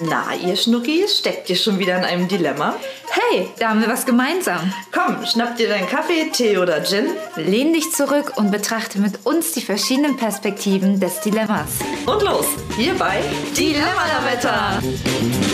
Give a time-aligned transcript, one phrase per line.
[0.00, 2.74] Na, ihr Schnuckis, steckt ihr schon wieder in einem Dilemma?
[3.10, 4.72] Hey, da haben wir was gemeinsam.
[4.90, 7.10] Komm, schnapp dir deinen Kaffee, Tee oder Gin.
[7.36, 11.78] Lehn dich zurück und betrachte mit uns die verschiedenen Perspektiven des Dilemmas.
[12.06, 12.46] Und los,
[12.76, 13.22] hier bei
[13.56, 14.82] Dilemma-Wetter.
[14.82, 15.53] Hallo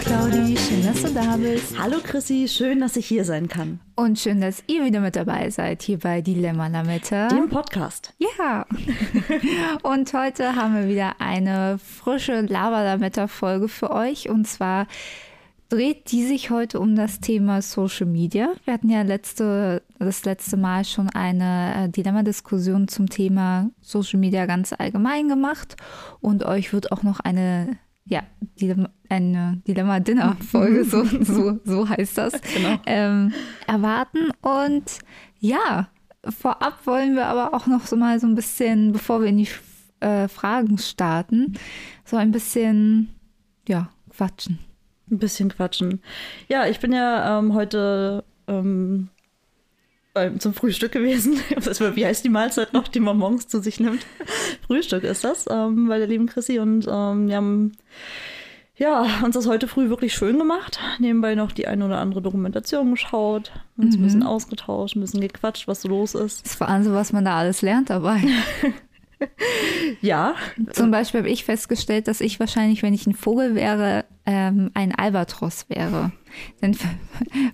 [0.00, 1.78] Claudi, schön, dass du da bist.
[1.78, 3.80] Hallo Chrissy, schön, dass ich hier sein kann.
[3.94, 7.28] Und schön, dass ihr wieder mit dabei seid hier bei Dilemma Lametta.
[7.28, 8.12] Dem Podcast.
[8.18, 8.66] Ja.
[9.82, 14.28] und heute haben wir wieder eine frische Lava-Lametta-Folge für euch.
[14.28, 14.86] Und zwar
[15.68, 18.52] dreht die sich heute um das Thema Social Media.
[18.64, 24.46] Wir hatten ja letzte, das letzte Mal schon eine äh, Dilemma-Diskussion zum Thema Social Media
[24.46, 25.76] ganz allgemein gemacht.
[26.20, 27.76] Und euch wird auch noch eine
[28.06, 28.22] ja,
[28.60, 32.78] Dilemma, eine Dilemma-Dinner-Folge, so, so, so heißt das, Genau.
[32.86, 33.32] ähm,
[33.66, 34.30] erwarten.
[34.42, 34.98] Und
[35.38, 35.88] ja,
[36.28, 39.48] vorab wollen wir aber auch noch so mal so ein bisschen, bevor wir in die
[40.00, 41.54] äh, Fragen starten,
[42.04, 43.08] so ein bisschen,
[43.68, 44.58] ja, quatschen.
[45.10, 46.00] Ein bisschen quatschen.
[46.48, 49.08] Ja, ich bin ja ähm, heute ähm,
[50.14, 51.34] beim, zum Frühstück gewesen.
[51.94, 54.06] Wie heißt die Mahlzeit noch, die man morgens zu sich nimmt?
[54.66, 56.58] Frühstück ist das, ähm, bei der lieben Chrissy.
[56.60, 57.72] Und ähm, wir haben
[58.76, 60.80] ja, uns das heute früh wirklich schön gemacht.
[60.98, 65.68] Nebenbei noch die eine oder andere Dokumentation geschaut, uns ein bisschen ausgetauscht, ein bisschen gequatscht,
[65.68, 66.42] was so los ist.
[66.42, 68.20] Das ist vor allem so, was man da alles lernt dabei.
[70.00, 70.34] Ja,
[70.72, 74.94] Zum Beispiel habe ich festgestellt, dass ich wahrscheinlich, wenn ich ein Vogel wäre, ähm, ein
[74.94, 76.12] Albatros wäre.
[76.60, 76.76] Denn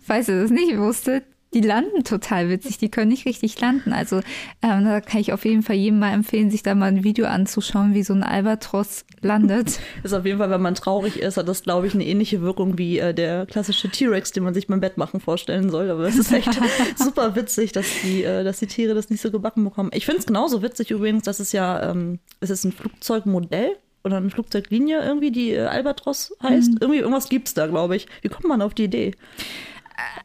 [0.02, 3.92] falls ihr das nicht wusstet, die landen total witzig, die können nicht richtig landen.
[3.92, 4.20] Also
[4.62, 7.26] ähm, da kann ich auf jeden Fall jedem mal empfehlen, sich da mal ein Video
[7.26, 9.80] anzuschauen, wie so ein Albatros landet.
[10.04, 12.78] ist auf jeden Fall, wenn man traurig ist, hat das, glaube ich, eine ähnliche Wirkung
[12.78, 15.90] wie äh, der klassische T-Rex, den man sich beim Bett machen vorstellen soll.
[15.90, 16.50] Aber es ist echt
[16.96, 19.90] super witzig, dass die, äh, dass die Tiere das nicht so gebacken bekommen.
[19.92, 24.18] Ich finde es genauso witzig übrigens, dass es ja, ähm, es ist ein Flugzeugmodell oder
[24.18, 26.74] eine Flugzeuglinie irgendwie, die äh, Albatros heißt.
[26.80, 28.06] Irgendwie irgendwas gibt's da, glaube ich.
[28.22, 29.12] Wie kommt man auf die Idee?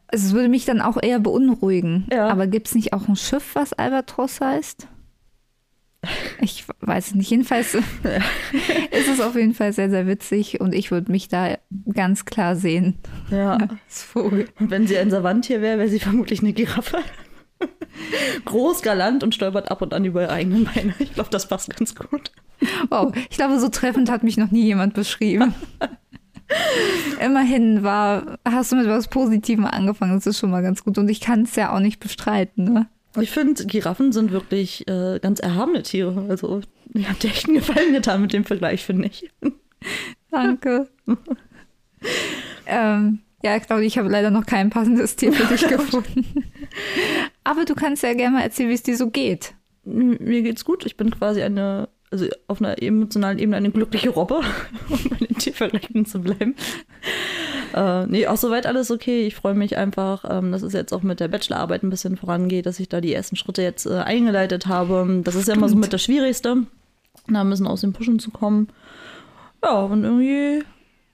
[0.08, 2.08] Also es würde mich dann auch eher beunruhigen.
[2.12, 2.28] Ja.
[2.30, 4.88] Aber gibt es nicht auch ein Schiff, was Albatros heißt?
[6.40, 7.30] Ich weiß es nicht.
[7.30, 11.58] Jedenfalls ist es auf jeden Fall sehr, sehr witzig und ich würde mich da
[11.91, 13.00] ganz klar sehen
[13.31, 13.53] Ja.
[13.88, 14.47] als Vogel.
[14.59, 17.00] Und wenn sie ein Savanttier wäre, wäre sie vermutlich eine Giraffe.
[18.46, 20.94] Groß, galant und stolpert ab und an über ihre eigenen Beine.
[21.00, 22.31] Ich glaube, das passt ganz gut.
[22.90, 25.53] Wow, ich glaube, so treffend hat mich noch nie jemand beschrieben.
[27.23, 30.97] Immerhin war, hast du mit was Positivem angefangen, das ist schon mal ganz gut.
[30.97, 32.88] Und ich kann es ja auch nicht bestreiten, ne?
[33.22, 36.25] Ich finde, Giraffen sind wirklich äh, ganz erhabene Tiere.
[36.29, 36.61] Also,
[36.94, 39.31] ihr habt dir echt einen Gefallen getan mit dem Vergleich, finde ich.
[40.31, 40.89] Danke.
[42.66, 46.45] ähm, ja, Claudia, ich habe leider noch kein passendes Tier für dich gefunden.
[47.44, 49.53] Aber du kannst ja gerne mal erzählen, wie es dir so geht.
[49.83, 50.85] Mir geht's gut.
[50.85, 54.42] Ich bin quasi eine, also auf einer emotionalen Ebene eine glückliche Robbe,
[54.90, 56.56] um bei den Tiervergleichen zu bleiben.
[57.74, 59.28] Äh, nee, auch soweit alles okay.
[59.28, 62.66] Ich freue mich einfach, ähm, dass es jetzt auch mit der Bachelorarbeit ein bisschen vorangeht,
[62.66, 65.22] dass ich da die ersten Schritte jetzt äh, eingeleitet habe.
[65.24, 66.64] Das ist ja immer so mit das Schwierigste,
[67.28, 68.70] da ein bisschen aus dem Pushen zu kommen.
[69.64, 70.64] Ja, und irgendwie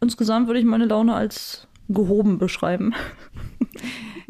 [0.02, 2.94] insgesamt würde ich meine Laune als gehoben beschreiben.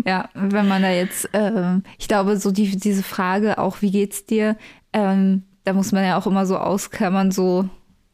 [0.03, 4.25] Ja, wenn man da jetzt, ähm, ich glaube, so die, diese Frage auch, wie geht's
[4.25, 4.57] dir,
[4.93, 7.69] ähm, da muss man ja auch immer so ausklammern, so,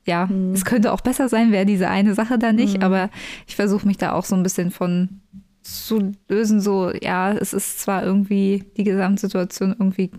[0.06, 3.09] ja, es könnte auch besser sein, wäre diese eine Sache da nicht, aber
[3.47, 5.22] ich versuche mich da auch so ein bisschen von
[5.62, 10.12] zu lösen, so, ja, es ist zwar irgendwie die Gesamtsituation irgendwie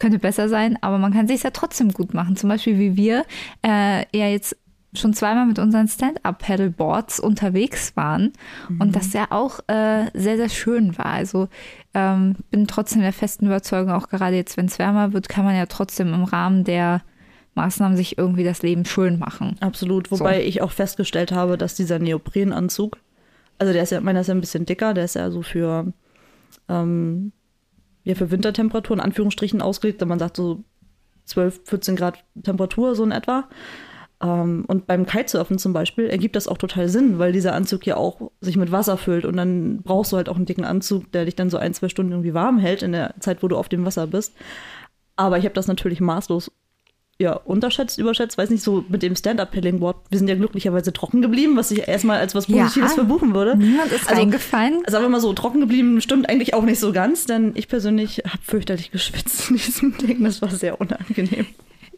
[0.00, 2.34] könnte besser sein, aber man kann sich ja trotzdem gut machen.
[2.34, 3.24] Zum Beispiel wie wir
[3.62, 4.56] äh, ja jetzt
[4.92, 8.32] schon zweimal mit unseren Stand-up-Paddleboards unterwegs waren
[8.80, 11.06] und das ja auch äh, sehr, sehr schön war.
[11.06, 11.48] Also
[11.94, 15.54] ähm, bin trotzdem der festen Überzeugung, auch gerade jetzt, wenn es wärmer wird, kann man
[15.54, 17.02] ja trotzdem im Rahmen der
[17.54, 19.56] Maßnahmen sich irgendwie das Leben schön machen.
[19.60, 20.10] Absolut.
[20.10, 22.98] Wobei ich auch festgestellt habe, dass dieser Neoprenanzug,
[23.58, 25.92] also der ist ja, meiner ist ja ein bisschen dicker, der ist ja so für,
[26.68, 27.32] ähm,
[28.02, 30.64] ja, für Wintertemperaturen, in Anführungsstrichen ausgelegt, wenn man sagt so
[31.26, 33.48] 12, 14 Grad Temperatur, so in etwa.
[34.22, 37.96] Ähm, und beim Kitesurfen zum Beispiel ergibt das auch total Sinn, weil dieser Anzug ja
[37.96, 41.24] auch sich mit Wasser füllt und dann brauchst du halt auch einen dicken Anzug, der
[41.24, 43.68] dich dann so ein, zwei Stunden irgendwie warm hält in der Zeit, wo du auf
[43.68, 44.34] dem Wasser bist.
[45.16, 46.50] Aber ich habe das natürlich maßlos
[47.18, 49.96] ja, unterschätzt, überschätzt, weiß nicht, so mit dem Stand-Up-Paddling-Board.
[50.08, 52.62] Wir sind ja glücklicherweise trocken geblieben, was ich erstmal als was Ja.
[52.62, 53.58] Positives verbuchen würde.
[53.58, 54.82] Niemand ist Also- eingefallen.
[54.86, 58.22] Sagen wir mal so, trocken geblieben stimmt eigentlich auch nicht so ganz, denn ich persönlich
[58.26, 60.24] habe fürchterlich geschwitzt in diesem Ding.
[60.24, 61.46] Das war sehr unangenehm.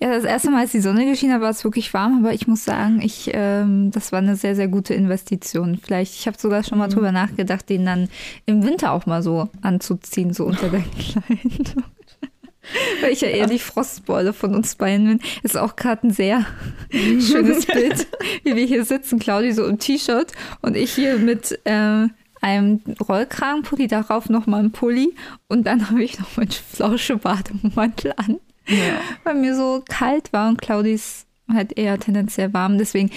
[0.03, 2.49] Ja, das erste Mal, als die Sonne geschienen hat, war es wirklich warm, aber ich
[2.49, 5.79] muss sagen, ich, ähm, das war eine sehr, sehr gute Investition.
[5.81, 8.09] Vielleicht, ich habe sogar schon mal drüber nachgedacht, den dann
[8.45, 11.85] im Winter auch mal so anzuziehen, so unter der Kleidung.
[13.01, 15.21] Weil ich ja eher die Frostbeule von uns beiden bin.
[15.45, 16.47] Ist auch gerade ein sehr
[16.91, 18.09] schönes Bild,
[18.43, 19.21] wie wir hier sitzen.
[19.21, 20.33] Claudi so im T-Shirt
[20.63, 22.09] und ich hier mit äh,
[22.41, 25.15] einem Rollkragenpulli, darauf nochmal ein Pulli
[25.47, 28.41] und dann habe ich noch meinen Flauschebademantel an.
[28.67, 29.01] Ja.
[29.25, 32.79] Weil mir so kalt war und Claudis halt eher tendenziell warm.
[32.79, 33.11] Deswegen,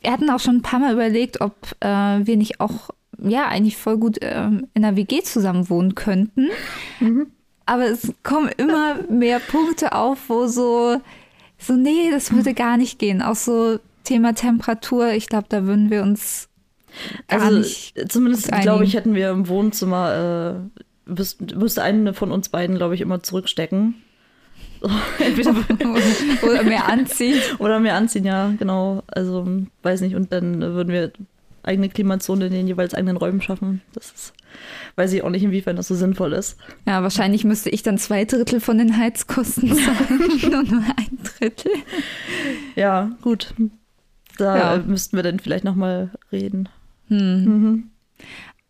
[0.00, 3.76] wir hatten auch schon ein paar Mal überlegt, ob äh, wir nicht auch ja eigentlich
[3.76, 6.48] voll gut äh, in einer WG zusammen wohnen könnten.
[7.00, 7.28] Mhm.
[7.66, 11.00] Aber es kommen immer mehr Punkte auf, wo so,
[11.58, 13.22] so, nee, das würde gar nicht gehen.
[13.22, 16.48] Auch so Thema Temperatur, ich glaube, da würden wir uns
[17.28, 18.10] also, nicht.
[18.10, 20.60] Zumindest, glaube ich, hätten wir im Wohnzimmer,
[21.06, 21.12] äh,
[21.54, 23.94] müsste eine von uns beiden, glaube ich, immer zurückstecken.
[25.18, 25.54] Entweder
[26.42, 27.40] oder mehr anziehen.
[27.58, 29.02] Oder mehr anziehen, ja, genau.
[29.06, 29.46] Also,
[29.82, 30.14] weiß nicht.
[30.14, 31.12] Und dann würden wir
[31.62, 33.82] eigene Klimazone in den jeweils eigenen Räumen schaffen.
[33.92, 34.32] Das ist,
[34.94, 36.56] weiß ich auch nicht, inwiefern das so sinnvoll ist.
[36.86, 41.72] Ja, wahrscheinlich müsste ich dann zwei Drittel von den Heizkosten zahlen und nur ein Drittel.
[42.76, 43.54] Ja, gut.
[44.38, 44.82] Da ja.
[44.84, 46.68] müssten wir dann vielleicht nochmal reden.
[47.08, 47.44] Hm.
[47.44, 47.90] Mhm.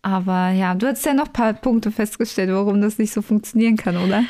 [0.03, 3.77] Aber ja, du hast ja noch ein paar Punkte festgestellt, warum das nicht so funktionieren
[3.77, 4.23] kann, oder?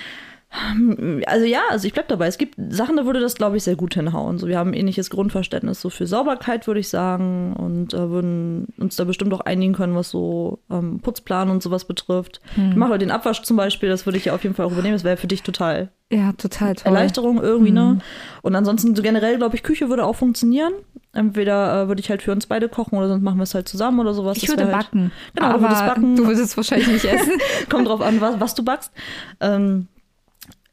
[1.26, 2.26] Also ja, also ich bleib dabei.
[2.26, 4.38] Es gibt Sachen, da würde das, glaube ich, sehr gut hinhauen.
[4.38, 8.68] So, wir haben ein ähnliches Grundverständnis so für Sauberkeit, würde ich sagen, und äh, würden
[8.78, 12.40] uns da bestimmt auch einigen können, was so ähm, Putzplan und sowas betrifft.
[12.54, 12.70] Hm.
[12.70, 14.94] Ich mache den Abwasch zum Beispiel, das würde ich ja auf jeden Fall auch übernehmen.
[14.94, 16.86] Das wäre für dich total ja, total toll.
[16.86, 17.80] Erleichterung irgendwie, ne?
[17.80, 17.96] hm.
[17.96, 18.02] ne?
[18.42, 20.72] Und ansonsten so generell, glaube ich, Küche würde auch funktionieren.
[21.12, 23.68] Entweder äh, würde ich halt für uns beide kochen oder sonst machen wir es halt
[23.68, 24.36] zusammen oder sowas.
[24.36, 25.10] Ich das würde halt, backen.
[25.34, 26.16] Genau, aber du würdest backen.
[26.16, 27.32] Du würdest wahrscheinlich nicht essen.
[27.70, 28.92] Kommt drauf an, was, was du backst.
[29.40, 29.88] Ähm,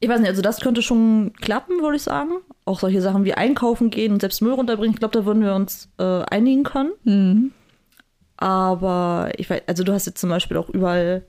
[0.03, 2.31] ich weiß nicht, also das könnte schon klappen, würde ich sagen.
[2.65, 5.55] Auch solche Sachen wie einkaufen gehen und selbst Müll runterbringen, ich glaube, da würden wir
[5.55, 6.91] uns äh, einigen können.
[7.03, 7.51] Mhm.
[8.35, 11.23] Aber ich weiß, also du hast jetzt zum Beispiel auch überall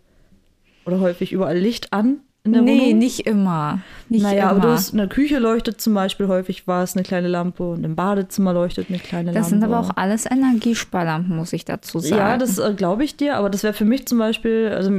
[0.86, 2.98] oder häufig überall Licht an in der nee, Wohnung.
[2.98, 3.78] nicht immer.
[4.08, 4.50] Nicht naja, immer.
[4.50, 7.84] aber du hast, in der Küche leuchtet zum Beispiel häufig was, eine kleine Lampe und
[7.84, 9.40] im Badezimmer leuchtet eine kleine das Lampe.
[9.40, 12.16] Das sind aber auch alles Energiesparlampen, muss ich dazu sagen.
[12.16, 14.90] Ja, das äh, glaube ich dir, aber das wäre für mich zum Beispiel, also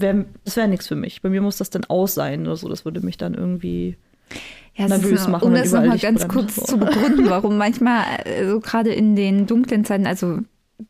[0.00, 1.22] wär, das wäre nichts für mich.
[1.22, 2.68] Bei mir muss das dann aus sein oder so.
[2.68, 3.96] Das würde mich dann irgendwie
[4.74, 5.44] ja, nervös ist, machen.
[5.44, 6.32] Um das nochmal ganz brennt.
[6.32, 10.40] kurz zu begründen, warum manchmal, so also gerade in den dunklen Zeiten, also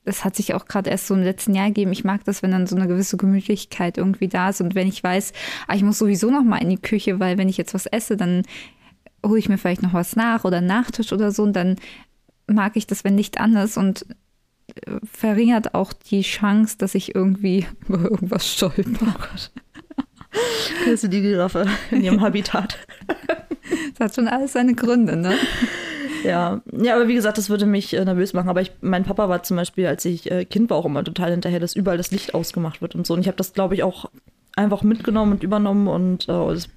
[0.05, 1.93] das hat sich auch gerade erst so im letzten Jahr gegeben.
[1.93, 5.03] Ich mag das, wenn dann so eine gewisse Gemütlichkeit irgendwie da ist und wenn ich
[5.03, 5.33] weiß,
[5.69, 8.17] ah, ich muss sowieso noch mal in die Küche, weil wenn ich jetzt was esse,
[8.17, 8.43] dann
[9.25, 11.77] hole ich mir vielleicht noch was nach oder einen Nachtisch oder so und dann
[12.49, 14.07] mag ich das, wenn Licht an ist und
[15.05, 18.85] verringert auch die Chance, dass ich irgendwie über irgendwas stolper.
[19.03, 19.61] Oh.
[20.85, 22.79] Das ist die Giraffe in ihrem Habitat.
[23.99, 25.35] Das hat schon alles seine Gründe, ne?
[26.25, 28.49] Ja, ja, aber wie gesagt, das würde mich äh, nervös machen.
[28.49, 31.31] Aber ich, mein Papa war zum Beispiel, als ich äh, Kind war, auch immer total
[31.31, 33.15] hinterher, dass überall das Licht ausgemacht wird und so.
[33.15, 34.11] Und ich habe das, glaube ich, auch
[34.57, 36.69] einfach mitgenommen und übernommen und äh, das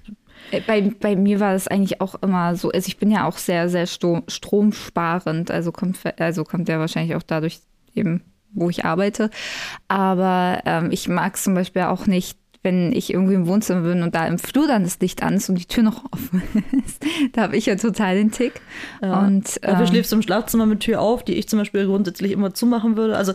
[0.50, 3.38] äh, bei, bei mir war das eigentlich auch immer so, also ich bin ja auch
[3.38, 7.60] sehr, sehr stromsparend, also kommt, also kommt ja wahrscheinlich auch dadurch
[7.94, 8.22] eben,
[8.52, 9.30] wo ich arbeite.
[9.88, 14.02] Aber ähm, ich mag es zum Beispiel auch nicht, wenn ich irgendwie im Wohnzimmer bin
[14.02, 16.42] und da im Flur dann das Licht an ist und die Tür noch offen
[16.84, 17.02] ist.
[17.32, 18.60] da habe ich ja total den Tick.
[19.02, 19.20] Ja.
[19.20, 22.32] Und, ähm, Dafür schläfst du im Schlafzimmer mit Tür auf, die ich zum Beispiel grundsätzlich
[22.32, 23.16] immer zumachen würde.
[23.16, 23.32] Also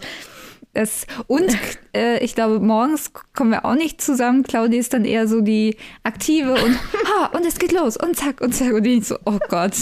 [0.73, 1.57] es, und
[1.95, 4.43] äh, ich glaube, morgens kommen wir auch nicht zusammen.
[4.43, 6.77] Claudia ist dann eher so die aktive und
[7.07, 8.73] ha, und es geht los und zack und zack.
[8.73, 9.73] Und ich so, oh Gott,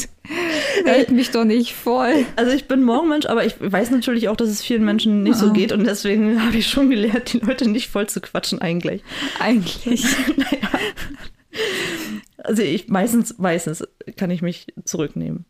[0.85, 2.25] hält mich doch nicht voll.
[2.35, 5.47] Also ich bin Morgenmensch, aber ich weiß natürlich auch, dass es vielen Menschen nicht so
[5.47, 5.53] ah.
[5.53, 9.03] geht und deswegen habe ich schon gelernt, die Leute nicht voll zu quatschen eigentlich.
[9.39, 10.05] Eigentlich.
[10.37, 10.69] naja.
[12.37, 13.83] Also ich meistens, meistens
[14.17, 15.45] kann ich mich zurücknehmen.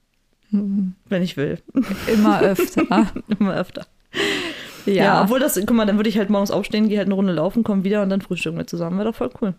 [0.51, 0.93] Mhm.
[1.09, 1.59] Wenn ich will.
[2.07, 3.11] Immer öfter.
[3.39, 3.87] Immer öfter.
[4.85, 4.93] Ja.
[4.93, 5.21] ja.
[5.23, 7.63] obwohl das, guck mal, dann würde ich halt morgens aufstehen, gehe halt eine Runde laufen,
[7.63, 8.97] komme wieder und dann frühstücken wir zusammen.
[8.97, 9.53] Wäre doch voll cool.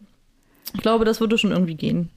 [0.74, 2.10] Ich glaube, das würde schon irgendwie gehen.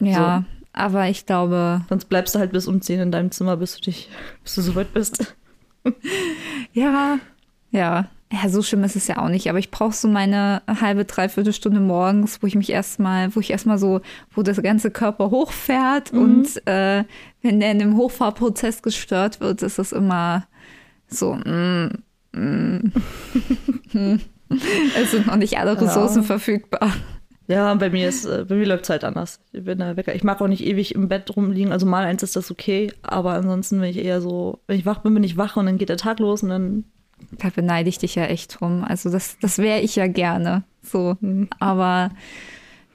[0.00, 0.54] Ja, so.
[0.72, 1.82] aber ich glaube.
[1.88, 4.08] Sonst bleibst du halt bis um 10 in deinem Zimmer, bis du dich,
[4.42, 5.36] bis du soweit bist.
[6.72, 7.18] ja,
[7.70, 8.08] ja.
[8.32, 11.52] Ja, so schlimm ist es ja auch nicht, aber ich brauche so meine halbe, dreiviertel
[11.52, 14.00] Stunde morgens, wo ich mich erstmal, wo ich erstmal so,
[14.34, 16.20] wo das ganze Körper hochfährt mhm.
[16.20, 17.04] und äh,
[17.42, 20.46] wenn der in dem Hochfahrprozess gestört wird, ist das immer
[21.06, 21.38] so,
[22.34, 22.92] mm,
[24.96, 26.26] es sind noch nicht alle Ressourcen ja.
[26.26, 26.92] verfügbar.
[27.46, 29.40] Ja, bei mir ist, äh, bei mir läuft es halt anders.
[29.52, 30.14] Ich bin da Wecker.
[30.14, 31.72] Ich mag auch nicht ewig im Bett rumliegen.
[31.72, 34.98] Also mal eins ist das okay, aber ansonsten bin ich eher so, wenn ich wach
[35.00, 36.84] bin, bin ich wach und dann geht der Tag los und dann.
[37.38, 38.84] Da beneide ich dich ja echt drum.
[38.84, 40.64] Also das, das wäre ich ja gerne.
[40.82, 41.16] So.
[41.20, 41.48] Mhm.
[41.60, 42.10] Aber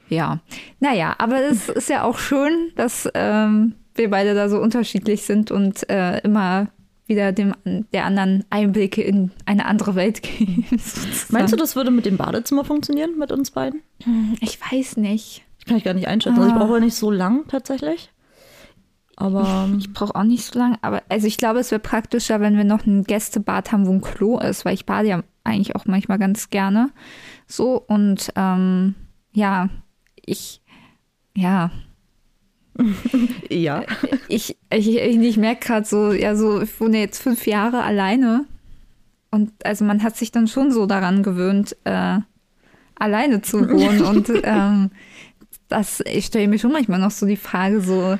[0.10, 0.40] ja.
[0.80, 5.52] Naja, aber es ist ja auch schön, dass ähm, wir beide da so unterschiedlich sind
[5.52, 6.68] und äh, immer
[7.10, 7.54] wieder dem,
[7.94, 10.66] der anderen Einblicke in eine andere Welt geben.
[11.30, 13.82] Meinst du, das würde mit dem Badezimmer funktionieren, mit uns beiden?
[14.40, 15.44] Ich weiß nicht.
[15.58, 16.38] Ich kann ich gar nicht einschätzen.
[16.40, 16.60] Also ich Ah.
[16.66, 18.12] brauche nicht so lang tatsächlich.
[19.18, 22.56] Aber Ich brauche auch nicht so lange, aber also ich glaube, es wäre praktischer, wenn
[22.56, 25.86] wir noch ein Gästebad haben, wo ein Klo ist, weil ich bade ja eigentlich auch
[25.86, 26.92] manchmal ganz gerne.
[27.46, 28.96] So und ähm,
[29.34, 29.68] ja,
[30.16, 30.62] ich,
[31.36, 31.70] ja,
[33.50, 33.84] ja.
[34.28, 38.46] ich, ich, ich, ich merke gerade so, ja, so, ich wohne jetzt fünf Jahre alleine
[39.32, 42.20] und also man hat sich dann schon so daran gewöhnt, äh,
[42.96, 44.92] alleine zu wohnen und ähm,
[45.68, 48.18] das, ich stelle mir schon manchmal noch so die Frage so,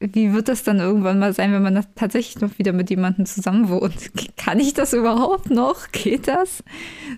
[0.00, 3.24] wie wird das dann irgendwann mal sein, wenn man das tatsächlich noch wieder mit jemandem
[3.26, 4.10] zusammen wohnt?
[4.36, 5.92] Kann ich das überhaupt noch?
[5.92, 6.64] Geht das?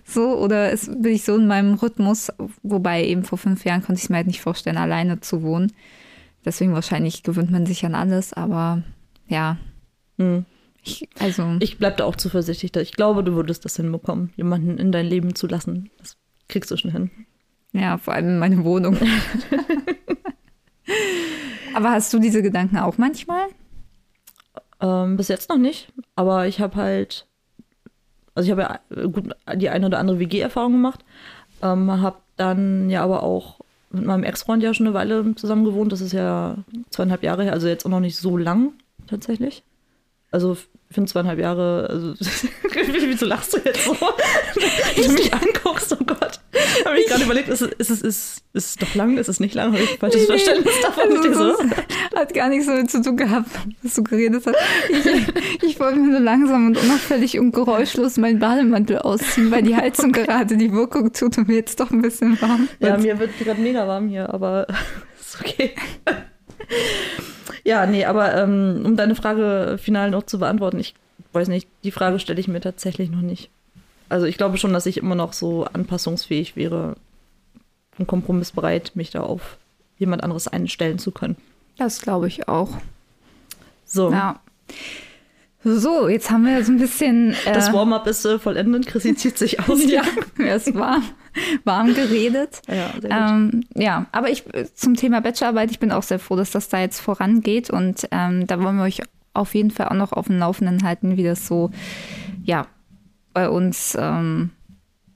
[0.05, 2.31] So, oder ist, bin ich so in meinem Rhythmus,
[2.61, 5.71] wobei eben vor fünf Jahren konnte ich mir halt nicht vorstellen, alleine zu wohnen.
[6.45, 8.83] Deswegen wahrscheinlich gewöhnt man sich an alles, aber
[9.27, 9.57] ja.
[10.17, 10.45] Hm.
[10.83, 12.75] Ich, also, Ich bleib da auch zuversichtlich.
[12.75, 15.89] Ich glaube, du würdest das hinbekommen, jemanden in dein Leben zu lassen.
[15.97, 17.09] Das kriegst du schon hin.
[17.73, 18.95] ja, vor allem meine Wohnung.
[21.73, 23.47] aber hast du diese Gedanken auch manchmal?
[24.79, 27.25] Ähm, bis jetzt noch nicht, aber ich habe halt,
[28.35, 31.03] also ich habe ja äh, gut die eine oder andere WG-Erfahrung gemacht,
[31.61, 33.61] ähm, habe dann ja aber auch
[33.95, 35.91] mit meinem Ex-Freund ja schon eine Weile zusammen gewohnt.
[35.91, 36.57] Das ist ja
[36.89, 38.73] zweieinhalb Jahre her, also jetzt auch noch nicht so lang
[39.07, 39.63] tatsächlich.
[40.31, 43.95] Also ich finde zweieinhalb Jahre, also wieso lachst du jetzt so?
[44.95, 46.34] Wenn du mich anguckst, oh Gott.
[46.85, 49.39] Habe ich gerade überlegt, ist es, ist, es, ist, ist es doch lang, ist es
[49.39, 49.73] nicht lang?
[49.73, 51.09] Habe ich falsches Verständnis davon?
[51.09, 51.53] Denke so,
[52.15, 53.49] Hat gar nichts damit zu tun gehabt,
[53.81, 54.55] was du geredet hast.
[54.89, 59.75] Ich, ich wollte mir nur langsam und unauffällig und geräuschlos meinen Bademantel ausziehen, weil die
[59.75, 62.91] Heizung gerade die Wirkung tut und mir jetzt doch ein bisschen warm wird.
[62.91, 64.67] Ja, mir wird gerade mega warm hier, aber
[65.19, 65.75] ist okay.
[67.63, 70.95] ja, nee, aber ähm, um deine Frage final noch zu beantworten, ich
[71.33, 73.49] weiß nicht, die Frage stelle ich mir tatsächlich noch nicht.
[74.15, 76.95] Also ich glaube schon, dass ich immer noch so anpassungsfähig wäre
[77.97, 79.57] und kompromissbereit, mich da auf
[79.97, 81.35] jemand anderes einstellen zu können.
[81.77, 82.69] Das glaube ich auch.
[83.83, 84.39] So, Ja.
[85.65, 87.35] So, jetzt haben wir so ein bisschen.
[87.45, 88.85] Äh, das Warm-up ist äh, vollendet.
[88.87, 89.83] Chrissy zieht sich aus.
[89.91, 90.03] ja,
[90.37, 91.01] es war
[91.65, 92.61] warm geredet.
[92.69, 92.91] ja.
[93.03, 94.45] Ähm, ja, aber ich
[94.75, 98.47] zum Thema Bachelorarbeit, ich bin auch sehr froh, dass das da jetzt vorangeht und ähm,
[98.47, 99.01] da wollen wir euch
[99.33, 101.71] auf jeden Fall auch noch auf dem Laufenden halten, wie das so
[102.45, 102.67] ja
[103.35, 104.51] bei uns ähm,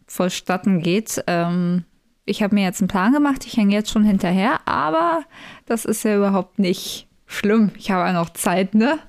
[0.06, 1.24] vonstatten geht.
[1.26, 1.86] Ähm,
[2.26, 5.24] ich habe mir jetzt einen Plan gemacht, ich hänge jetzt schon hinterher, aber
[5.66, 7.72] das ist ja überhaupt nicht schlimm.
[7.78, 9.00] Ich habe ja noch Zeit, ne?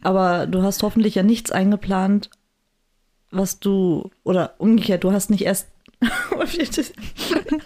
[0.00, 2.30] Aber du hast hoffentlich ja nichts eingeplant,
[3.32, 5.68] was du, oder umgekehrt, du hast nicht erst,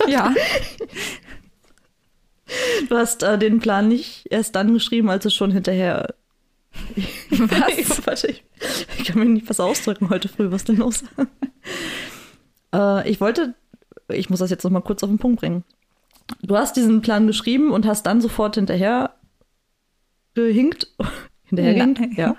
[0.08, 0.34] Ja.
[2.88, 6.14] du hast äh, den Plan nicht erst dann geschrieben, als es schon hinterher.
[7.30, 8.24] Was?
[8.24, 8.44] Ich,
[8.98, 11.04] ich kann mir nicht was ausdrücken heute früh, was denn los?
[12.74, 13.54] äh, ich wollte,
[14.08, 15.64] ich muss das jetzt noch mal kurz auf den Punkt bringen.
[16.42, 19.14] Du hast diesen Plan geschrieben und hast dann sofort hinterher
[20.34, 20.94] gehinkt.
[21.44, 22.00] Hinterhergehinkt?
[22.00, 22.14] Nein.
[22.16, 22.36] Ja.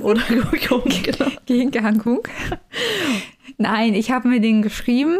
[0.00, 1.30] Oder gehunkt, genau.
[3.58, 5.18] Nein, ich habe mir den geschrieben,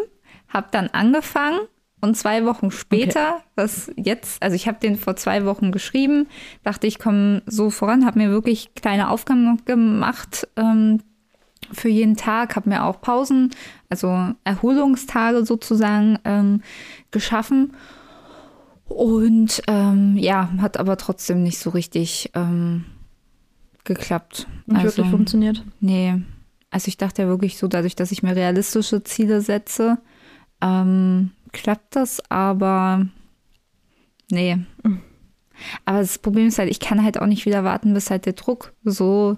[0.48, 1.58] habe dann angefangen
[2.00, 6.28] und zwei Wochen später, was jetzt, also ich habe den vor zwei Wochen geschrieben,
[6.62, 11.00] dachte ich komme so voran, habe mir wirklich kleine Aufgaben gemacht ähm,
[11.72, 13.50] für jeden Tag, habe mir auch Pausen,
[13.88, 16.62] also Erholungstage sozusagen ähm,
[17.10, 17.72] geschaffen.
[18.86, 22.86] Und ähm, ja, hat aber trotzdem nicht so richtig ähm,
[23.84, 24.46] geklappt.
[24.66, 25.64] Nicht also, wirklich funktioniert.
[25.80, 26.22] Nee.
[26.70, 29.98] Also ich dachte ja wirklich so, dadurch, dass ich mir realistische Ziele setze,
[30.60, 33.06] ähm, klappt das, aber
[34.30, 34.58] nee.
[35.84, 38.34] Aber das Problem ist halt, ich kann halt auch nicht wieder warten, bis halt der
[38.34, 39.36] Druck so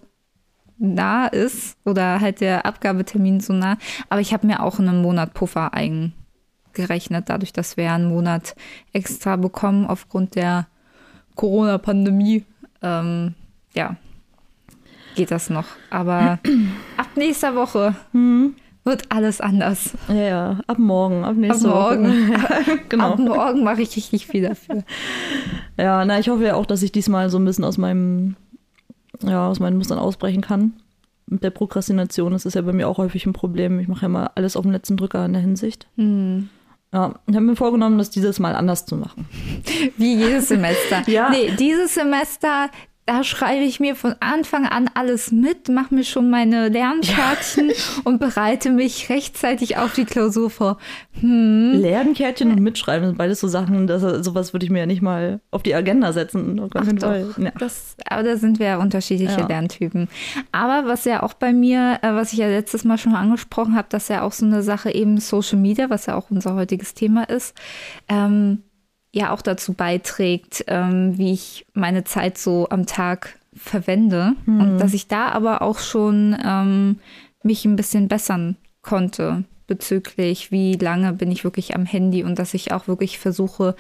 [0.79, 3.76] nah ist oder halt der Abgabetermin so nah.
[4.09, 8.55] Aber ich habe mir auch einen Monat Puffer eingerechnet, dadurch, dass wir einen Monat
[8.93, 10.67] extra bekommen aufgrund der
[11.37, 12.45] Corona-Pandemie.
[12.83, 13.35] Ähm,
[13.75, 13.97] ja,
[15.14, 15.67] geht das noch.
[15.90, 16.38] Aber
[16.97, 17.95] ab nächster Woche
[18.85, 19.91] wird alles anders.
[20.09, 22.29] Ja, ja, ab morgen, ab nächste Ab morgen.
[22.29, 22.79] Woche.
[22.89, 23.13] genau.
[23.13, 24.85] Ab morgen mache ich richtig viel dafür.
[25.77, 28.37] Ja, na, ich hoffe ja auch, dass ich diesmal so ein bisschen aus meinem,
[29.23, 30.75] ja, aus meinen Mustern ausbrechen kann.
[31.27, 33.79] Mit der Prokrastination, das ist ja bei mir auch häufig ein Problem.
[33.79, 35.87] Ich mache ja immer alles auf den letzten Drücker in der Hinsicht.
[35.97, 36.49] Hm.
[36.93, 39.29] Ja, ich habe mir vorgenommen, das dieses Mal anders zu machen.
[39.97, 41.03] Wie jedes Semester.
[41.07, 41.31] Ja.
[41.31, 42.69] Nee, dieses Semester,
[43.11, 47.73] da schreibe ich mir von Anfang an alles mit, mache mir schon meine Lernkärtchen
[48.05, 50.79] und bereite mich rechtzeitig auf die Klausur vor.
[51.19, 51.73] Hm.
[51.75, 55.40] Lernkärtchen und Mitschreiben sind beides so Sachen, das, sowas würde ich mir ja nicht mal
[55.50, 56.61] auf die Agenda setzen.
[56.61, 57.37] Auf Ach doch.
[57.37, 57.50] Ja.
[57.59, 59.47] das, aber da sind wir ja unterschiedliche Ja.
[59.49, 60.09] Lerntypen.
[60.52, 63.88] Aber was ja auch bei mir, äh, was ich ja letztes Mal schon angesprochen habe,
[63.90, 67.25] dass ja auch so eine Sache eben Social Media, was ja auch unser heutiges Thema
[67.25, 67.57] ist,
[68.09, 68.62] ähm,
[69.12, 74.35] ja auch dazu beiträgt, ähm, wie ich meine Zeit so am Tag verwende.
[74.47, 74.61] Mhm.
[74.61, 77.00] Und dass ich da aber auch schon ähm,
[77.43, 82.55] mich ein bisschen bessern konnte bezüglich, wie lange bin ich wirklich am Handy und dass
[82.55, 83.76] ich auch wirklich versuche,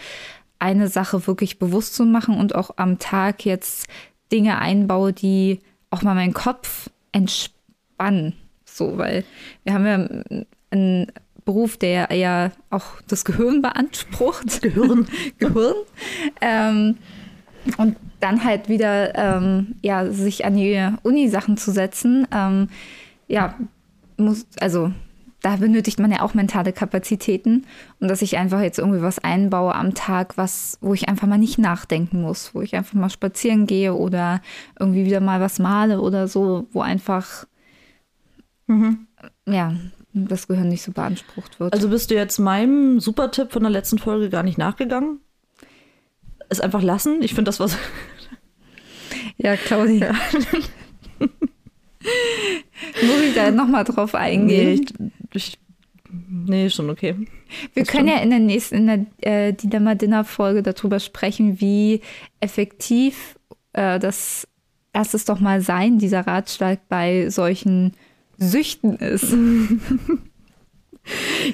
[0.58, 3.88] eine Sache wirklich bewusst zu machen und auch am Tag jetzt
[4.30, 5.60] Dinge einbaue, die
[5.90, 8.34] auch mal meinen Kopf entspannen.
[8.64, 9.24] So, weil
[9.64, 11.12] wir haben ja einen
[11.44, 14.62] Beruf, der ja auch das Gehirn beansprucht.
[14.62, 15.06] Gehirn.
[15.38, 15.74] Gehirn.
[16.40, 16.98] Ähm,
[17.76, 22.68] und dann halt wieder ähm, ja, sich an die Uni-Sachen zu setzen, ähm,
[23.28, 23.54] ja,
[24.16, 24.92] muss, also
[25.42, 27.64] da benötigt man ja auch mentale Kapazitäten
[27.98, 31.38] und dass ich einfach jetzt irgendwie was einbaue am Tag, was, wo ich einfach mal
[31.38, 34.42] nicht nachdenken muss, wo ich einfach mal spazieren gehe oder
[34.78, 37.46] irgendwie wieder mal was male oder so, wo einfach
[38.66, 39.06] mhm.
[39.46, 39.74] ja
[40.12, 41.72] das Gehirn nicht so beansprucht wird.
[41.72, 45.20] Also bist du jetzt meinem Supertipp von der letzten Folge gar nicht nachgegangen?
[46.48, 47.22] Es einfach lassen?
[47.22, 47.76] Ich finde, das was.
[49.36, 50.12] Ja, Claudia.
[53.02, 54.86] Muss ich da nochmal drauf eingehen?
[54.98, 55.58] Nee, ich,
[56.10, 57.16] nee, schon okay.
[57.72, 58.16] Wir das können schon.
[58.18, 59.06] ja in der nächsten, in der
[59.48, 62.02] äh, Dilemma Dinner Folge darüber sprechen, wie
[62.40, 63.38] effektiv
[63.72, 64.46] äh, das
[64.92, 67.92] erst es doch mal sein, dieser Ratschlag bei solchen
[68.40, 69.32] Süchten ist.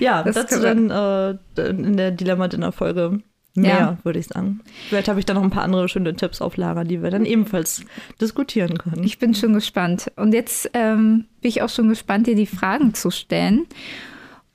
[0.00, 3.20] ja, das dazu dann äh, in der Dilemma Dinner Folge
[3.56, 3.98] mehr, ja.
[4.02, 4.60] würde ich sagen.
[4.88, 7.24] Vielleicht habe ich da noch ein paar andere schöne Tipps auf Lager, die wir dann
[7.24, 7.82] ebenfalls
[8.20, 9.02] diskutieren können.
[9.02, 10.12] Ich bin schon gespannt.
[10.16, 13.66] Und jetzt ähm, bin ich auch schon gespannt, dir die Fragen zu stellen.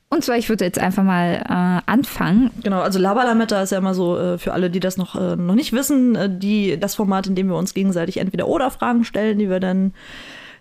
[0.09, 2.51] Und zwar, ich würde jetzt einfach mal äh, anfangen.
[2.63, 5.55] Genau, also Labalametta ist ja immer so, äh, für alle, die das noch, äh, noch
[5.55, 9.39] nicht wissen, äh, die, das Format, in dem wir uns gegenseitig entweder oder Fragen stellen,
[9.39, 9.93] die wir dann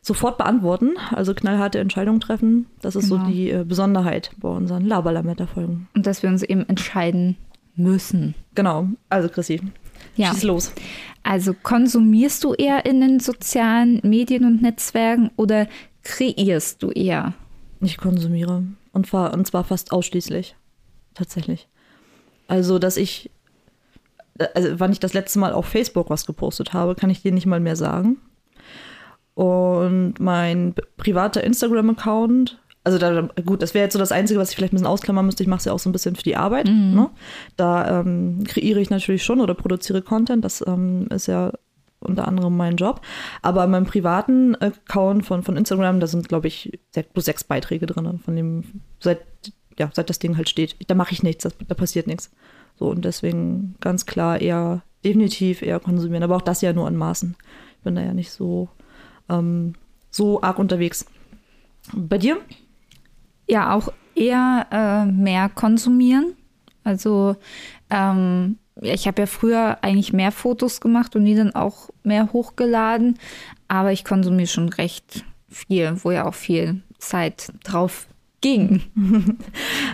[0.02, 2.66] sofort beantworten, also knallharte Entscheidungen treffen.
[2.80, 3.24] Das ist genau.
[3.24, 5.88] so die äh, Besonderheit bei unseren Labalametta-Folgen.
[5.94, 7.36] Und dass wir uns eben entscheiden
[7.76, 8.34] müssen.
[8.54, 9.60] Genau, also Chrissy,
[10.16, 10.32] ja.
[10.32, 10.72] schieß los.
[11.22, 15.68] Also konsumierst du eher in den sozialen Medien und Netzwerken oder
[16.02, 17.34] kreierst du eher?
[17.80, 20.56] Ich konsumiere und, zwar, und zwar fast ausschließlich,
[21.14, 21.68] tatsächlich.
[22.48, 23.30] Also, dass ich,
[24.54, 27.46] also wann ich das letzte Mal auf Facebook was gepostet habe, kann ich dir nicht
[27.46, 28.16] mal mehr sagen.
[29.34, 34.56] Und mein privater Instagram-Account also da, gut, das wäre jetzt so das Einzige, was ich
[34.56, 35.42] vielleicht ein bisschen ausklammern müsste.
[35.42, 36.66] Ich mache es ja auch so ein bisschen für die Arbeit.
[36.66, 36.94] Mhm.
[36.94, 37.10] Ne?
[37.56, 40.44] Da ähm, kreiere ich natürlich schon oder produziere Content.
[40.44, 41.52] Das ähm, ist ja
[42.00, 43.02] unter anderem mein Job.
[43.42, 46.80] Aber in meinem privaten Account von, von Instagram, da sind, glaube ich,
[47.12, 48.64] bloß sechs Beiträge drin, von dem,
[48.98, 49.20] seit,
[49.78, 50.76] ja, seit das Ding halt steht.
[50.88, 52.30] Da mache ich nichts, das, da passiert nichts.
[52.78, 56.22] So, und deswegen ganz klar eher, definitiv eher konsumieren.
[56.22, 57.36] Aber auch das ja nur an Maßen.
[57.76, 58.70] Ich bin da ja nicht so,
[59.30, 59.74] ähm,
[60.10, 61.06] so arg unterwegs.
[61.94, 62.38] Bei dir?
[63.50, 66.34] ja auch eher äh, mehr konsumieren.
[66.84, 67.36] Also
[67.90, 73.18] ähm, ich habe ja früher eigentlich mehr Fotos gemacht und die dann auch mehr hochgeladen,
[73.68, 78.06] aber ich konsumiere schon recht viel, wo ja auch viel Zeit drauf
[78.40, 78.82] ging.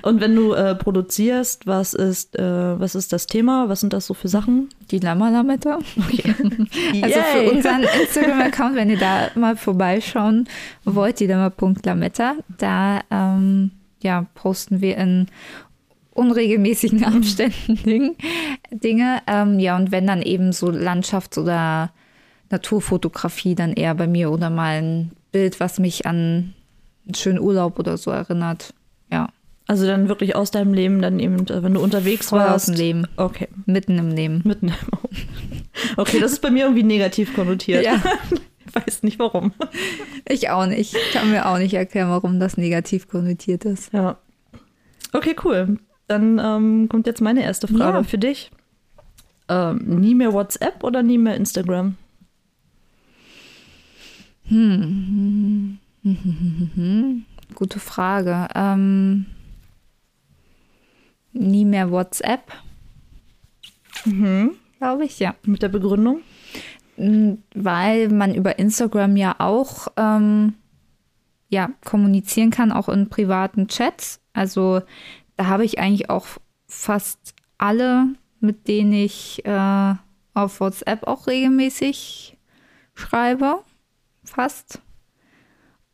[0.03, 3.69] Und wenn du äh, produzierst, was ist, äh, was ist das Thema?
[3.69, 4.69] Was sind das so für Sachen?
[4.91, 5.79] Die Lama-Lametta.
[5.97, 6.35] Okay.
[7.03, 10.49] also für unseren Instagram-Account, wenn ihr da mal vorbeischauen
[10.85, 15.27] wollt, die Lama.lametta, da ähm, ja, posten wir in
[16.13, 18.17] unregelmäßigen Abständen
[18.71, 19.23] Dinge.
[19.27, 21.91] Ähm, ja, und wenn dann eben so Landschafts- oder
[22.51, 26.55] Naturfotografie, dann eher bei mir oder mal ein Bild, was mich an
[27.07, 28.75] einen schönen Urlaub oder so erinnert.
[29.11, 29.29] Ja.
[29.69, 32.55] Also dann wirklich aus deinem Leben, dann eben, äh, wenn du unterwegs Voll warst.
[32.55, 33.07] Aus dem Leben.
[33.17, 33.49] Okay.
[33.67, 34.43] Mitten im Leben.
[34.45, 34.75] Mitten im
[35.97, 37.85] Okay, das ist bei mir irgendwie negativ konnotiert.
[37.85, 38.03] Ja.
[38.69, 39.53] Ich weiß nicht warum.
[40.29, 40.95] Ich auch nicht.
[40.95, 43.91] Ich kann mir auch nicht erklären, warum das negativ konnotiert ist.
[43.95, 44.19] Ja.
[45.15, 45.79] Okay, cool.
[46.09, 48.03] Dann ähm, kommt jetzt meine erste Frage ja.
[48.03, 48.51] für dich.
[49.49, 51.97] Ähm, nie mehr WhatsApp oder nie mehr Instagram?
[54.49, 55.79] Hm.
[57.55, 58.49] Gute Frage.
[58.55, 59.27] Ähm,
[61.33, 62.53] nie mehr WhatsApp.
[64.05, 64.53] Mhm.
[64.79, 65.35] Glaube ich, ja.
[65.45, 66.21] Mit der Begründung?
[66.97, 70.55] Weil man über Instagram ja auch ähm,
[71.49, 74.21] ja, kommunizieren kann, auch in privaten Chats.
[74.33, 74.83] Also
[75.37, 76.27] da habe ich eigentlich auch
[76.67, 79.95] fast alle, mit denen ich äh,
[80.35, 82.37] auf WhatsApp auch regelmäßig
[82.95, 83.61] schreibe.
[84.25, 84.81] Fast.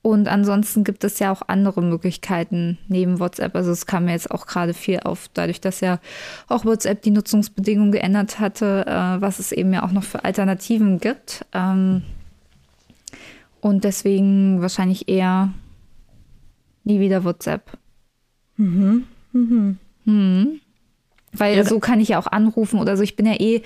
[0.02, 3.54] Und ansonsten gibt es ja auch andere Möglichkeiten neben WhatsApp.
[3.54, 6.00] Also es kam mir jetzt auch gerade viel auf, dadurch, dass ja
[6.48, 10.98] auch WhatsApp die Nutzungsbedingungen geändert hatte, äh, was es eben ja auch noch für Alternativen
[10.98, 11.46] gibt.
[11.52, 12.02] Ähm,
[13.60, 15.52] und deswegen wahrscheinlich eher
[16.82, 17.78] nie wieder WhatsApp.
[18.56, 19.04] Mhm.
[19.32, 19.78] Mhm.
[20.04, 20.60] Hm.
[21.32, 21.64] Weil Ja.
[21.64, 23.04] so kann ich ja auch anrufen oder so.
[23.04, 23.62] Ich bin ja eh,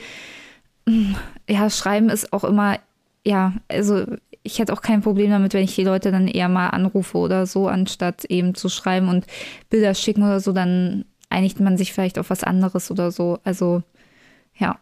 [1.48, 2.78] ja, schreiben ist auch immer,
[3.24, 4.04] ja, also
[4.46, 7.46] ich hätte auch kein Problem damit, wenn ich die Leute dann eher mal anrufe oder
[7.46, 9.26] so, anstatt eben zu schreiben und
[9.68, 13.38] Bilder schicken oder so, dann einigt man sich vielleicht auf was anderes oder so.
[13.44, 13.82] Also,
[14.56, 14.78] ja.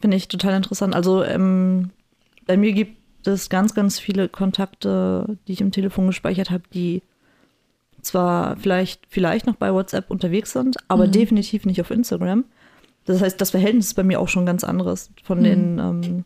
[0.00, 0.94] Finde ich total interessant.
[0.94, 1.90] Also ähm,
[2.46, 7.02] bei mir gibt es ganz, ganz viele Kontakte, die ich im Telefon gespeichert habe, die
[8.02, 12.44] zwar vielleicht, vielleicht noch bei WhatsApp unterwegs sind, aber definitiv nicht auf Instagram.
[13.06, 16.24] Das heißt, das Verhältnis ist bei mir auch schon ganz anderes von den, ähm,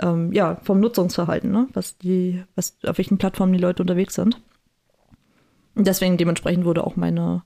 [0.00, 1.68] ähm, ja, vom Nutzungsverhalten, ne?
[1.72, 4.40] was die, was, auf welchen Plattformen die Leute unterwegs sind.
[5.74, 7.42] Und deswegen dementsprechend wurde auch meine,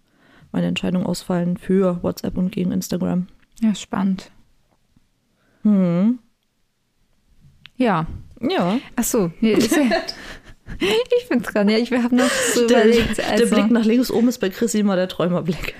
[0.52, 3.26] meine Entscheidung ausfallen für WhatsApp und gegen Instagram.
[3.60, 4.30] Ja, spannend.
[5.62, 6.18] Hm.
[7.76, 8.06] Ja.
[8.40, 8.78] Ja.
[8.96, 9.30] Ach so.
[10.80, 11.68] Ich bin dran.
[11.68, 13.20] Ja, ich wir haben noch so Der, überlegt.
[13.20, 15.74] Also, der Blick nach links oben ist bei Chrissy immer der Träumerblick.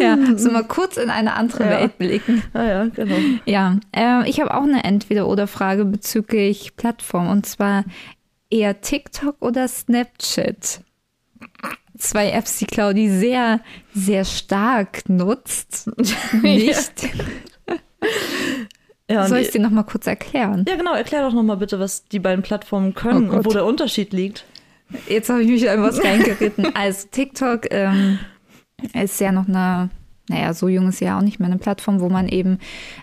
[0.00, 1.70] Ja, so mal kurz in eine andere Ja.
[1.70, 2.42] Welt blicken.
[2.52, 3.16] Ah ja, genau.
[3.46, 7.84] Ja, äh, ich habe auch eine Entweder-Oder-Frage bezüglich Plattform und zwar
[8.50, 10.80] eher TikTok oder Snapchat.
[11.98, 13.60] Zwei Apps, die Claudi sehr,
[13.94, 15.90] sehr stark nutzt.
[16.42, 17.08] Nicht.
[19.08, 20.64] Ja, Soll ich es dir nochmal kurz erklären?
[20.68, 20.94] ja, genau.
[20.94, 24.44] Erklär doch nochmal bitte, was die beiden Plattformen können Oh und wo der Unterschied liegt.
[25.08, 26.74] Jetzt habe ich mich in was reingeritten.
[26.74, 28.18] Also TikTok ähm,
[28.94, 29.90] ist ja noch eine,
[30.28, 32.58] naja, so jung ist ja auch nicht mehr eine Plattform, wo man eben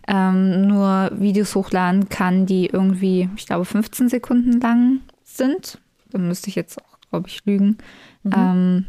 [0.08, 5.80] ähm, nur Videos hochladen kann, die irgendwie, ich glaube, 15 Sekunden lang sind.
[6.12, 7.78] Da müsste ich jetzt auch, glaube ich, lügen.
[8.26, 8.86] Ähm,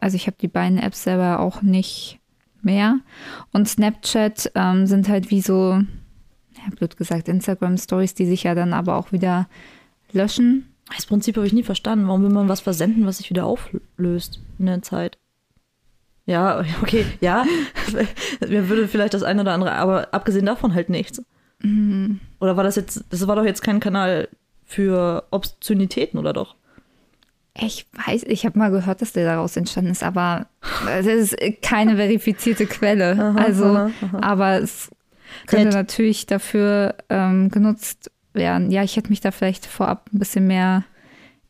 [0.00, 2.20] also ich habe die beiden Apps selber auch nicht
[2.62, 3.00] mehr.
[3.52, 5.80] Und Snapchat ähm, sind halt wie so,
[6.52, 9.48] ja, blöd gesagt, Instagram-Stories, die sich ja dann aber auch wieder
[10.12, 10.66] löschen.
[10.94, 12.06] Das Prinzip habe ich nie verstanden.
[12.06, 15.18] Warum will man was versenden, was sich wieder auflöst in der Zeit?
[16.26, 17.44] Ja, okay, ja.
[18.46, 21.22] Mir würde vielleicht das eine oder andere, aber abgesehen davon halt nichts.
[21.62, 22.20] Mhm.
[22.40, 24.28] Oder war das jetzt, das war doch jetzt kein Kanal
[24.64, 26.56] für Obszönitäten, oder doch?
[27.58, 30.46] Ich weiß, ich habe mal gehört, dass der daraus entstanden ist, aber
[30.84, 33.12] das ist keine verifizierte Quelle.
[33.12, 34.18] Aha, also, aha, aha.
[34.20, 34.90] aber es
[35.46, 38.70] könnte natürlich dafür ähm, genutzt werden.
[38.70, 40.84] Ja, ich hätte mich da vielleicht vorab ein bisschen mehr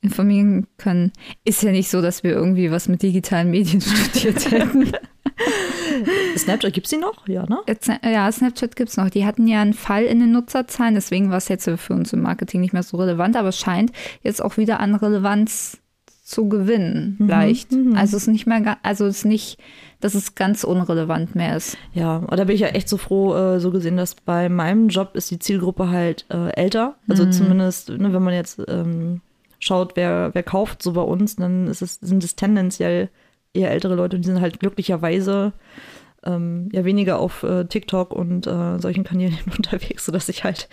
[0.01, 1.13] informieren können.
[1.45, 4.93] Ist ja nicht so, dass wir irgendwie was mit digitalen Medien studiert hätten.
[6.37, 7.27] Snapchat gibt's die noch?
[7.27, 7.59] Ja, ne?
[8.05, 9.11] Ja, Snapchat gibt's noch.
[9.11, 12.23] Die hatten ja einen Fall in den Nutzerzahlen, deswegen war es jetzt für uns im
[12.23, 15.79] Marketing nicht mehr so relevant, aber es scheint jetzt auch wieder an Relevanz
[16.27, 17.69] zu gewinnen, leicht.
[17.95, 19.59] Also es ist nicht mehr, also es ist nicht,
[20.01, 21.79] dass es ganz unrelevant mehr ist.
[21.93, 24.89] Ja, und da bin ich ja echt so froh, äh, so gesehen, dass bei meinem
[24.89, 26.97] Job ist die Zielgruppe halt äh, älter.
[27.09, 29.21] Also zumindest, ne, wenn man jetzt ähm,
[29.66, 33.11] schaut, wer, wer kauft so bei uns, dann es, sind es tendenziell
[33.52, 35.52] eher ältere Leute und die sind halt glücklicherweise
[36.26, 40.68] ähm, ja weniger auf äh, TikTok und äh, solchen Kanälen unterwegs, sodass ich halt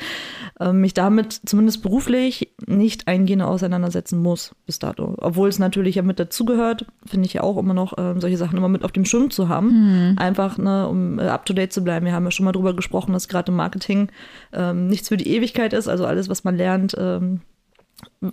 [0.59, 5.15] ähm, mich damit zumindest beruflich nicht eingehender auseinandersetzen muss bis dato.
[5.17, 8.57] Obwohl es natürlich ja mit dazugehört, finde ich ja auch immer noch, ähm, solche Sachen
[8.57, 10.15] immer mit auf dem Schirm zu haben.
[10.17, 12.05] Einfach, ne, um äh, up to date zu bleiben.
[12.05, 14.09] Wir haben ja schon mal drüber gesprochen, dass gerade im Marketing
[14.51, 15.87] ähm, nichts für die Ewigkeit ist.
[15.87, 17.41] Also alles, was man lernt, ähm,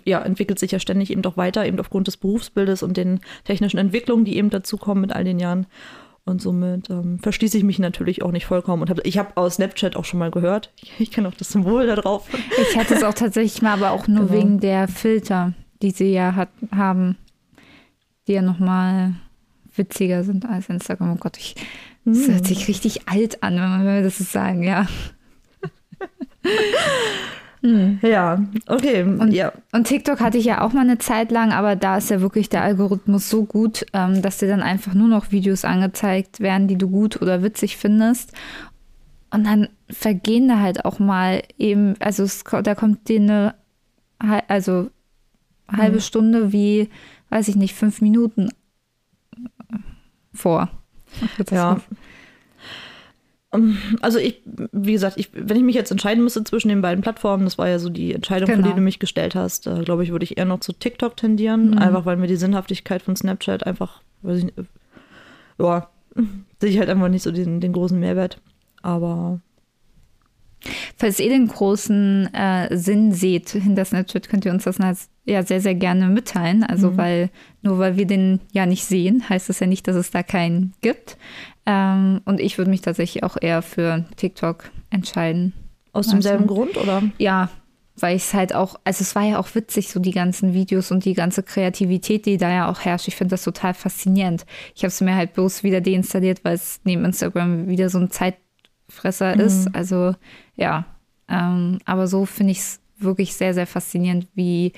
[0.05, 3.77] ja, entwickelt sich ja ständig eben doch weiter, eben aufgrund des Berufsbildes und den technischen
[3.77, 5.67] Entwicklungen, die eben dazukommen mit all den Jahren.
[6.23, 8.83] Und somit ähm, verschließe ich mich natürlich auch nicht vollkommen.
[8.83, 10.71] Und hab, ich habe aus Snapchat auch schon mal gehört.
[10.81, 12.27] Ich, ich kenne auch das Symbol da drauf.
[12.69, 14.39] Ich hatte es auch tatsächlich mal, aber auch nur Genau.
[14.39, 17.17] wegen der Filter, die sie ja hat, haben,
[18.27, 19.15] die ja nochmal
[19.75, 21.13] witziger sind als Instagram.
[21.13, 21.55] Oh Gott, ich,
[22.05, 24.87] das hört sich richtig alt an, wenn man wenn wir das so sagen, ja.
[28.01, 29.03] Ja, okay.
[29.03, 29.51] Und, ja.
[29.71, 32.49] und TikTok hatte ich ja auch mal eine Zeit lang, aber da ist ja wirklich
[32.49, 36.77] der Algorithmus so gut, ähm, dass dir dann einfach nur noch Videos angezeigt werden, die
[36.77, 38.33] du gut oder witzig findest.
[39.29, 43.55] Und dann vergehen da halt auch mal eben, also es, da kommt dir eine
[44.47, 44.89] also
[45.67, 46.89] halbe Stunde wie,
[47.29, 48.49] weiß ich nicht, fünf Minuten
[50.33, 50.69] vor.
[51.49, 51.79] Ja.
[53.53, 57.01] Ähm, Also ich, wie gesagt, ich, wenn ich mich jetzt entscheiden müsste zwischen den beiden
[57.01, 58.67] Plattformen, das war ja so die Entscheidung, Genau.
[58.67, 61.77] die du mich gestellt hast, äh, glaube ich, würde ich eher noch zu TikTok tendieren,
[61.77, 64.63] einfach weil mir die Sinnhaftigkeit von Snapchat einfach, weiß ich nicht, äh,
[65.59, 65.89] ja,
[66.59, 68.39] sehe ich halt einfach nicht so den, den großen Mehrwert.
[68.81, 69.39] Aber
[70.95, 74.77] Falls ihr den großen äh, Sinn seht hinter Snapchat, könnt ihr uns das
[75.25, 76.63] ja sehr, sehr gerne mitteilen.
[76.63, 80.11] Also, weil nur weil wir den ja nicht sehen, heißt das ja nicht, dass es
[80.11, 81.17] da keinen gibt.
[81.65, 85.53] Ähm, und ich würde mich tatsächlich auch eher für TikTok entscheiden.
[85.93, 87.03] aus Also- demselben Grund, oder?
[87.17, 87.49] Ja,
[87.99, 90.91] weil ich es halt auch, also es war ja auch witzig, so die ganzen Videos
[90.91, 93.07] und die ganze Kreativität, die da ja auch herrscht.
[93.07, 94.45] Ich finde das total faszinierend.
[94.73, 98.09] Ich habe es mir halt bloß wieder deinstalliert, weil es neben Instagram wieder so ein
[98.09, 99.41] Zeitfresser mhm.
[99.41, 99.75] ist.
[99.75, 100.15] Also
[100.55, 100.85] ja,
[101.27, 104.73] ähm, aber so finde ich es wirklich sehr, sehr faszinierend, wie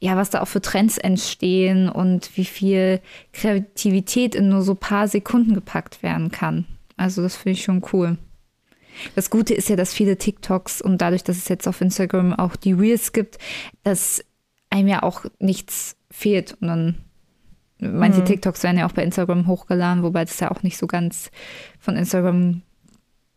[0.00, 3.00] ja, was da auch für Trends entstehen und wie viel
[3.32, 6.64] Kreativität in nur so paar Sekunden gepackt werden kann.
[6.96, 8.16] Also das finde ich schon cool.
[9.14, 12.56] Das Gute ist ja, dass viele TikToks und dadurch, dass es jetzt auf Instagram auch
[12.56, 13.38] die Reels gibt,
[13.82, 14.24] dass
[14.70, 16.56] einem ja auch nichts fehlt.
[16.60, 16.94] Und dann
[17.78, 18.24] manche mhm.
[18.26, 21.30] TikToks werden ja auch bei Instagram hochgeladen, wobei das ja auch nicht so ganz
[21.78, 22.62] von Instagram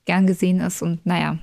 [0.06, 0.82] gern gesehen ist.
[0.82, 1.40] Und naja,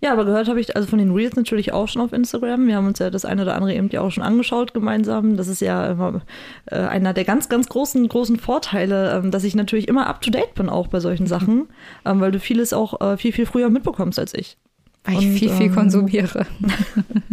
[0.00, 2.66] ja, aber gehört habe ich also von den Reels natürlich auch schon auf Instagram.
[2.66, 5.36] Wir haben uns ja das eine oder andere eben ja auch schon angeschaut gemeinsam.
[5.36, 6.22] Das ist ja immer
[6.66, 10.30] äh, einer der ganz, ganz großen, großen Vorteile, ähm, dass ich natürlich immer up to
[10.30, 11.68] date bin auch bei solchen Sachen,
[12.04, 14.56] ähm, weil du vieles auch äh, viel, viel früher mitbekommst als ich.
[15.04, 16.46] Weil ich Und, viel, viel ähm, konsumiere.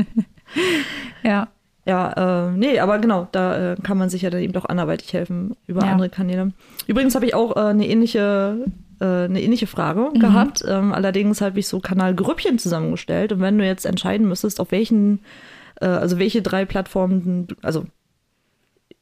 [1.23, 1.47] ja.
[1.83, 5.13] Ja, äh, nee, aber genau, da äh, kann man sich ja dann eben doch anderweitig
[5.13, 5.91] helfen über ja.
[5.91, 6.51] andere Kanäle.
[6.85, 8.65] Übrigens habe ich auch äh, eine ähnliche
[9.01, 10.19] äh, eine ähnliche Frage mhm.
[10.19, 10.63] gehabt.
[10.67, 13.31] Ähm, allerdings habe ich so Kanalgrüppchen zusammengestellt.
[13.31, 15.21] Und wenn du jetzt entscheiden müsstest, auf welchen,
[15.81, 17.85] äh, also welche drei Plattformen, also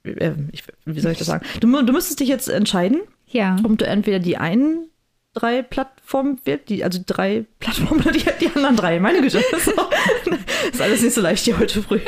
[0.04, 1.46] äh, ich, wie soll ich das sagen?
[1.60, 3.58] Du, du müsstest dich jetzt entscheiden, ja.
[3.64, 4.88] ob du entweder die einen
[5.34, 9.00] drei Plattformen wird, die, also drei Plattformen oder die, die anderen drei.
[9.00, 9.44] Meine Güte.
[9.52, 9.92] Das ist, auch,
[10.72, 12.00] ist alles nicht so leicht hier heute früh.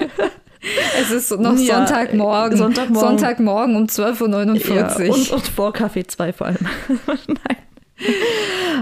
[0.97, 2.57] Es ist noch ja, Sonntagmorgen.
[2.57, 3.17] Sonntagmorgen.
[3.17, 4.75] Sonntagmorgen um 12.49 Uhr.
[4.75, 6.67] Ja, und, und vor Kaffee 2 vor allem.
[7.07, 7.57] Nein.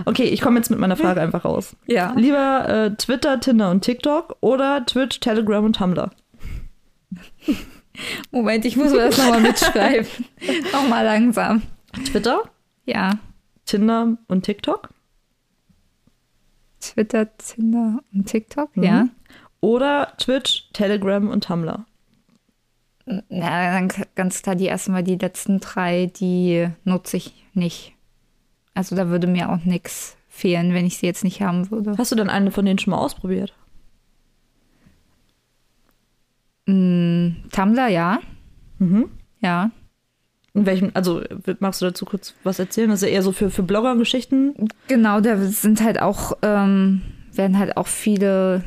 [0.06, 1.76] Okay, ich komme jetzt mit meiner Frage einfach raus.
[1.88, 2.14] Ja.
[2.16, 6.12] Lieber äh, Twitter, Tinder und TikTok oder Twitch, Telegram und Tumblr?
[8.32, 10.08] Moment, ich muss mir das nochmal mitschreiben.
[10.72, 11.64] nochmal langsam.
[12.06, 12.42] Twitter?
[12.86, 13.20] Ja.
[13.66, 14.90] Tinder und TikTok?
[16.80, 18.84] Twitter, Tinder und TikTok, mhm.
[18.84, 19.08] ja.
[19.62, 21.86] Oder Twitch, Telegram und Tumblr?
[23.06, 27.96] Na, dann ganz klar die ersten Mal die letzten drei, die nutze ich nicht.
[28.74, 31.96] Also da würde mir auch nichts fehlen, wenn ich sie jetzt nicht haben würde.
[31.98, 33.54] Hast du denn eine von denen schon mal ausprobiert?
[36.66, 38.20] Mm, Tumblr, ja.
[38.78, 39.10] Mhm.
[39.42, 39.72] Ja.
[40.54, 41.22] In welchem, also
[41.60, 42.90] magst du dazu kurz was erzählen?
[42.90, 44.70] Das ist ja eher so für, für Blogger-Geschichten.
[44.88, 47.02] Genau, da sind halt auch, ähm,
[47.34, 48.64] werden halt auch viele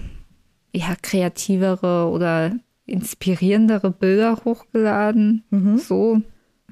[0.74, 2.52] ja, kreativere oder
[2.86, 5.44] inspirierendere Bilder hochgeladen.
[5.50, 5.78] Mhm.
[5.78, 6.20] So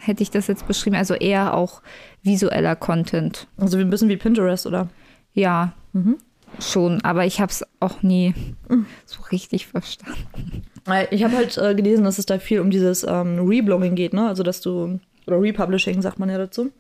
[0.01, 0.97] hätte ich das jetzt beschrieben.
[0.97, 1.83] Also eher auch
[2.23, 3.47] visueller Content.
[3.57, 4.89] Also ein bisschen wie Pinterest, oder?
[5.33, 6.17] Ja, mhm.
[6.59, 7.01] schon.
[7.03, 8.35] Aber ich habe es auch nie
[8.69, 8.87] mhm.
[9.05, 10.63] so richtig verstanden.
[11.11, 14.27] Ich habe halt äh, gelesen, dass es da viel um dieses ähm, Reblogging geht, ne?
[14.27, 16.71] Also dass du, oder Republishing sagt man ja dazu,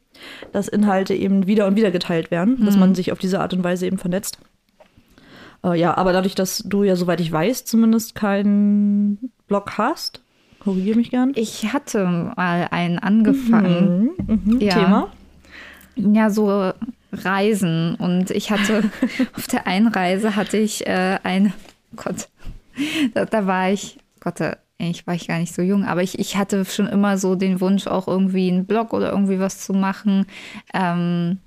[0.53, 2.65] dass Inhalte eben wieder und wieder geteilt werden, mhm.
[2.67, 4.39] dass man sich auf diese Art und Weise eben vernetzt.
[5.65, 10.23] Äh, ja, aber dadurch, dass du ja, soweit ich weiß, zumindest keinen Blog hast,
[10.61, 11.33] korrigiere mich gern.
[11.35, 14.11] Ich hatte mal einen angefangen.
[14.27, 14.61] Mhm, mhm.
[14.61, 14.75] Ja.
[14.75, 15.13] Thema?
[15.97, 16.73] Ja, so
[17.13, 17.97] Reisen.
[17.97, 18.91] Und ich hatte
[19.37, 21.53] auf der einen Reise hatte ich äh, ein,
[21.97, 22.29] Gott,
[23.15, 26.19] da, da, war ich, Gott, da, ich war ich gar nicht so jung, aber ich,
[26.19, 29.73] ich hatte schon immer so den Wunsch, auch irgendwie einen Blog oder irgendwie was zu
[29.73, 30.27] machen.
[30.73, 31.39] Ähm,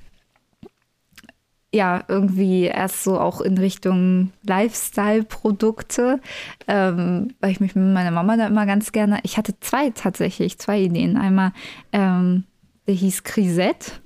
[1.74, 6.20] ja, irgendwie erst so auch in Richtung Lifestyle-Produkte,
[6.68, 10.60] ähm, weil ich mich mit meiner Mama da immer ganz gerne, ich hatte zwei tatsächlich,
[10.60, 11.18] zwei Ideen.
[11.18, 11.52] Einmal,
[11.92, 12.44] ähm,
[12.86, 13.92] der hieß Grisette.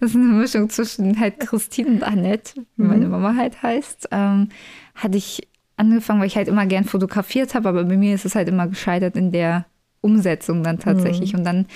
[0.00, 2.88] das ist eine Mischung zwischen halt Christine und Annette, wie mhm.
[2.88, 4.08] meine Mama halt heißt.
[4.10, 4.50] Ähm,
[4.94, 8.34] hatte ich angefangen, weil ich halt immer gern fotografiert habe, aber bei mir ist es
[8.34, 9.64] halt immer gescheitert in der
[10.02, 11.32] Umsetzung dann tatsächlich.
[11.32, 11.38] Mhm.
[11.38, 11.66] Und dann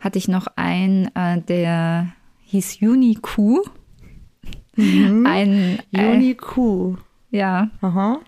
[0.00, 2.08] hatte ich noch einen, äh, der
[2.44, 3.62] hieß Uniku.
[4.76, 5.26] Mhm.
[5.26, 6.96] Ein äh, Uniku.
[7.30, 7.70] Ja.
[7.80, 8.20] Aha.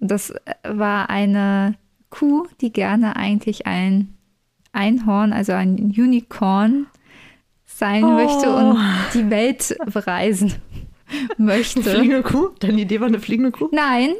[0.00, 1.76] Das war eine
[2.10, 4.14] Kuh, die gerne eigentlich ein
[4.72, 6.86] Einhorn, also ein Unicorn
[7.64, 8.10] sein oh.
[8.10, 8.78] möchte und
[9.14, 10.54] die Welt bereisen
[11.38, 11.80] möchte.
[11.80, 12.48] Eine fliegende Kuh?
[12.60, 13.68] Deine Idee war eine fliegende Kuh?
[13.72, 14.14] Nein,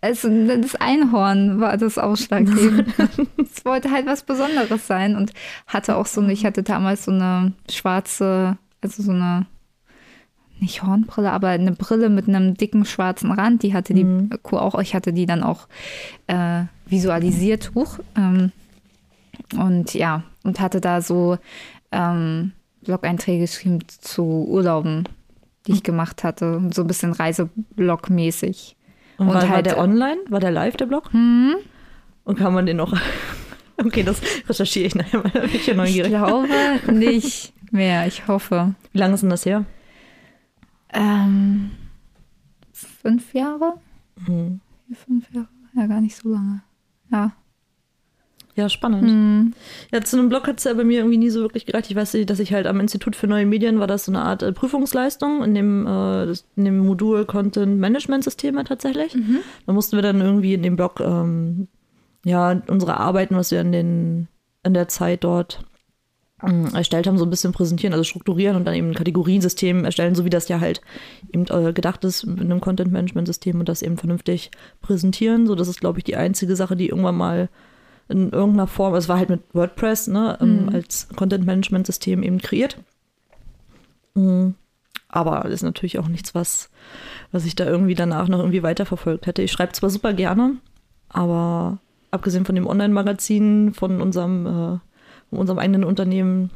[0.00, 2.94] also das Einhorn war das ausschlaggebend.
[3.38, 5.32] es wollte halt was Besonderes sein und
[5.66, 9.46] hatte auch so eine, ich hatte damals so eine schwarze, also so eine,
[10.60, 13.62] nicht Hornbrille, aber eine Brille mit einem dicken schwarzen Rand.
[13.62, 14.30] Die hatte die mhm.
[14.42, 15.68] Kuh auch, ich hatte die dann auch
[16.26, 17.98] äh, visualisiert hoch.
[18.16, 18.52] Ähm,
[19.56, 21.38] und ja, und hatte da so
[21.92, 25.04] ähm, Blog-Einträge geschrieben zu Urlauben,
[25.66, 26.62] die ich gemacht hatte.
[26.72, 28.76] So ein bisschen Reiseblog-mäßig.
[29.18, 30.18] Und, und war, halt, war der online?
[30.28, 31.12] War der live, der Blog?
[31.12, 31.56] Mhm.
[32.24, 32.96] Und kann man den noch.
[33.82, 35.32] Okay, das recherchiere ich nachher mal.
[35.54, 36.12] Ich ja neugierig.
[36.12, 36.48] Ich glaube
[36.92, 38.74] nicht mehr, ich hoffe.
[38.92, 39.64] Wie lange ist denn das her?
[40.92, 41.70] Ähm,
[42.72, 43.74] fünf Jahre.
[44.26, 44.60] Mhm.
[44.92, 45.48] fünf Jahre.
[45.74, 46.62] Ja, gar nicht so lange.
[47.10, 47.32] Ja.
[48.56, 49.04] Ja, spannend.
[49.04, 49.54] Hm.
[49.92, 51.90] Ja, zu einem Blog hat es ja bei mir irgendwie nie so wirklich gereicht.
[51.90, 54.42] Ich weiß, dass ich halt am Institut für neue Medien war das so eine Art
[54.42, 59.16] äh, Prüfungsleistung in dem, äh, das, in dem Modul Content Management Systeme tatsächlich.
[59.66, 61.68] Da mussten wir dann irgendwie in dem Blog ähm,
[62.24, 64.28] ja unsere Arbeiten, was wir in den
[64.62, 65.64] in der Zeit dort
[66.72, 70.24] erstellt haben, so ein bisschen präsentieren, also strukturieren und dann eben ein Kategoriensystem erstellen, so
[70.24, 70.80] wie das ja halt
[71.32, 74.50] eben äh, gedacht ist mit einem Content-Management-System und das eben vernünftig
[74.80, 75.46] präsentieren.
[75.46, 77.48] So, das ist, glaube ich, die einzige Sache, die irgendwann mal
[78.08, 82.76] in irgendeiner Form, es war halt mit WordPress, ne, ähm, als Content-Management-System eben kreiert.
[84.14, 84.54] Mhm.
[85.08, 86.70] Aber das ist natürlich auch nichts, was,
[87.32, 89.42] was ich da irgendwie danach noch irgendwie weiterverfolgt hätte.
[89.42, 90.56] Ich schreibe zwar super gerne,
[91.08, 91.78] aber
[92.10, 94.78] abgesehen von dem Online-Magazin, von unserem, äh,
[95.30, 96.50] von unserem eigenen Unternehmen,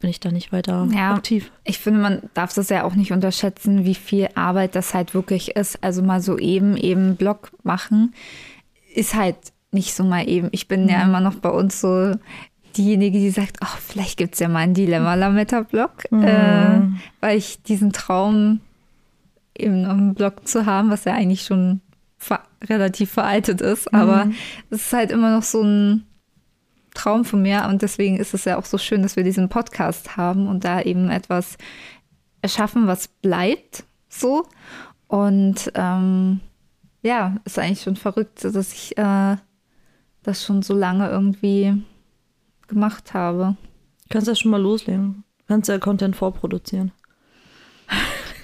[0.00, 1.14] bin ich da nicht weiter Ja.
[1.14, 1.50] aktiv.
[1.64, 5.56] Ich finde, man darf das ja auch nicht unterschätzen, wie viel Arbeit das halt wirklich
[5.56, 5.82] ist.
[5.82, 8.12] Also mal so eben, eben Blog machen,
[8.94, 9.36] ist halt
[9.70, 10.48] nicht so mal eben.
[10.52, 12.12] Ich bin ja immer noch bei uns so
[12.76, 16.80] diejenige, die sagt, oh, vielleicht gibt es ja mal einen Dilemma-Lametta-Blog, äh,
[17.20, 18.60] weil ich diesen Traum,
[19.56, 21.80] eben einen Blog zu haben, was ja eigentlich schon
[22.18, 24.28] ver relativ veraltet ist, aber
[24.70, 26.04] es ist halt immer noch so ein
[26.94, 30.16] Traum von mir und deswegen ist es ja auch so schön, dass wir diesen Podcast
[30.16, 31.58] haben und da eben etwas
[32.40, 34.46] erschaffen, was bleibt so.
[35.08, 36.40] Und ähm,
[37.02, 39.36] ja, ist eigentlich schon verrückt, dass ich äh,
[40.22, 41.82] das schon so lange irgendwie
[42.66, 43.56] gemacht habe.
[44.08, 45.24] Kannst ja schon mal loslegen.
[45.46, 46.92] Kannst ja Content vorproduzieren.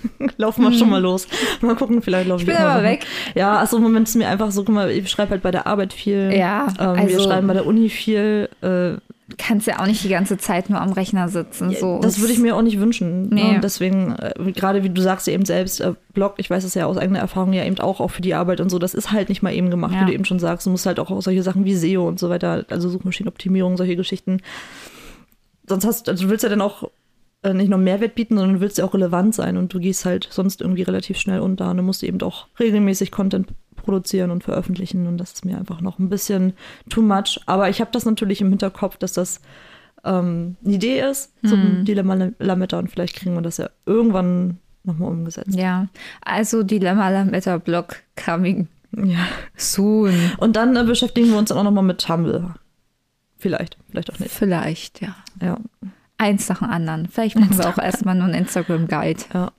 [0.36, 1.26] Laufen wir schon mal los.
[1.60, 2.48] Mal gucken, vielleicht laufe Hm.
[2.48, 3.06] Ich ich bin aber weg.
[3.34, 5.66] Ja, achso, im Moment ist mir einfach so, guck mal, ich schreibe halt bei der
[5.66, 6.32] Arbeit viel.
[6.34, 8.48] Ja, ähm, wir also- schreiben bei der Uni viel.
[8.62, 8.94] Äh,
[9.38, 11.72] Kannst ja auch nicht die ganze Zeit nur am Rechner sitzen.
[11.78, 12.00] So.
[12.02, 13.28] das würde ich mir auch nicht wünschen.
[13.28, 13.44] Nee.
[13.44, 13.54] Ne?
[13.54, 16.74] Und deswegen, äh, gerade wie du sagst ja eben selbst, äh, Blog, ich weiß es
[16.74, 19.12] ja aus eigener Erfahrung ja eben auch, auch für die Arbeit und so, das ist
[19.12, 20.00] halt nicht mal eben gemacht, Ja.
[20.00, 20.66] wie du eben schon sagst.
[20.66, 24.38] Du musst halt auch solche Sachen wie SEO und so weiter, also Suchmaschinenoptimierung, solche Geschichten.
[25.68, 26.90] Sonst hast also du willst ja dann auch
[27.42, 30.28] nicht nur Mehrwert bieten, sondern du willst ja auch relevant sein und du gehst halt
[30.30, 35.06] sonst irgendwie relativ schnell unter und du musst eben auch regelmäßig Content produzieren und veröffentlichen
[35.06, 36.52] und das ist mir einfach noch ein bisschen
[36.90, 37.40] too much.
[37.46, 39.40] Aber ich habe das natürlich im Hinterkopf, dass das
[40.04, 45.10] ähm, eine Idee ist zum Dilemma Lametta und vielleicht kriegen wir das ja irgendwann nochmal
[45.10, 45.54] umgesetzt.
[45.54, 45.88] ja,
[46.22, 49.26] also Dilemma Lametta Blog coming Ja.
[49.56, 50.12] soon.
[50.38, 52.54] Und dann äh, beschäftigen wir uns dann auch nochmal mit Tumblr.
[53.38, 54.30] Vielleicht, vielleicht auch nicht.
[54.30, 55.14] Vielleicht, ja.
[55.40, 55.58] Ja,
[56.20, 57.08] Eins nach dem anderen.
[57.08, 59.20] Vielleicht machen wir auch erstmal nur einen Instagram-Guide.
[59.34, 59.50] ja,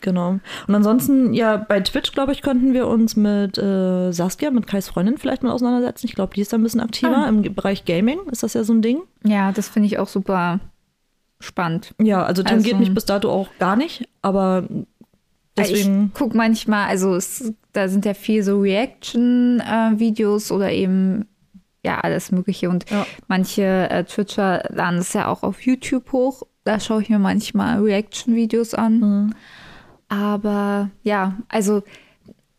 [0.00, 0.38] genau.
[0.68, 4.88] Und ansonsten, ja, bei Twitch, glaube ich, könnten wir uns mit äh, Saskia, mit Kais
[4.88, 6.06] Freundin vielleicht mal auseinandersetzen.
[6.06, 7.24] Ich glaube, die ist da ein bisschen aktiver.
[7.24, 7.28] Ah.
[7.28, 9.00] Im Bereich Gaming ist das ja so ein Ding.
[9.24, 10.60] Ja, das finde ich auch super
[11.40, 11.94] spannend.
[12.00, 14.64] Ja, also tangiert Also- mich bis dato auch gar nicht, aber
[15.56, 16.06] deswegen.
[16.12, 21.26] Ich gucke manchmal, also es, da sind ja viel so Reaction-Videos oder eben
[21.84, 22.68] ja alles Mögliche.
[22.70, 23.06] Und Ja.
[23.28, 26.42] manche äh, Twitcher laden es ja auch auf YouTube hoch.
[26.64, 29.00] Da schaue ich mir manchmal Reaction-Videos an.
[29.00, 29.34] Mhm.
[30.08, 31.82] Aber ja, also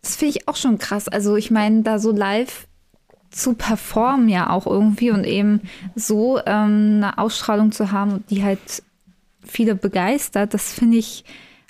[0.02, 1.08] das finde ich auch schon krass.
[1.08, 2.68] Also ich meine, da so live
[3.32, 5.62] zu performen ja auch irgendwie und eben
[5.96, 8.84] so ähm, eine Ausstrahlung zu haben, die halt
[9.44, 11.26] viele begeistert, das finde ich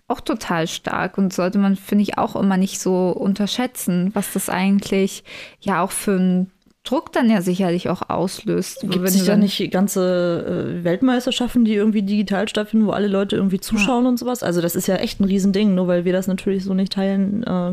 [0.07, 4.49] auch total stark und sollte man, finde ich, auch immer nicht so unterschätzen, was das
[4.49, 5.23] eigentlich
[5.59, 6.51] ja auch für einen
[6.85, 8.81] Druck dann ja sicherlich auch auslöst.
[8.81, 13.59] Gibt es dann- nicht ganze äh, Weltmeisterschaften, die irgendwie digital stattfinden, wo alle Leute irgendwie
[13.59, 14.43] zuschauen und sowas?
[14.43, 17.43] Also das ist ja echt ein Riesending, nur weil wir das natürlich so nicht teilen.
[17.43, 17.71] Äh,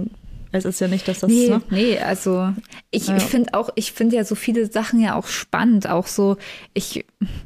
[0.55, 1.31] es ist ja nicht, dass das.
[1.31, 1.62] Nee, Ne?
[1.70, 2.53] nee, also
[2.90, 3.18] ich Ja.
[3.18, 5.88] finde auch, ich finde ja so viele Sachen ja auch spannend.
[5.88, 6.37] Auch so,
[6.75, 7.05] ich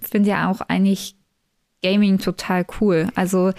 [0.08, 1.15] finde ja auch eigentlich
[1.86, 3.08] Gaming total cool.
[3.14, 3.52] Also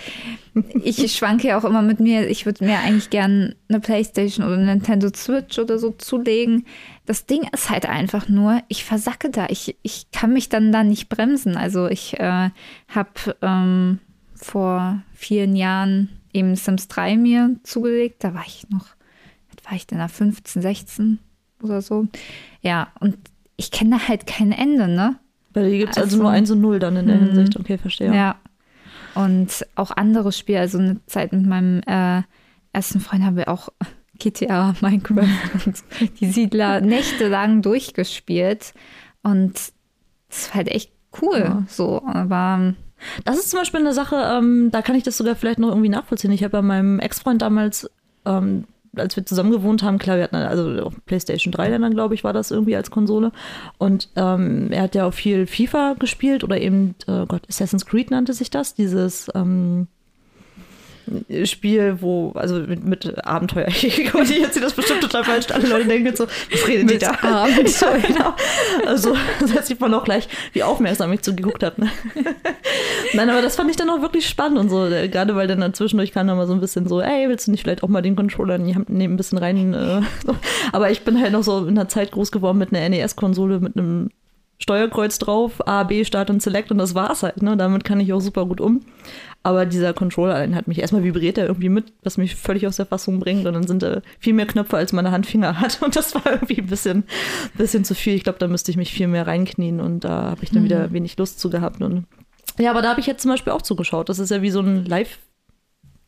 [0.83, 4.55] ich schwanke ja auch immer mit mir, ich würde mir eigentlich gern eine Playstation oder
[4.55, 6.65] eine Nintendo Switch oder so zulegen.
[7.05, 9.47] Das Ding ist halt einfach nur, ich versacke da.
[9.49, 11.57] Ich, ich kann mich dann da nicht bremsen.
[11.57, 12.49] Also ich äh,
[12.89, 13.99] habe ähm,
[14.35, 18.23] vor vielen Jahren eben Sims 3 mir zugelegt.
[18.23, 18.97] Da war ich noch
[19.67, 21.19] war ich denn da 15, 16
[21.61, 22.07] oder so.
[22.61, 23.17] Ja, und
[23.57, 25.19] ich kenne da halt kein Ende, ne?
[25.53, 27.25] Weil hier gibt es also, Also- nur 1 und 0 dann in der Mhm.
[27.27, 27.59] Hinsicht.
[27.59, 28.13] Okay, verstehe.
[28.13, 28.35] Ja.
[29.15, 32.21] Und auch andere Spiele, also eine Zeit mit meinem äh,
[32.73, 33.69] ersten Freund haben wir auch
[34.19, 35.25] GTA, Minecraft
[35.65, 35.83] und
[36.19, 38.73] die Siedler nächtelang durchgespielt.
[39.23, 39.53] Und
[40.29, 41.39] das war halt echt cool.
[41.39, 41.63] Ja.
[41.67, 42.73] So, aber
[43.25, 45.89] Das ist zum Beispiel eine Sache, ähm, da kann ich das sogar vielleicht noch irgendwie
[45.89, 46.31] nachvollziehen.
[46.31, 47.89] Ich habe bei meinem Ex-Freund damals,
[48.25, 48.65] ähm,
[48.99, 52.23] als wir zusammen gewohnt haben, klar, wir hatten also auf PlayStation 3 dann, glaube ich,
[52.23, 53.31] war das irgendwie als Konsole.
[53.77, 58.11] Und ähm, er hat ja auch viel FIFA gespielt oder eben, äh Gott, Assassin's Creed
[58.11, 59.87] nannte sich das, dieses, ähm,
[61.45, 63.67] Spiel, wo, also mit, mit Abenteuer.
[63.69, 65.47] ich jetzt sieht das bestimmt total falsch.
[65.51, 67.11] Alle Leute denken so, was redet die da?
[67.21, 67.97] Abenteuer.
[68.07, 68.33] genau.
[68.85, 69.15] Also,
[69.53, 71.81] da sieht man auch gleich, wie aufmerksam ich zugeguckt habe.
[71.81, 71.91] Ne?
[73.13, 74.87] Nein, aber das fand ich dann auch wirklich spannend und so.
[75.09, 77.63] Gerade weil dann zwischendurch kam dann mal so ein bisschen so, ey, willst du nicht
[77.63, 79.73] vielleicht auch mal den Controller in die Hand nehmen, ein bisschen rein.
[79.73, 80.35] Äh, so.
[80.71, 83.77] Aber ich bin halt noch so in der Zeit groß geworden mit einer NES-Konsole, mit
[83.77, 84.09] einem
[84.59, 87.41] Steuerkreuz drauf, A, B, Start und Select und das war's halt.
[87.41, 87.57] Ne?
[87.57, 88.81] Damit kann ich auch super gut um.
[89.47, 92.85] Aber dieser Controller hat mich erstmal vibriert er irgendwie mit, was mich völlig aus der
[92.85, 93.45] Fassung bringt.
[93.45, 95.81] Und dann sind da viel mehr Knöpfe, als meine Handfinger hat.
[95.85, 97.05] Und das war irgendwie ein bisschen,
[97.57, 98.15] bisschen zu viel.
[98.15, 100.65] Ich glaube, da müsste ich mich viel mehr reinknien und da habe ich dann mhm.
[100.65, 101.81] wieder wenig Lust zu gehabt.
[101.81, 102.07] Und
[102.59, 104.09] ja, aber da habe ich jetzt zum Beispiel auch zugeschaut.
[104.09, 105.19] Das ist ja wie so ein Live-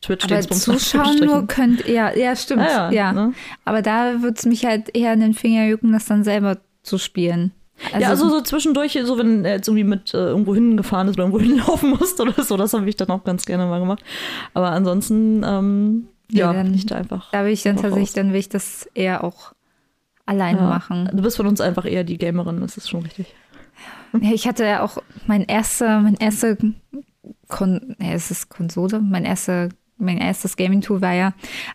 [0.02, 2.92] Twitch aber zuschauen nur könnt, ja, ja, stimmt, ah, ja.
[2.92, 3.12] ja.
[3.12, 3.34] Ne?
[3.66, 6.96] Aber da würde es mich halt eher in den Finger jucken, das dann selber zu
[6.96, 7.52] spielen.
[7.86, 11.14] Also, ja, also so zwischendurch, so wenn er jetzt irgendwie mit äh, irgendwo hingefahren ist
[11.14, 14.02] oder irgendwo hinlaufen musste oder so, das habe ich dann auch ganz gerne mal gemacht.
[14.54, 17.30] Aber ansonsten, ähm, ja, ja nicht einfach.
[17.32, 18.14] Da will ich dann tatsächlich, raus.
[18.14, 19.52] dann will ich das eher auch
[20.26, 20.68] alleine ja.
[20.68, 21.08] machen.
[21.12, 23.34] Du bist von uns einfach eher die Gamerin, das ist schon richtig.
[24.20, 26.56] Ja, ich hatte ja auch mein erster, mein erster
[27.48, 29.68] Kon ja, es ist Konsole, mein erster,
[29.98, 31.32] mein erstes Gaming-Tool war ja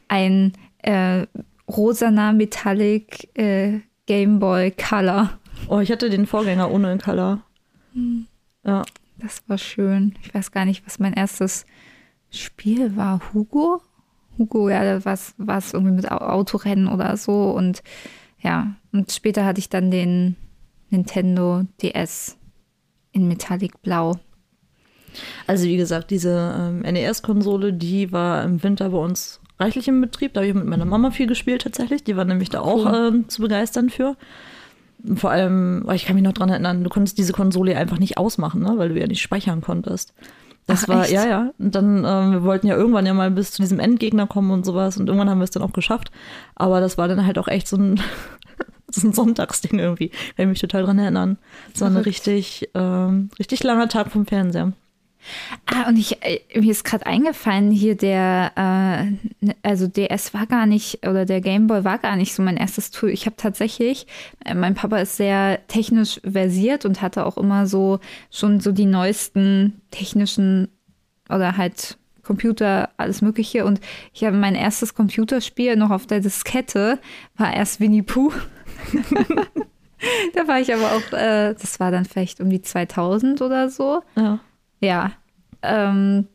[0.08, 0.53] ein
[0.84, 1.26] äh,
[1.68, 5.32] rosaner Metallic äh, Game Boy Color.
[5.68, 7.41] Oh, ich hatte den Vorgänger ohne Color.
[7.93, 8.28] Hm.
[8.66, 8.84] Ja.
[9.18, 10.16] Das war schön.
[10.22, 11.66] Ich weiß gar nicht, was mein erstes
[12.32, 13.22] Spiel war.
[13.34, 13.82] Hugo?
[14.38, 17.51] Hugo, ja, da war es irgendwie mit Autorennen oder so.
[17.51, 17.82] Und
[18.39, 20.36] ja, und später hatte ich dann den
[20.89, 22.38] Nintendo DS
[23.13, 24.20] in Metallic Blau.
[25.47, 30.34] Also wie gesagt, diese ähm, NES-Konsole, die war im Winter bei uns reichlich im Betrieb.
[30.34, 32.03] Da habe ich mit meiner Mama viel gespielt tatsächlich.
[32.03, 34.18] Die war nämlich da auch äh, zu begeistern für
[35.16, 38.62] vor allem, ich kann mich noch dran erinnern, du konntest diese Konsole einfach nicht ausmachen,
[38.62, 38.74] ne?
[38.78, 40.14] weil du ja nicht speichern konntest.
[40.68, 41.12] Das Ach, war, echt?
[41.12, 41.52] ja, ja.
[41.60, 44.66] Und dann, äh, wir wollten ja irgendwann ja mal bis zu diesem Endgegner kommen und
[44.66, 44.98] sowas.
[44.98, 46.12] Und irgendwann haben wir es dann auch geschafft.
[46.56, 48.02] Aber das war dann halt auch echt so ein,
[48.89, 50.10] so ein Sonntagsding irgendwie.
[50.10, 51.38] Kann ich mich total dran erinnern.
[51.78, 54.74] War ein richtig, ähm, richtig langer Tag vom Fernseher.
[55.66, 58.52] Ah, und ich, äh, mir ist gerade eingefallen, hier der,
[59.42, 62.92] äh, also DS war gar nicht, oder der Gameboy war gar nicht so mein erstes
[62.92, 63.10] Tool.
[63.10, 64.08] Ich habe tatsächlich,
[64.44, 68.00] äh, mein Papa ist sehr technisch versiert und hatte auch immer so
[68.32, 70.70] schon so die neuesten technischen
[71.30, 73.66] oder halt Computer, alles Mögliche.
[73.66, 73.80] Und
[74.14, 77.00] ich habe mein erstes Computerspiel noch auf der Diskette,
[77.38, 78.34] war erst Winnie Pooh.
[80.34, 84.02] da war ich aber auch, äh, das war dann vielleicht um die 2000 oder so.
[84.16, 84.40] Ja.
[84.80, 85.12] Ja.
[85.62, 86.28] Ähm,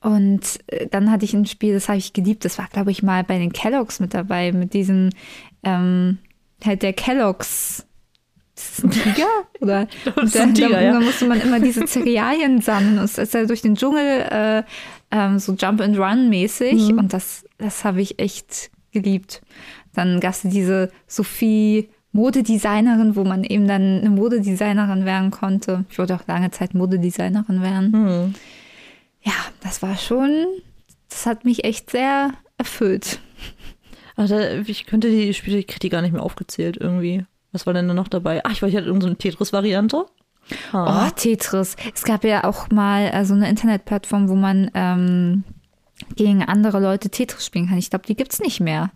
[0.00, 2.44] und äh, dann hatte ich ein Spiel, das habe ich geliebt.
[2.44, 5.10] Das war, glaube ich, mal bei den Kelloggs mit dabei, mit diesem,
[5.62, 6.18] ähm,
[6.64, 7.86] halt der Kelloggs.
[8.56, 9.28] Ist das ein Tiger?
[9.60, 10.92] Oder das ist ein Tiger, da, ja.
[10.92, 12.98] da musste man immer diese Cerealien sammeln.
[12.98, 14.62] Und es ist ja durch den Dschungel äh,
[15.10, 16.92] ähm, so Jump and Run mäßig.
[16.92, 16.98] Mhm.
[16.98, 19.42] Und das, das habe ich echt geliebt.
[19.94, 25.84] Dann gab es diese Sophie Modedesignerin, wo man eben dann eine Modedesignerin werden konnte.
[25.90, 27.92] Ich wollte auch lange Zeit Modedesignerin werden.
[27.92, 28.34] Hm.
[29.22, 30.46] Ja, das war schon,
[31.08, 33.20] das hat mich echt sehr erfüllt.
[34.16, 37.24] Ach, da, ich könnte die Spiele, ich kriege die gar nicht mehr aufgezählt irgendwie.
[37.52, 38.44] Was war denn da noch dabei?
[38.44, 40.06] Ach, ich weiß, ich hatte irgendeine so Tetris-Variante.
[40.72, 41.76] Oh, Tetris.
[41.94, 45.44] Es gab ja auch mal äh, so also eine Internetplattform, wo man ähm,
[46.16, 47.78] gegen andere Leute Tetris spielen kann.
[47.78, 48.90] Ich glaube, die gibt es nicht mehr.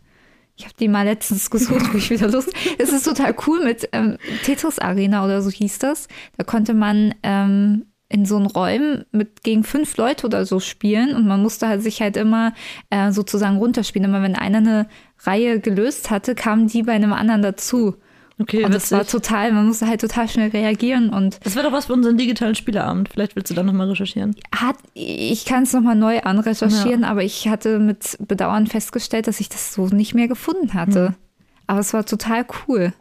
[0.57, 2.53] Ich habe die mal letztens gesucht, wo ich wieder Lust.
[2.78, 6.09] Es ist total cool mit ähm, Tetris Arena oder so hieß das.
[6.36, 11.16] Da konnte man ähm, in so einen Räumen mit gegen fünf Leute oder so spielen
[11.16, 12.53] und man musste halt sich halt immer
[12.90, 14.09] äh, sozusagen runterspielen.
[14.09, 14.88] Immer wenn einer eine
[15.20, 17.96] Reihe gelöst hatte, kamen die bei einem anderen dazu.
[18.43, 21.38] Okay, und das war total, man musste halt total schnell reagieren und.
[21.45, 23.09] Das wäre doch was für unseren digitalen Spieleabend.
[23.09, 24.34] Vielleicht willst du da nochmal recherchieren.
[24.55, 27.09] Hat, ich kann es nochmal neu anrecherchieren, ja.
[27.09, 31.09] aber ich hatte mit Bedauern festgestellt, dass ich das so nicht mehr gefunden hatte.
[31.09, 31.14] Hm.
[31.68, 32.93] Aber es war total cool.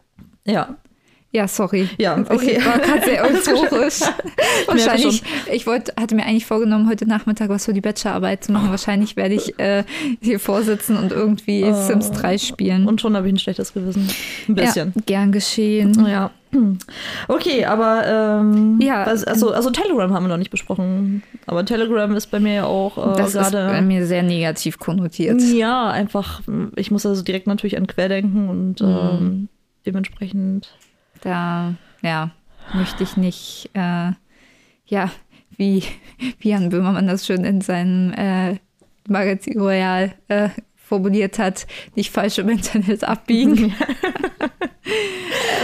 [0.44, 0.76] Ja.
[1.32, 1.88] Ja, sorry.
[1.98, 2.58] Ja, okay.
[2.58, 3.24] Ich war gerade sehr
[3.56, 4.00] euphorisch.
[4.66, 5.22] Wahrscheinlich,
[5.52, 8.70] ich wollte, hatte mir eigentlich vorgenommen, heute Nachmittag was für die Bachelorarbeit zu machen.
[8.70, 9.84] Wahrscheinlich werde ich äh,
[10.20, 11.72] hier vorsitzen und irgendwie oh.
[11.72, 12.86] Sims 3 spielen.
[12.86, 14.08] Und schon habe ich ein schlechtes Gewissen.
[14.46, 14.92] Ein bisschen.
[14.94, 16.06] Ja, gern geschehen.
[16.06, 16.30] Ja.
[17.28, 21.22] Okay, aber ähm, ja, also, also Telegram haben wir noch nicht besprochen.
[21.46, 23.56] Aber Telegram ist bei mir ja auch äh, das gerade.
[23.56, 25.40] Ist bei mir sehr negativ konnotiert.
[25.40, 26.42] Ja, einfach,
[26.76, 28.86] ich muss also direkt natürlich an Quer denken und mhm.
[28.86, 29.48] ähm,
[29.86, 30.74] dementsprechend
[31.22, 32.30] da, ja,
[32.74, 34.12] möchte ich nicht, äh,
[34.86, 35.10] ja,
[35.56, 35.84] wie,
[36.38, 38.58] wie Jan Böhmermann das schön in seinem äh,
[39.08, 43.74] Magazin Royal äh, formuliert hat, nicht falsch im Internet abbiegen.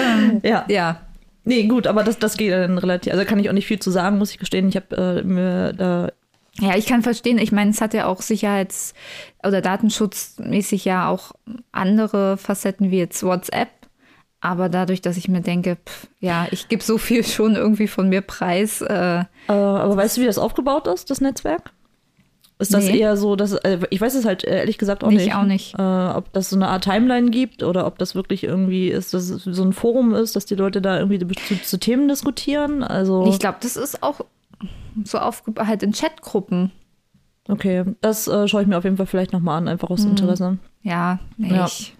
[0.02, 0.64] ähm, ja.
[0.68, 1.00] ja.
[1.44, 3.12] Nee, gut, aber das, das geht dann relativ.
[3.12, 4.68] Also kann ich auch nicht viel zu sagen, muss ich gestehen.
[4.68, 6.10] Ich habe äh, mir da
[6.60, 7.38] Ja, ich kann verstehen.
[7.38, 8.92] Ich meine, es hat ja auch Sicherheits-
[9.42, 11.32] oder Datenschutzmäßig ja auch
[11.72, 13.68] andere Facetten wie jetzt WhatsApp.
[14.40, 18.08] Aber dadurch, dass ich mir denke, pff, ja, ich gebe so viel schon irgendwie von
[18.08, 18.80] mir preis.
[18.82, 21.72] Äh, Äh, aber weißt du, wie das aufgebaut ist, das Netzwerk?
[22.60, 22.98] Ist das Nee.
[22.98, 25.34] eher so, dass äh, ich weiß es halt äh, ehrlich gesagt auch Nicht, nicht.
[25.36, 25.74] auch nicht.
[25.78, 29.28] Äh, ob das so eine Art Timeline gibt oder ob das wirklich irgendwie ist, dass
[29.30, 32.82] es so ein Forum ist, dass die Leute da irgendwie zu, zu Themen diskutieren.
[32.82, 34.22] Also Ich glaube, das ist auch
[35.04, 36.72] so aufgebaut, halt in Chatgruppen.
[37.48, 40.10] okay, das äh, schaue ich mir auf jeden Fall vielleicht nochmal an, einfach aus Mhm.
[40.10, 40.58] Interesse.
[40.82, 41.66] Ja, nee, Ja.
[41.66, 41.94] ich.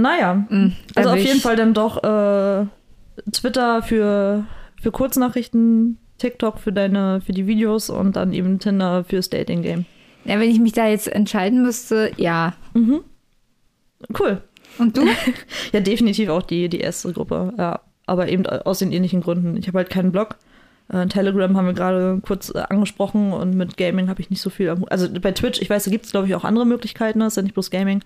[0.00, 2.66] Naja, da also auf jeden Fall dann doch äh,
[3.32, 4.44] Twitter für,
[4.80, 9.86] für Kurznachrichten, TikTok für deine, für die Videos und dann eben Tinder fürs Dating-Game.
[10.24, 12.54] Ja, wenn ich mich da jetzt entscheiden müsste, ja.
[14.18, 14.42] Cool.
[14.78, 15.06] Und du?
[15.72, 17.80] Ja, definitiv auch die, die erste Gruppe, ja.
[18.06, 19.56] Aber eben aus den ähnlichen Gründen.
[19.56, 20.36] Ich habe halt keinen Blog.
[20.88, 24.50] Äh, Telegram haben wir gerade kurz äh, angesprochen und mit Gaming habe ich nicht so
[24.50, 24.74] viel.
[24.90, 27.36] Also bei Twitch, ich weiß, da gibt es, glaube ich, auch andere Möglichkeiten, das ist
[27.36, 28.02] ja nicht bloß Gaming.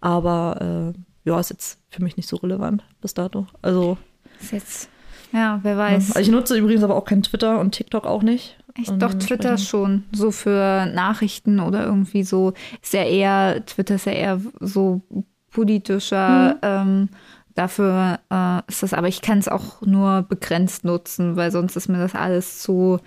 [0.00, 3.46] Aber äh, ja, ist jetzt für mich nicht so relevant bis dato.
[3.62, 3.96] Also,
[4.40, 4.88] Ist jetzt.
[5.32, 6.16] Ja, wer weiß.
[6.16, 8.56] also ich nutze übrigens aber auch kein Twitter und TikTok auch nicht.
[8.86, 10.04] Und doch, Twitter schon.
[10.12, 12.52] So für Nachrichten oder irgendwie so.
[12.82, 15.02] Ist ja eher, Twitter ist ja eher so
[15.50, 16.54] politischer.
[16.54, 16.58] Mhm.
[16.62, 17.08] Ähm,
[17.54, 21.88] dafür äh, ist das, aber ich kann es auch nur begrenzt nutzen, weil sonst ist
[21.88, 23.00] mir das alles zu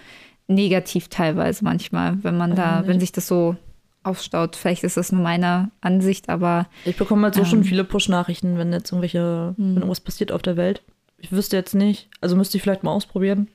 [0.47, 3.55] negativ teilweise manchmal, wenn man da, wenn ich- sich das so
[4.03, 4.55] aufstaut.
[4.55, 7.47] Vielleicht ist das nur meine Ansicht, aber Ich bekomme halt so Ähm.
[7.47, 10.81] schon viele Push-Nachrichten, wenn jetzt irgendwelche, wenn irgendwas passiert auf der Welt.
[11.19, 13.47] Ich wüsste jetzt nicht, also müsste ich vielleicht mal ausprobieren,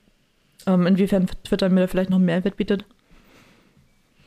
[0.67, 2.85] ähm, inwiefern Twitter mir da vielleicht noch einen Mehrwert bietet.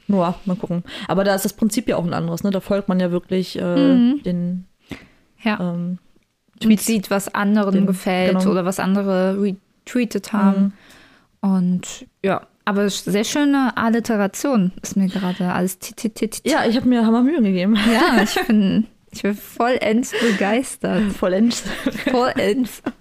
[0.08, 0.84] Nur, mal gucken.
[1.08, 2.50] Aber da ist das Prinzip ja auch ein anderes, ne?
[2.52, 4.24] Da folgt man ja wirklich äh, Mhm.
[4.24, 4.66] den
[5.44, 5.60] ja.
[5.60, 6.00] ähm,
[6.64, 8.52] und sieht, was anderen Den- gefällt genau.
[8.52, 10.74] oder was andere retweetet haben.
[11.44, 11.50] Mhm.
[11.50, 15.80] Und ja, aber sehr schöne Alliteration ist mir gerade alles.
[16.46, 17.76] Ja, ich habe mir Hammer Mühe gegeben.
[17.76, 21.12] ja, ich bin, ich bin vollends begeistert.
[21.14, 21.64] Vollends.
[22.12, 22.82] Vollends.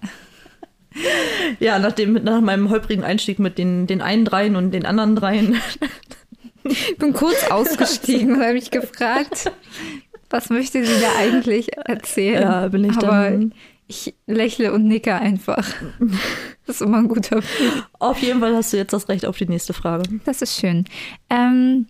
[1.59, 5.15] Ja, nach, dem, nach meinem holprigen Einstieg mit den, den einen dreien und den anderen
[5.15, 5.61] dreien.
[6.63, 9.51] Ich bin kurz ausgestiegen und habe mich gefragt,
[10.31, 12.41] was möchte sie da eigentlich erzählen?
[12.41, 13.53] Ja, bin ich aber dann-
[13.89, 15.67] ich lächle und nicke einfach.
[16.65, 17.83] Das ist immer ein guter Gefühl.
[17.97, 20.03] Auf jeden Fall hast du jetzt das Recht auf die nächste Frage.
[20.23, 20.85] Das ist schön.
[21.31, 21.87] Ähm,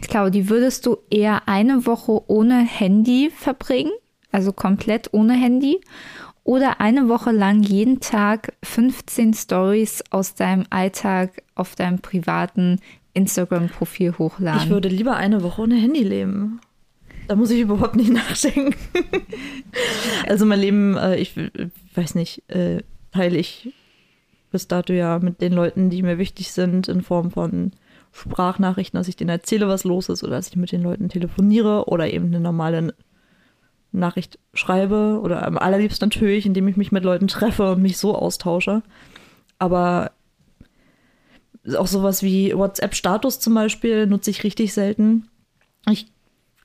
[0.00, 3.90] Claudi, würdest du eher eine Woche ohne Handy verbringen?
[4.30, 5.80] Also komplett ohne Handy?
[6.44, 12.78] Oder eine Woche lang jeden Tag 15 Stories aus deinem Alltag auf deinem privaten
[13.14, 14.62] Instagram-Profil hochladen?
[14.62, 16.60] Ich würde lieber eine Woche ohne Handy leben.
[17.30, 18.74] Da muss ich überhaupt nicht nachdenken.
[20.26, 21.36] also mein Leben, äh, ich
[21.94, 23.72] weiß nicht, äh, teile ich
[24.50, 27.70] bis dato ja mit den Leuten, die mir wichtig sind, in Form von
[28.10, 31.84] Sprachnachrichten, dass ich denen erzähle, was los ist, oder dass ich mit den Leuten telefoniere
[31.86, 32.96] oder eben eine normale
[33.92, 38.16] Nachricht schreibe oder am allerliebsten natürlich, indem ich mich mit Leuten treffe und mich so
[38.16, 38.82] austausche.
[39.60, 40.10] Aber
[41.78, 45.28] auch sowas wie WhatsApp-Status zum Beispiel nutze ich richtig selten.
[45.88, 46.08] Ich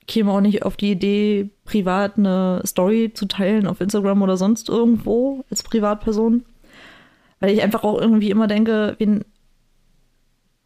[0.06, 4.68] käme auch nicht auf die Idee, privat eine Story zu teilen auf Instagram oder sonst
[4.68, 6.44] irgendwo als Privatperson.
[7.40, 9.24] Weil ich einfach auch irgendwie immer denke, wen,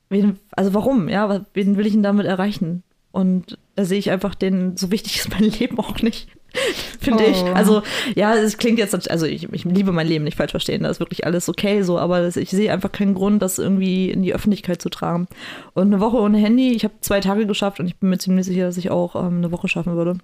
[0.09, 2.83] wen also warum, ja, wen will ich denn damit erreichen?
[3.13, 6.29] Und da sehe ich einfach den, so wichtig ist mein Leben auch nicht,
[7.01, 7.43] finde ich.
[7.43, 7.53] Oh.
[7.53, 7.83] Also,
[8.15, 11.01] ja, es klingt jetzt, also ich, ich liebe mein Leben, nicht falsch verstehen, da ist
[11.01, 14.83] wirklich alles okay so, aber ich sehe einfach keinen Grund, das irgendwie in die Öffentlichkeit
[14.83, 15.27] zu tragen.
[15.75, 18.47] Und eine Woche ohne Handy, ich habe zwei Tage geschafft und ich bin mir ziemlich
[18.47, 20.19] sicher, dass ich auch ähm, eine Woche schaffen würde.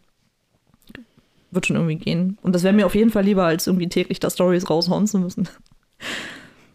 [1.51, 2.39] Wird schon irgendwie gehen.
[2.43, 5.19] Und das wäre mir auf jeden Fall lieber, als irgendwie täglich da Stories raushauen zu
[5.19, 5.49] müssen.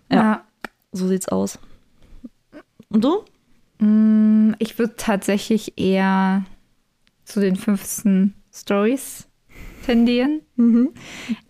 [0.09, 0.17] Ja.
[0.17, 0.43] ja.
[0.91, 1.57] So sieht's aus.
[2.89, 3.23] Und du?
[3.79, 6.43] Mm, Ich würde tatsächlich eher
[7.23, 9.27] zu den 15 Stories
[9.85, 10.41] tendieren.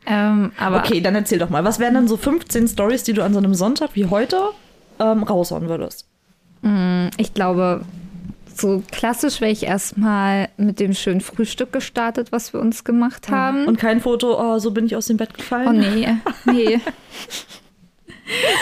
[0.05, 1.63] Ähm, aber Okay, dann erzähl doch mal.
[1.63, 4.39] Was wären dann so 15 Stories, die du an so einem Sonntag wie heute
[4.99, 6.07] ähm, raushauen würdest?
[6.61, 7.82] Mm, Ich glaube,
[8.55, 13.65] so klassisch wäre ich erstmal mit dem schönen Frühstück gestartet, was wir uns gemacht haben.
[13.65, 15.67] Und kein Foto, oh, so bin ich aus dem Bett gefallen.
[15.67, 16.07] oh nee,
[16.45, 16.79] nee.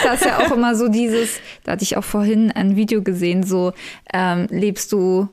[0.02, 3.44] Das ist ja auch immer so dieses, da hatte ich auch vorhin ein Video gesehen,
[3.44, 3.72] so
[4.12, 5.28] ähm, lebst du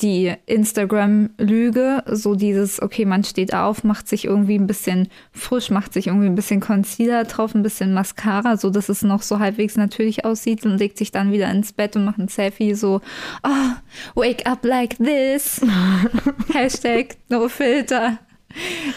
[0.00, 5.92] die Instagram-Lüge, so dieses, okay, man steht auf, macht sich irgendwie ein bisschen frisch, macht
[5.92, 9.76] sich irgendwie ein bisschen Concealer drauf, ein bisschen Mascara, so dass es noch so halbwegs
[9.76, 13.00] natürlich aussieht und legt sich dann wieder ins Bett und macht ein Selfie so,
[13.42, 15.60] oh, wake up like this.
[16.52, 18.18] Hashtag no filter.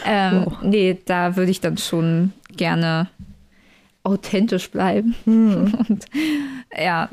[0.06, 0.62] Ähm, Wow.
[0.64, 3.10] Nee, da würde ich dann schon gerne
[4.04, 5.16] authentisch bleiben.
[5.26, 6.06] Und
[6.78, 7.10] ja,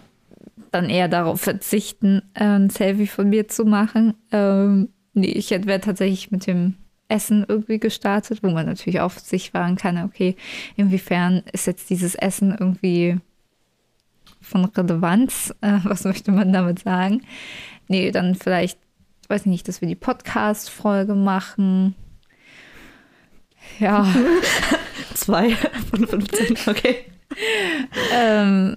[0.72, 4.14] dann eher darauf verzichten, ein Selfie von mir zu machen.
[4.32, 6.74] Ähm, nee, ich wäre tatsächlich mit dem
[7.08, 10.34] Essen irgendwie gestartet, wo man natürlich auf sich fragen kann, okay,
[10.76, 13.18] inwiefern ist jetzt dieses Essen irgendwie
[14.40, 15.54] von Relevanz?
[15.60, 17.22] Äh, was möchte man damit sagen?
[17.88, 18.78] Nee, dann vielleicht,
[19.28, 21.94] weiß ich nicht, dass wir die Podcast-Folge machen.
[23.78, 24.06] Ja.
[25.14, 25.50] Zwei
[25.90, 26.96] von 15, okay.
[28.14, 28.76] ähm,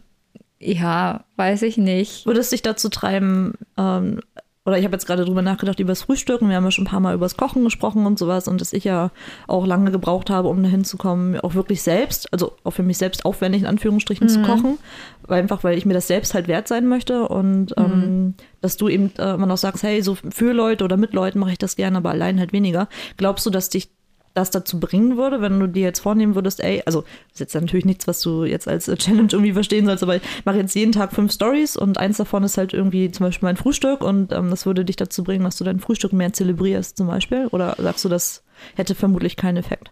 [0.59, 2.25] ja, weiß ich nicht.
[2.25, 4.21] Würde es dich dazu treiben, ähm,
[4.65, 6.49] oder ich habe jetzt gerade drüber nachgedacht über das Frühstücken.
[6.49, 8.73] Wir haben ja schon ein paar Mal über das Kochen gesprochen und sowas und dass
[8.73, 9.11] ich ja
[9.45, 12.97] auch lange gebraucht habe, um dahin zu kommen, auch wirklich selbst, also auch für mich
[12.97, 14.31] selbst aufwendig in Anführungsstrichen mhm.
[14.31, 14.79] zu kochen,
[15.21, 17.83] weil einfach, weil ich mir das selbst halt wert sein möchte und mhm.
[17.85, 21.37] ähm, dass du eben äh, immer noch sagst, hey, so für Leute oder mit Leuten
[21.37, 22.89] mache ich das gerne, aber allein halt weniger.
[23.17, 23.91] Glaubst du, dass dich
[24.35, 27.55] das dazu bringen würde, wenn du dir jetzt vornehmen würdest, ey, also das ist jetzt
[27.55, 30.91] natürlich nichts, was du jetzt als Challenge irgendwie verstehen sollst, aber ich mache jetzt jeden
[30.91, 34.49] Tag fünf Stories und eins davon ist halt irgendwie zum Beispiel mein Frühstück und ähm,
[34.49, 37.47] das würde dich dazu bringen, dass du dein Frühstück mehr zelebrierst zum Beispiel?
[37.47, 38.43] Oder sagst du, das
[38.75, 39.91] hätte vermutlich keinen Effekt?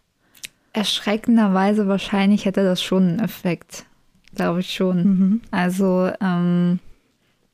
[0.73, 3.85] Erschreckenderweise wahrscheinlich hätte das schon einen Effekt,
[4.35, 4.97] glaube ich schon.
[4.97, 5.41] Mhm.
[5.51, 6.79] Also ähm,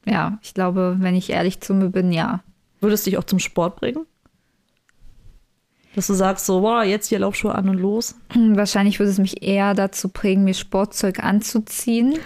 [0.05, 2.41] ja, ich glaube, wenn ich ehrlich zu mir bin, ja.
[2.81, 4.05] Würdest dich auch zum Sport bringen?
[5.95, 8.15] Dass du sagst so, wow, jetzt hier Laufschuhe an und los?
[8.31, 12.19] Hm, wahrscheinlich würde es mich eher dazu prägen, mir Sportzeug anzuziehen.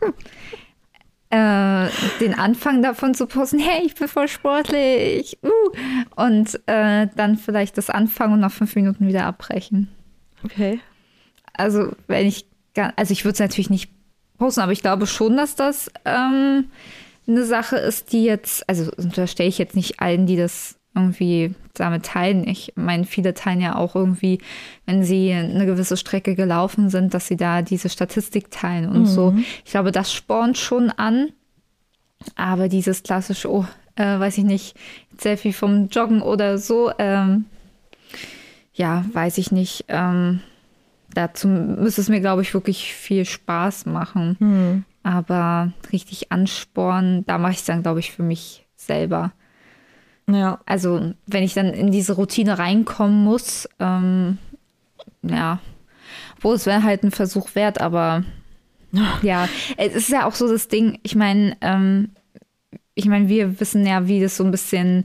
[1.30, 1.88] äh,
[2.20, 5.38] den Anfang davon zu posten, hey, ich bin voll sportlich.
[5.42, 6.22] Uh.
[6.22, 9.88] Und äh, dann vielleicht das Anfangen und nach fünf Minuten wieder abbrechen.
[10.44, 10.80] Okay.
[11.52, 12.46] Also, wenn ich,
[12.96, 13.90] also ich würde es natürlich nicht
[14.38, 16.70] posten, aber ich glaube schon, dass das ähm,
[17.28, 21.54] eine Sache ist, die jetzt, also da stelle ich jetzt nicht allen, die das irgendwie
[21.74, 22.46] damit teilen.
[22.46, 24.40] Ich meine, viele teilen ja auch irgendwie,
[24.86, 29.06] wenn sie eine gewisse Strecke gelaufen sind, dass sie da diese Statistik teilen und mhm.
[29.06, 29.34] so.
[29.64, 31.30] Ich glaube, das spornt schon an.
[32.36, 33.64] Aber dieses klassische, oh,
[33.96, 34.76] äh, weiß ich nicht,
[35.16, 37.46] Selfie vom Joggen oder so, ähm,
[38.74, 39.86] ja, weiß ich nicht.
[39.88, 40.40] Ähm,
[41.14, 44.36] dazu müsste es mir, glaube ich, wirklich viel Spaß machen.
[44.38, 44.84] Mhm.
[45.02, 49.32] Aber richtig anspornen, da mache ich es dann, glaube ich, für mich selber.
[50.34, 50.60] Ja.
[50.66, 54.38] Also, wenn ich dann in diese Routine reinkommen muss, ähm,
[55.22, 55.60] ja,
[56.40, 58.24] wo es wäre halt ein Versuch wert, aber
[59.22, 62.10] ja, es ist ja auch so das Ding, ich meine, ähm,
[62.94, 65.04] ich meine, wir wissen ja, wie das so ein bisschen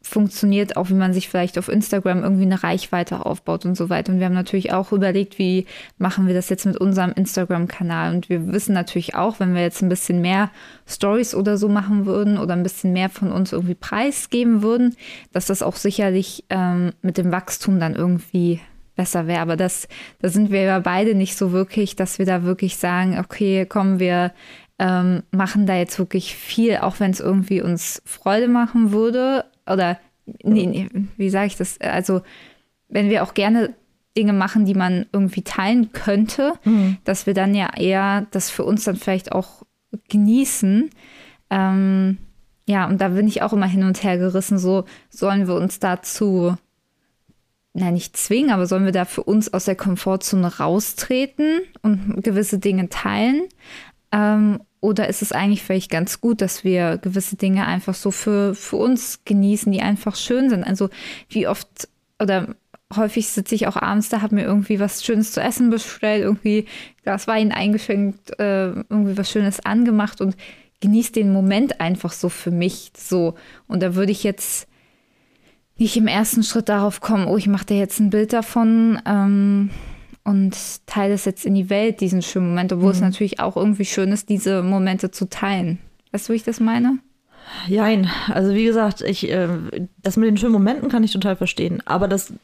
[0.00, 4.12] funktioniert, auch wie man sich vielleicht auf Instagram irgendwie eine Reichweite aufbaut und so weiter.
[4.12, 5.66] Und wir haben natürlich auch überlegt, wie
[5.98, 8.14] machen wir das jetzt mit unserem Instagram-Kanal.
[8.14, 10.50] Und wir wissen natürlich auch, wenn wir jetzt ein bisschen mehr
[10.86, 14.96] Stories oder so machen würden oder ein bisschen mehr von uns irgendwie preisgeben würden,
[15.32, 18.60] dass das auch sicherlich ähm, mit dem Wachstum dann irgendwie
[18.94, 19.40] besser wäre.
[19.40, 19.88] Aber das,
[20.20, 23.98] da sind wir ja beide nicht so wirklich, dass wir da wirklich sagen, okay, kommen
[23.98, 24.32] wir
[24.78, 29.98] ähm, machen da jetzt wirklich viel, auch wenn es irgendwie uns Freude machen würde, oder
[30.42, 31.80] nee, nee, wie sage ich das?
[31.80, 32.22] Also,
[32.88, 33.74] wenn wir auch gerne
[34.16, 36.98] Dinge machen, die man irgendwie teilen könnte, mhm.
[37.04, 39.62] dass wir dann ja eher das für uns dann vielleicht auch
[40.08, 40.90] genießen.
[41.50, 42.18] Ähm,
[42.66, 45.78] ja, und da bin ich auch immer hin und her gerissen, so sollen wir uns
[45.78, 46.56] dazu,
[47.72, 52.58] na nicht zwingen, aber sollen wir da für uns aus der Komfortzone raustreten und gewisse
[52.58, 53.44] Dinge teilen?
[54.12, 58.54] Ähm, oder ist es eigentlich vielleicht ganz gut, dass wir gewisse Dinge einfach so für,
[58.54, 60.64] für uns genießen, die einfach schön sind?
[60.64, 60.88] Also
[61.28, 61.88] wie oft
[62.20, 62.54] oder
[62.94, 66.66] häufig sitze ich auch abends da, habe mir irgendwie was Schönes zu essen bestellt, irgendwie
[67.02, 70.36] Glas Wein eingeschenkt, äh, irgendwie was Schönes angemacht und
[70.80, 73.34] genieße den Moment einfach so für mich so.
[73.66, 74.68] Und da würde ich jetzt
[75.76, 79.00] nicht im ersten Schritt darauf kommen, oh, ich mache dir jetzt ein Bild davon.
[79.06, 79.70] Ähm,
[80.28, 80.54] und
[80.84, 82.96] teile es jetzt in die Welt, diesen schönen Moment, obwohl mhm.
[82.96, 85.78] es natürlich auch irgendwie schön ist, diese Momente zu teilen.
[86.12, 86.98] Weißt du, wie ich das meine?
[87.66, 89.48] Jein, also wie gesagt, ich, äh,
[90.02, 92.34] das mit den schönen Momenten kann ich total verstehen, aber das,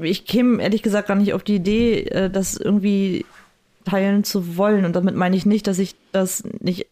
[0.00, 3.26] ich käme ehrlich gesagt gar nicht auf die Idee, äh, das irgendwie
[3.84, 6.86] teilen zu wollen und damit meine ich nicht, dass ich das nicht,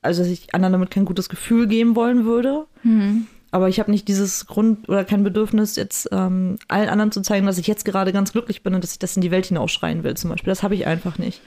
[0.00, 3.26] also dass ich anderen damit kein gutes Gefühl geben wollen würde, mhm.
[3.50, 7.46] Aber ich habe nicht dieses Grund oder kein Bedürfnis, jetzt ähm, allen anderen zu zeigen,
[7.46, 10.04] dass ich jetzt gerade ganz glücklich bin und dass ich das in die Welt hinausschreien
[10.04, 10.50] will, zum Beispiel.
[10.50, 11.40] Das habe ich einfach nicht.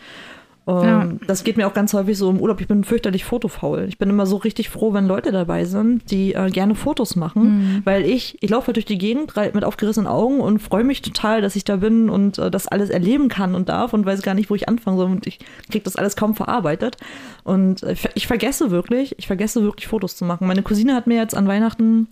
[0.65, 1.09] Um, ja.
[1.27, 2.61] Das geht mir auch ganz häufig so im Urlaub.
[2.61, 3.85] Ich bin fürchterlich fotofaul.
[3.89, 7.43] Ich bin immer so richtig froh, wenn Leute dabei sind, die äh, gerne Fotos machen,
[7.43, 7.81] mhm.
[7.83, 11.41] weil ich, ich laufe halt durch die Gegend mit aufgerissenen Augen und freue mich total,
[11.41, 14.35] dass ich da bin und äh, das alles erleben kann und darf und weiß gar
[14.35, 15.39] nicht, wo ich anfangen soll und ich
[15.69, 16.95] kriege das alles kaum verarbeitet.
[17.43, 20.47] Und äh, ich vergesse wirklich, ich vergesse wirklich Fotos zu machen.
[20.47, 22.07] Meine Cousine hat mir jetzt an Weihnachten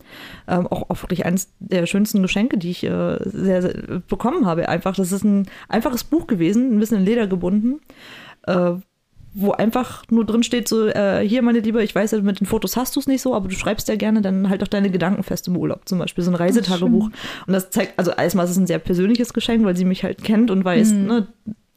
[0.49, 3.73] ähm, auch, auch wirklich eines der schönsten Geschenke, die ich äh, sehr, sehr
[4.09, 4.95] bekommen habe, einfach.
[4.95, 7.79] Das ist ein einfaches Buch gewesen, ein bisschen in Leder gebunden
[8.47, 8.73] äh,
[9.33, 12.47] wo einfach nur drin steht, so, äh, hier, meine Liebe, ich weiß ja, mit den
[12.47, 14.89] Fotos hast du es nicht so, aber du schreibst ja gerne dann halt auch deine
[14.89, 17.05] Gedanken fest im Urlaub, zum Beispiel so ein Reisetagebuch.
[17.47, 20.23] Und das zeigt, also erstmal ist es ein sehr persönliches Geschenk, weil sie mich halt
[20.23, 21.05] kennt und weiß, mhm.
[21.05, 21.27] ne,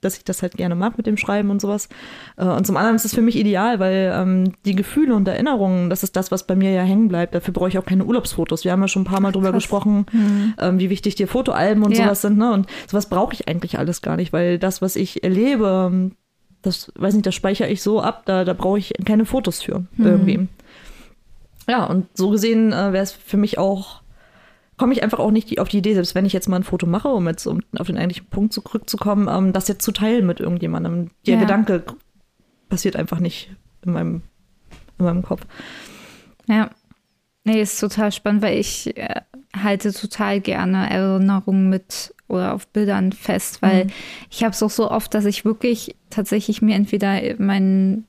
[0.00, 1.88] dass ich das halt gerne mag mit dem Schreiben und sowas.
[2.36, 5.90] Äh, und zum anderen ist es für mich ideal, weil ähm, die Gefühle und Erinnerungen,
[5.90, 7.34] das ist das, was bei mir ja hängen bleibt.
[7.34, 8.64] Dafür brauche ich auch keine Urlaubsfotos.
[8.64, 9.62] Wir haben ja schon ein paar Mal drüber Krass.
[9.62, 10.54] gesprochen, mhm.
[10.58, 12.04] ähm, wie wichtig dir Fotoalben und ja.
[12.04, 12.36] sowas sind.
[12.36, 12.52] Ne?
[12.52, 16.12] Und sowas brauche ich eigentlich alles gar nicht, weil das, was ich erlebe, ähm,
[16.64, 19.80] das weiß nicht, das speichere ich so ab, da, da brauche ich keine Fotos für
[19.96, 20.06] mhm.
[20.06, 20.48] irgendwie.
[21.68, 24.02] Ja, und so gesehen äh, wäre es für mich auch
[24.76, 26.86] komme ich einfach auch nicht auf die Idee, selbst wenn ich jetzt mal ein Foto
[26.86, 30.40] mache, um jetzt um auf den eigentlichen Punkt zurückzukommen, ähm, das jetzt zu teilen mit
[30.40, 31.10] irgendjemandem.
[31.26, 31.40] Der ja.
[31.40, 31.84] Gedanke
[32.68, 33.50] passiert einfach nicht
[33.84, 34.22] in meinem,
[34.98, 35.42] in meinem Kopf.
[36.46, 36.70] Ja.
[37.44, 39.20] Nee, ist total spannend, weil ich äh,
[39.54, 43.90] halte total gerne Erinnerungen mit oder auf Bildern fest, weil mhm.
[44.30, 48.06] ich habe es auch so oft, dass ich wirklich tatsächlich mir entweder meinen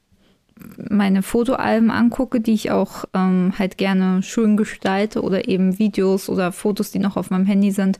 [0.90, 6.52] meine Fotoalben angucke, die ich auch ähm, halt gerne schön gestalte oder eben Videos oder
[6.54, 8.00] Fotos, die noch auf meinem Handy sind,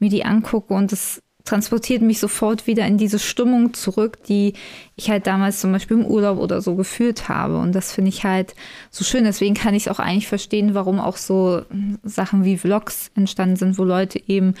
[0.00, 4.54] mir die angucke und das transportiert mich sofort wieder in diese Stimmung zurück, die
[4.96, 7.58] ich halt damals zum Beispiel im Urlaub oder so gefühlt habe.
[7.58, 8.54] Und das finde ich halt
[8.90, 9.24] so schön.
[9.24, 11.62] Deswegen kann ich es auch eigentlich verstehen, warum auch so
[12.04, 14.54] Sachen wie Vlogs entstanden sind, wo Leute eben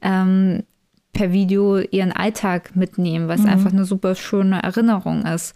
[0.00, 0.62] ähm,
[1.12, 3.48] per Video ihren Alltag mitnehmen, was mhm.
[3.48, 5.54] einfach eine super schöne Erinnerung ist.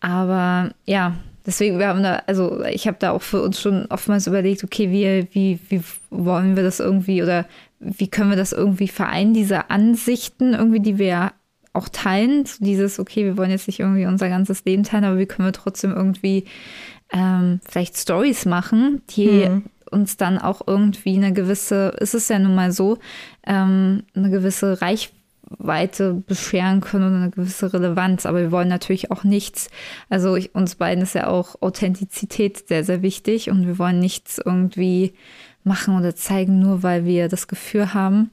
[0.00, 4.26] Aber ja, deswegen, wir haben da, also ich habe da auch für uns schon oftmals
[4.26, 7.46] überlegt, okay, wie, wie, wie wollen wir das irgendwie oder
[7.78, 11.32] wie können wir das irgendwie vereinen, diese Ansichten irgendwie, die wir
[11.72, 12.46] auch teilen.
[12.46, 15.46] So dieses, okay, wir wollen jetzt nicht irgendwie unser ganzes Leben teilen, aber wie können
[15.46, 16.44] wir trotzdem irgendwie
[17.12, 19.64] ähm, vielleicht Stories machen, die mhm.
[19.90, 22.98] uns dann auch irgendwie eine gewisse, ist es ja nun mal so,
[23.46, 25.16] ähm, eine gewisse Reichweite
[25.48, 28.26] Weite bescheren können und eine gewisse Relevanz.
[28.26, 29.70] Aber wir wollen natürlich auch nichts,
[30.08, 34.40] also ich, uns beiden ist ja auch Authentizität sehr, sehr wichtig und wir wollen nichts
[34.44, 35.14] irgendwie
[35.66, 38.30] machen oder zeigen, nur weil wir das Gefühl haben,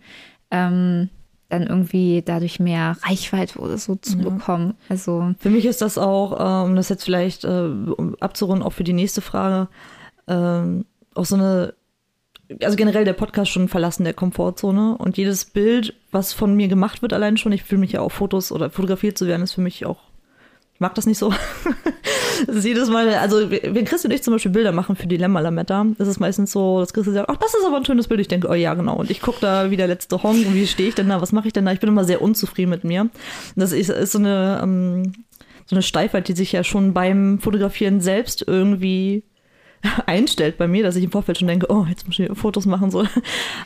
[0.51, 1.09] ähm,
[1.49, 4.29] dann irgendwie dadurch mehr Reichweite oder so zu ja.
[4.29, 4.75] bekommen.
[4.89, 7.69] Also für mich ist das auch, um ähm, das jetzt vielleicht äh,
[8.19, 9.67] abzurunden, auch für die nächste Frage,
[10.27, 11.73] ähm, auch so eine
[12.61, 17.01] also generell der Podcast schon verlassen der Komfortzone und jedes Bild, was von mir gemacht
[17.01, 19.61] wird, allein schon, ich fühle mich ja auch Fotos oder fotografiert zu werden, ist für
[19.61, 20.01] mich auch,
[20.83, 21.33] mag das nicht so.
[22.63, 26.07] jedes Mal, also wenn Chris und ich zum Beispiel Bilder machen für Dilemma Lametta, ist
[26.07, 28.19] es meistens so, dass Chris sagt, ach, das ist aber ein schönes Bild.
[28.19, 28.97] Ich denke, oh ja, genau.
[28.97, 31.31] Und ich gucke da wie der letzte Hong und wie stehe ich denn da, was
[31.31, 31.71] mache ich denn da?
[31.71, 33.01] Ich bin immer sehr unzufrieden mit mir.
[33.01, 33.11] Und
[33.55, 35.13] das ist, ist so eine, ähm,
[35.65, 39.23] so eine Steifheit, die sich ja schon beim Fotografieren selbst irgendwie
[40.05, 42.91] einstellt bei mir, dass ich im Vorfeld schon denke, oh, jetzt muss ich Fotos machen.
[42.91, 43.05] So.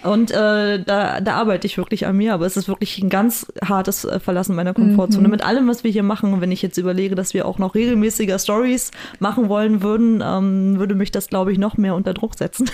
[0.04, 3.48] Und äh, da, da arbeite ich wirklich an mir, aber es ist wirklich ein ganz
[3.64, 5.28] hartes äh, Verlassen meiner Komfortzone.
[5.28, 5.32] Mhm.
[5.32, 8.40] Mit allem, was wir hier machen, wenn ich jetzt überlege, dass wir auch noch regelmäßiger
[8.40, 12.70] Stories machen wollen würden, ähm, würde mich das, glaube ich, noch mehr unter Druck setzen.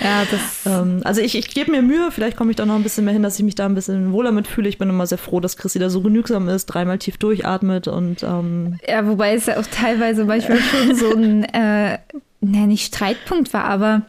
[0.00, 0.66] Ja, das.
[0.66, 3.14] ähm, also ich, ich gebe mir Mühe, vielleicht komme ich da noch ein bisschen mehr
[3.14, 4.68] hin, dass ich mich da ein bisschen wohler mitfühle.
[4.68, 8.22] Ich bin immer sehr froh, dass Chrissy da so genügsam ist, dreimal tief durchatmet und
[8.22, 11.98] ähm Ja, wobei es ja auch teilweise manchmal schon so ein äh,
[12.44, 14.02] na, nicht Streitpunkt war, aber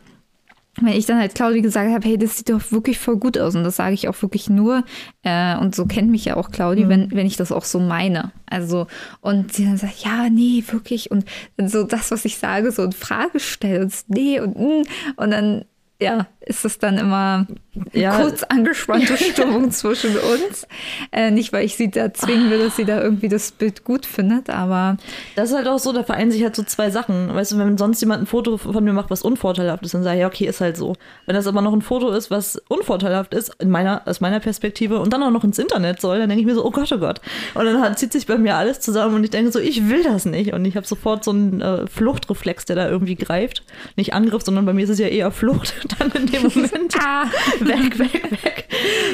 [0.81, 3.55] wenn ich dann halt Claudi gesagt habe, hey, das sieht doch wirklich voll gut aus
[3.55, 4.83] und das sage ich auch wirklich nur
[5.23, 6.89] äh, und so kennt mich ja auch Claudi, mhm.
[6.89, 8.31] wenn, wenn ich das auch so meine.
[8.45, 8.87] Also
[9.21, 11.25] und sie dann sagt, ja, nee, wirklich und
[11.57, 14.83] so das, was ich sage, so in Frage stellt und nee und mm,
[15.15, 15.65] und dann
[16.01, 17.47] ja, ist es dann immer
[17.93, 18.19] ja.
[18.19, 20.67] kurz angespannte Stimmung zwischen uns.
[21.11, 24.05] Äh, nicht, weil ich sie da zwingen will, dass sie da irgendwie das Bild gut
[24.05, 24.97] findet, aber.
[25.35, 27.33] Das ist halt auch so, da vereinen sich halt so zwei Sachen.
[27.33, 30.17] Weißt du, wenn sonst jemand ein Foto von mir macht, was unvorteilhaft ist, dann sage
[30.17, 30.95] ich, ja, okay, ist halt so.
[31.25, 34.99] Wenn das aber noch ein Foto ist, was unvorteilhaft ist, in meiner, aus meiner Perspektive,
[34.99, 36.97] und dann auch noch ins Internet soll, dann denke ich mir so, oh Gott, oh
[36.97, 37.21] Gott.
[37.53, 40.25] Und dann zieht sich bei mir alles zusammen und ich denke so, ich will das
[40.25, 40.53] nicht.
[40.53, 43.63] Und ich habe sofort so einen äh, Fluchtreflex, der da irgendwie greift.
[43.95, 46.95] Nicht Angriff, sondern bei mir ist es ja eher Flucht dann in dem Moment.
[46.99, 47.25] ah.
[47.65, 48.65] Weg, weg, weg.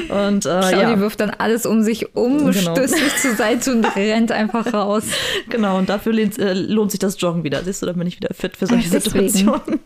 [0.08, 1.00] Und äh, Claudia ja.
[1.00, 2.52] wirft dann alles um sich um, genau.
[2.52, 5.04] stößt sich zur Seite und rennt einfach raus.
[5.48, 7.62] Genau, und dafür lohnt, äh, lohnt sich das Joggen wieder.
[7.62, 9.28] Siehst du, dann bin ich wieder fit für solche Deswegen.
[9.28, 9.80] Situationen.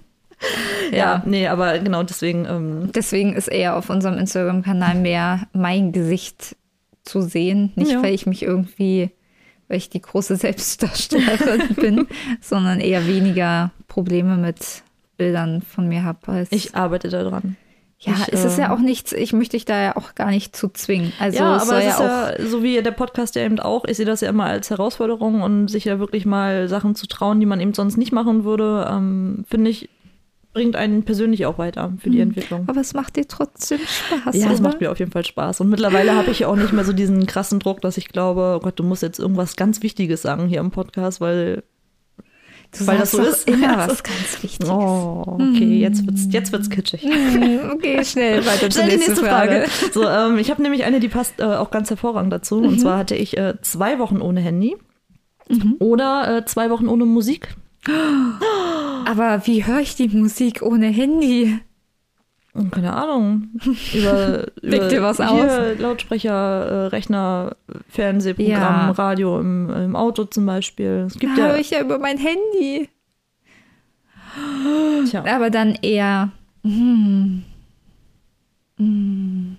[0.90, 0.96] Ja.
[0.96, 2.44] ja, nee, aber genau deswegen.
[2.44, 6.56] Ähm, deswegen ist eher auf unserem Instagram-Kanal mehr mein Gesicht
[7.04, 7.72] zu sehen.
[7.74, 8.02] Nicht, ja.
[8.02, 9.10] weil ich mich irgendwie,
[9.68, 12.06] weil ich die große Selbstdarstellerin bin,
[12.40, 14.82] sondern eher weniger Probleme mit
[15.16, 16.46] Bildern von mir habe.
[16.50, 17.56] Ich arbeite daran.
[18.06, 20.30] Ja, ich, es ist ja ähm, auch nichts, ich möchte dich da ja auch gar
[20.30, 21.12] nicht zu zwingen.
[21.18, 23.84] Also ja, aber es, es ist ja, ja so wie der Podcast ja eben auch,
[23.84, 27.40] ich sehe das ja immer als Herausforderung und sich ja wirklich mal Sachen zu trauen,
[27.40, 29.88] die man eben sonst nicht machen würde, ähm, finde ich,
[30.56, 32.64] bringt einen persönlich auch weiter für die Entwicklung.
[32.66, 34.34] Aber es macht dir trotzdem Spaß.
[34.34, 34.70] Ja, es oder?
[34.70, 35.60] macht mir auf jeden Fall Spaß.
[35.60, 38.54] Und mittlerweile habe ich ja auch nicht mehr so diesen krassen Druck, dass ich glaube,
[38.56, 41.62] oh Gott, du musst jetzt irgendwas ganz Wichtiges sagen hier im Podcast, weil
[42.78, 43.48] du weil das so ist.
[43.48, 44.70] immer was ganz Wichtiges.
[44.70, 47.06] Oh, okay, jetzt wird's, jetzt wird's kitschig.
[47.72, 49.66] Okay, schnell weiter zur nächsten nächste Frage.
[49.66, 49.92] Frage.
[49.92, 52.58] So, ähm, ich habe nämlich eine, die passt äh, auch ganz hervorragend dazu.
[52.58, 54.76] Und zwar hatte ich äh, zwei Wochen ohne Handy
[55.78, 57.54] oder äh, zwei Wochen ohne Musik.
[59.04, 61.58] Aber wie höre ich die Musik ohne Handy?
[62.70, 63.48] Keine Ahnung.
[63.94, 67.56] Über, über dir was hier, Lautsprecher, äh, Rechner,
[67.88, 68.90] Fernsehprogramm, Ja.
[68.92, 71.04] Radio im, im Auto zum Beispiel.
[71.06, 71.44] Es Da gibt ja.
[71.46, 72.88] höre ich ja über mein Handy.
[75.10, 75.24] Tja.
[75.26, 76.30] Aber dann eher.
[76.62, 77.44] Hm,
[78.78, 79.56] hm.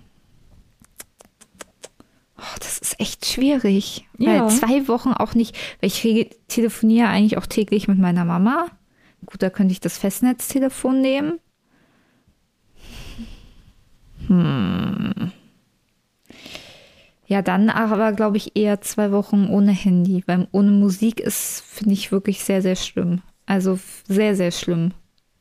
[2.38, 4.06] Oh, das ist echt schwierig.
[4.16, 4.44] Ja.
[4.44, 8.66] Weil zwei Wochen auch nicht, weil ich telefoniere eigentlich auch täglich mit meiner Mama.
[9.26, 11.40] Gut, da könnte ich das Festnetztelefon nehmen.
[14.28, 15.32] Hm.
[17.26, 21.92] Ja, dann aber, glaube ich, eher zwei Wochen ohne Handy, weil ohne Musik ist, finde
[21.92, 23.20] ich, wirklich sehr, sehr schlimm.
[23.44, 24.92] Also sehr, sehr schlimm.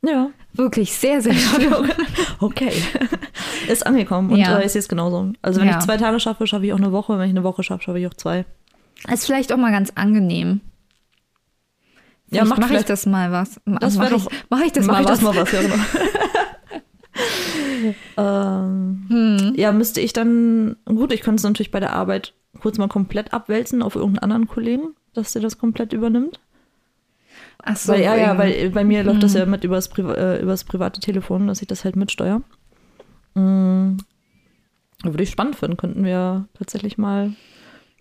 [0.05, 0.29] Ja.
[0.53, 1.89] Wirklich sehr, sehr schlimm.
[2.39, 2.71] Okay.
[3.69, 4.59] Ist angekommen und Ja.
[4.59, 5.31] äh, ich sehe es genauso.
[5.41, 5.77] Also wenn Ja.
[5.79, 7.17] ich zwei Tage schaffe, schaffe ich auch eine Woche.
[7.17, 8.45] Wenn ich eine Woche schaffe, schaffe ich auch zwei.
[9.11, 10.61] Ist vielleicht auch mal ganz angenehm.
[12.29, 13.61] Ja, Vielleicht macht mache ich vielleicht- das mal was.
[13.79, 15.19] Das Mach wär ich, doch- mach ich das Mach mal ich was.
[15.19, 15.75] das mal was, ja genau.
[18.17, 19.53] ähm, Hm.
[19.55, 23.33] Ja, müsste ich dann, gut, ich könnte es natürlich bei der Arbeit kurz mal komplett
[23.33, 26.39] abwälzen auf irgendeinen anderen Kollegen, dass der das komplett übernimmt.
[27.59, 30.41] Ach so, weil, ja, ja, weil bei mir läuft das ja mit übers, Priva äh,
[30.41, 32.41] übers private Telefon, dass ich das halt mitsteuere.
[33.35, 33.97] Mhm.
[35.03, 37.33] Würde ich spannend finden, könnten wir tatsächlich mal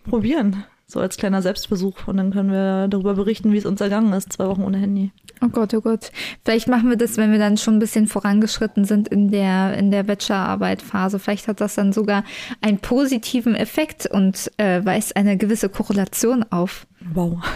[0.09, 0.63] probieren.
[0.89, 2.07] So als kleiner Selbstversuch.
[2.07, 5.11] Und dann können wir darüber berichten, wie es uns ergangen ist, zwei Wochen ohne Handy.
[5.43, 6.11] Oh Gott, oh Gott.
[6.45, 9.91] Vielleicht machen wir das, wenn wir dann schon ein bisschen vorangeschritten sind in der, in
[9.91, 11.19] der Bachelorarbeit-Phase.
[11.19, 12.23] Vielleicht hat das dann sogar
[12.61, 16.87] einen positiven Effekt und äh, weist eine gewisse Korrelation auf.
[17.13, 17.39] Wow.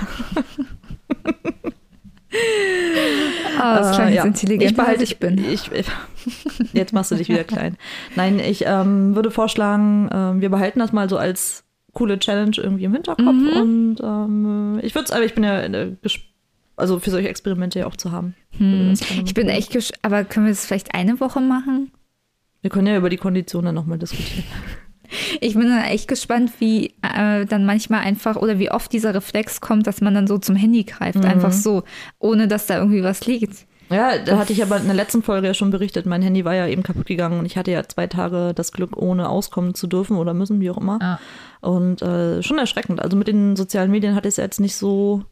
[3.59, 4.23] Ah, das klang Äh, ja.
[4.23, 5.37] intelligenter, ich behalte, ich bin.
[5.37, 5.69] Ich,
[6.73, 7.75] jetzt machst du dich wieder klein.
[8.15, 12.85] Nein, ich ähm, würde vorschlagen, ähm, wir behalten das mal so als coole Challenge irgendwie
[12.85, 13.27] im Hinterkopf.
[13.33, 13.49] Mhm.
[13.61, 15.95] Und ähm, ich würde es, aber ich bin ja äh,
[16.77, 18.35] also für solche Experimente ja auch zu haben.
[18.57, 18.93] Hm.
[19.25, 21.91] Ich bin echt gesch aber können wir das vielleicht eine Woche machen?
[22.61, 24.45] Wir können ja über die Konditionen nochmal diskutieren.
[25.41, 29.59] Ich bin dann echt gespannt, wie äh, dann manchmal einfach oder wie oft dieser Reflex
[29.59, 31.25] kommt, dass man dann so zum Handy greift, Mhm.
[31.25, 31.83] einfach so,
[32.17, 33.67] ohne dass da irgendwie was liegt.
[33.91, 36.55] Ja, da hatte ich aber in der letzten Folge ja schon berichtet, mein Handy war
[36.55, 39.87] ja eben kaputt gegangen und ich hatte ja zwei Tage das Glück, ohne auskommen zu
[39.87, 40.99] dürfen oder müssen, wie auch immer.
[41.01, 41.19] Ah.
[41.61, 43.01] Und äh, schon erschreckend.
[43.01, 45.23] Also mit den sozialen Medien hatte ich es ja jetzt nicht so,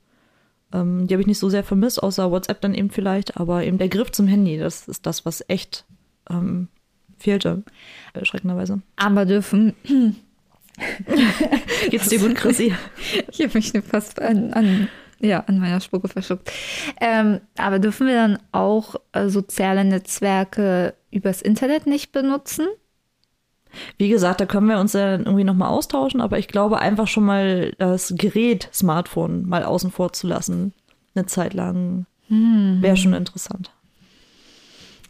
[0.74, 3.78] ähm, die habe ich nicht so sehr vermisst, außer WhatsApp dann eben vielleicht, aber eben
[3.78, 5.86] der Griff zum Handy, das ist das, was echt
[6.30, 6.68] ähm,
[7.18, 7.64] fehlte,
[8.14, 8.82] erschreckenderweise.
[8.98, 9.74] Aber dürfen,
[11.90, 12.74] Geht's dir gut, Chrissy?
[13.32, 14.88] ich habe mich fast an, an,
[15.20, 16.52] ja, an meiner Spucke verschluckt.
[17.02, 22.68] Ähm, aber dürfen wir dann auch äh, soziale Netzwerke übers Internet nicht benutzen?
[23.98, 27.08] Wie gesagt, da können wir uns ja dann irgendwie nochmal austauschen, aber ich glaube einfach
[27.08, 30.74] schon mal das Gerät Smartphone mal außen vor zu lassen,
[31.14, 33.72] eine Zeit lang, wäre schon interessant.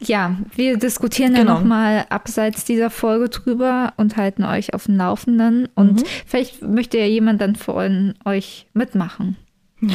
[0.01, 1.53] Ja, wir diskutieren Genau.
[1.53, 5.68] ja nochmal abseits dieser Folge drüber und halten euch auf dem Laufenden.
[5.76, 6.05] Und Mhm.
[6.26, 9.36] vielleicht möchte ja jemand dann von euch mitmachen.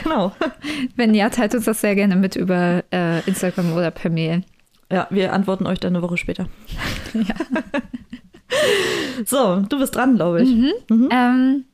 [0.00, 0.32] Genau.
[0.94, 4.44] Wenn ja, teilt uns das sehr gerne mit über äh, Instagram oder per Mail.
[4.92, 6.46] Ja, wir antworten euch dann eine Woche später.
[9.26, 10.48] So, du bist dran, glaube ich.
[10.48, 11.08] Mhm.
[11.10, 11.64] Ähm,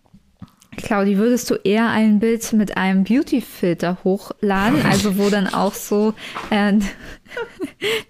[0.76, 6.14] Claudi, würdest du eher ein Bild mit einem Beauty-Filter hochladen, also wo dann auch so
[6.50, 6.72] äh,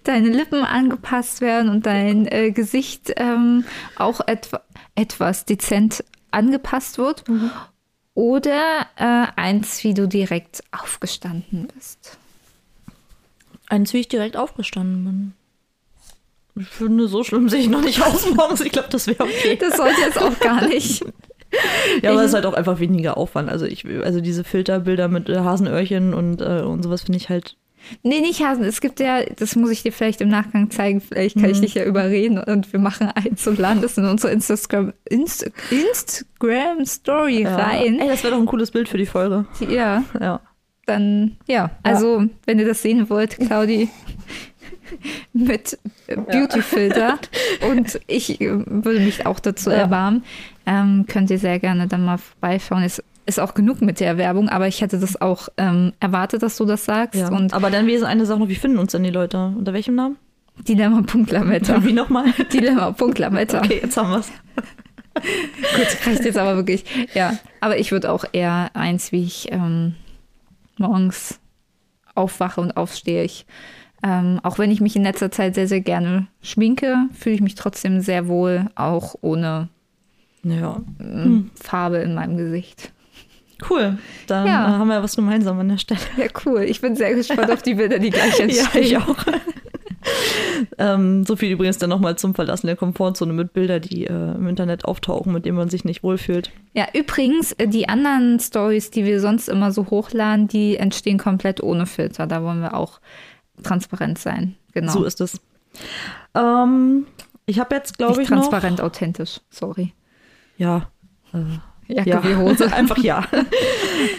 [0.03, 3.65] deine Lippen angepasst werden und dein äh, Gesicht ähm,
[3.97, 4.61] auch etwa,
[4.95, 7.23] etwas dezent angepasst wird?
[8.15, 12.17] Oder äh, eins, wie du direkt aufgestanden bist?
[13.67, 15.33] Eins, wie ich direkt aufgestanden bin.
[16.63, 18.61] Ich finde, so schlimm sehe ich noch nicht aus morgens.
[18.61, 19.57] Ich glaube, das wäre okay.
[19.59, 21.03] Das sollte jetzt auch gar nicht.
[22.01, 23.49] Ja, aber es ist halt auch einfach weniger Aufwand.
[23.49, 27.55] Also ich, also diese Filterbilder mit äh, Hasenöhrchen und, äh, und sowas finde ich halt.
[28.03, 28.63] Nee, nicht Hasen.
[28.63, 31.73] Es gibt ja, das muss ich dir vielleicht im Nachgang zeigen, vielleicht kann ich dich
[31.75, 37.43] ja überreden und wir machen eins und laden das in unsere Instagram, Inst Instagram Story
[37.43, 37.55] Ja.
[37.55, 37.99] rein.
[37.99, 39.45] Ey, das wäre doch ein cooles Bild für die Folge.
[39.69, 40.39] Ja, Ja.
[40.85, 41.71] dann, ja.
[41.83, 43.89] Also, wenn ihr das sehen wollt, Claudi
[45.33, 45.77] mit
[46.07, 47.19] Beautyfilter
[47.69, 49.77] und ich äh, würde mich auch dazu Ja.
[49.77, 50.23] erbarmen,
[50.65, 52.83] ähm, könnt ihr sehr gerne dann mal vorbeischauen.
[52.83, 56.57] Es ist auch genug mit der Werbung, aber ich hätte das auch ähm, erwartet, dass
[56.57, 57.19] du das sagst.
[57.19, 57.29] Ja.
[57.29, 59.53] Und Aber dann wäre eine Sache noch, wie finden uns denn die Leute?
[59.57, 60.17] Unter welchem Namen?
[60.67, 61.83] Dilemma.lametta.
[61.83, 62.31] Wie nochmal?
[62.53, 63.59] Dilemma.lametta.
[63.59, 64.31] Okay, jetzt haben wir es.
[65.15, 66.85] Gut, reicht jetzt aber wirklich.
[67.13, 69.95] Ja, aber ich würde auch eher eins, wie ich ähm,
[70.77, 71.39] morgens
[72.15, 73.23] aufwache und aufstehe.
[73.23, 73.45] Ich,
[74.03, 77.55] ähm, auch wenn ich mich in letzter Zeit sehr, sehr gerne schminke, fühle ich mich
[77.55, 79.69] trotzdem sehr wohl, auch ohne
[80.43, 82.93] Ja, ähm, Farbe in meinem Gesicht.
[83.69, 83.97] Cool.
[84.27, 84.67] Dann Ja.
[84.67, 85.99] äh, haben wir was gemeinsam an der Stelle.
[86.17, 86.63] Ja, cool.
[86.63, 88.67] Ich bin sehr gespannt auf die Bilder, die gleich entstehen.
[88.73, 89.15] Ja, ich auch.
[90.77, 94.47] ähm, so viel übrigens dann nochmal zum Verlassen der Komfortzone mit Bilder, die äh, im
[94.47, 96.51] Internet auftauchen, mit denen man sich nicht wohlfühlt.
[96.73, 101.61] Ja, übrigens, äh, die anderen Stories, die wir sonst immer so hochladen, die entstehen komplett
[101.61, 102.27] ohne Filter.
[102.27, 102.99] Da wollen wir auch
[103.63, 104.55] transparent sein.
[104.73, 104.91] Genau.
[104.91, 105.39] So ist es.
[106.33, 107.05] Ähm,
[107.45, 109.39] ich habe jetzt, glaube ich, transparent, authentisch.
[109.49, 109.93] Sorry.
[110.57, 110.81] noch...
[111.33, 111.71] Ja.
[111.87, 112.71] Jacke Ja, wie Hose.
[112.73, 113.25] einfach ja.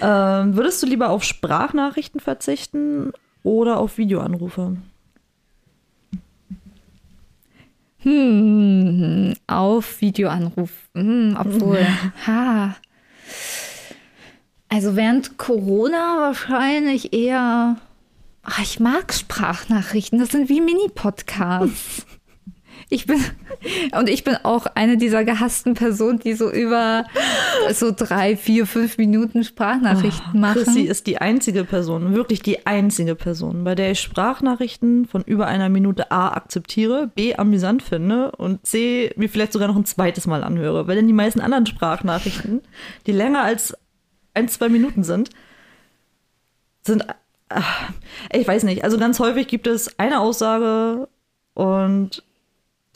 [0.00, 3.12] ähm, würdest du lieber auf Sprachnachrichten verzichten
[3.42, 4.76] oder auf Videoanrufe?
[7.98, 10.70] Hm, auf Videoanruf.
[10.94, 11.84] Hm, obwohl,
[12.26, 12.76] ha.
[14.68, 17.76] Also während Corona wahrscheinlich eher.
[18.44, 20.20] Ach, ich mag Sprachnachrichten.
[20.20, 22.06] Das sind wie Mini-Podcasts.
[22.88, 23.18] Ich bin
[23.98, 27.04] und ich bin auch eine dieser gehassten Personen, die so über
[27.72, 30.62] so drei, vier, fünf Minuten Sprachnachrichten machen.
[30.62, 35.48] Chrissy ist die einzige Person, wirklich die einzige Person, bei der ich Sprachnachrichten von über
[35.48, 40.28] einer Minute A akzeptiere, B amüsant finde und C mir vielleicht sogar noch ein zweites
[40.28, 40.86] Mal anhöre.
[40.86, 42.62] Weil denn die meisten anderen Sprachnachrichten,
[43.06, 43.76] die länger als
[44.34, 45.30] ein, zwei Minuten sind,
[46.82, 47.04] sind,
[47.48, 47.90] ach,
[48.32, 51.08] ich weiß nicht, also ganz häufig gibt es eine Aussage
[51.54, 52.22] und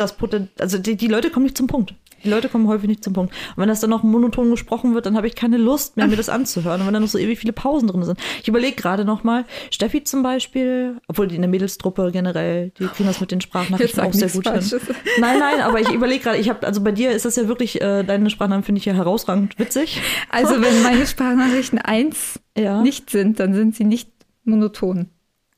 [0.00, 0.14] das
[0.58, 1.94] also die, die Leute kommen nicht zum Punkt.
[2.22, 3.32] Die Leute kommen häufig nicht zum Punkt.
[3.32, 6.16] Und wenn das dann noch monoton gesprochen wird, dann habe ich keine Lust mehr, mir
[6.16, 6.80] das anzuhören.
[6.82, 8.18] Und wenn dann noch so ewig viele Pausen drin sind.
[8.42, 12.86] Ich überlege gerade noch mal, Steffi zum Beispiel, obwohl die in der Mädelstruppe generell, die
[12.88, 14.80] kriegen das mit den Sprachnachrichten auch sehr gut nichts hin.
[14.80, 14.96] Falsches.
[15.18, 17.80] Nein, nein, aber ich überlege gerade, ich habe, also bei dir ist das ja wirklich,
[17.80, 20.02] äh, deine Sprachnachrichten finde ich ja herausragend witzig.
[20.28, 22.82] Also wenn meine Sprachnachrichten eins Ja.
[22.82, 24.10] nicht sind, dann sind sie nicht
[24.44, 25.08] monoton.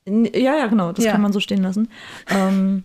[0.07, 1.13] Ja, ja, genau, das Ja.
[1.13, 1.89] kann man so stehen lassen.
[2.29, 2.85] Ähm,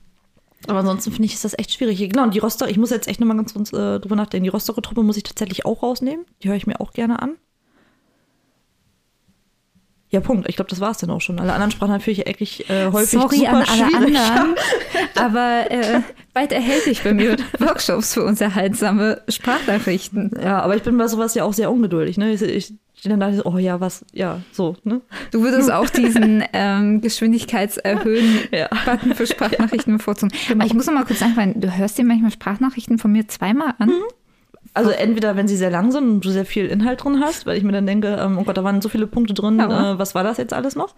[0.68, 1.99] aber ansonsten finde ich, ist das echt schwierig.
[1.99, 4.43] Genau, und die Rostock, ich muss jetzt echt nochmal ganz kurz äh, drüber nachdenken.
[4.43, 6.26] Die Rostocker Truppe muss ich tatsächlich auch rausnehmen.
[6.43, 7.36] Die höre ich mir auch gerne an.
[10.09, 10.47] Ja, Punkt.
[10.47, 11.39] Ich glaube, das war es dann auch schon.
[11.39, 14.55] Alle anderen Sprachen natürlich eigentlich äh, häufig Sorry super an alle anderen,
[15.15, 16.01] aber äh,
[16.34, 20.32] bald erhältlich bei mir Workshops für unterhaltsame Sprachnachrichten.
[20.41, 22.18] Ja, aber ich bin bei sowas ja auch sehr ungeduldig.
[22.18, 22.32] Ne?
[22.32, 22.74] Ich, ich
[23.08, 24.76] stehe dann da so, oh ja, was, ja, so.
[24.84, 25.01] Ne?
[25.32, 29.16] Du würdest auch diesen ähm, Geschwindigkeitserhöhen-Button Ja.
[29.16, 30.32] für Sprachnachrichten bevorzugen.
[30.51, 33.74] Aber ich muss noch mal kurz sagen, du hörst dir manchmal Sprachnachrichten von mir zweimal
[33.80, 33.91] an.
[34.74, 37.58] Also entweder, wenn sie sehr lang sind und du sehr viel Inhalt drin hast, weil
[37.58, 39.93] ich mir dann denke, ähm, oh Gott, da waren so viele Punkte drin, Ja.
[39.93, 40.93] äh, was war das jetzt alles noch?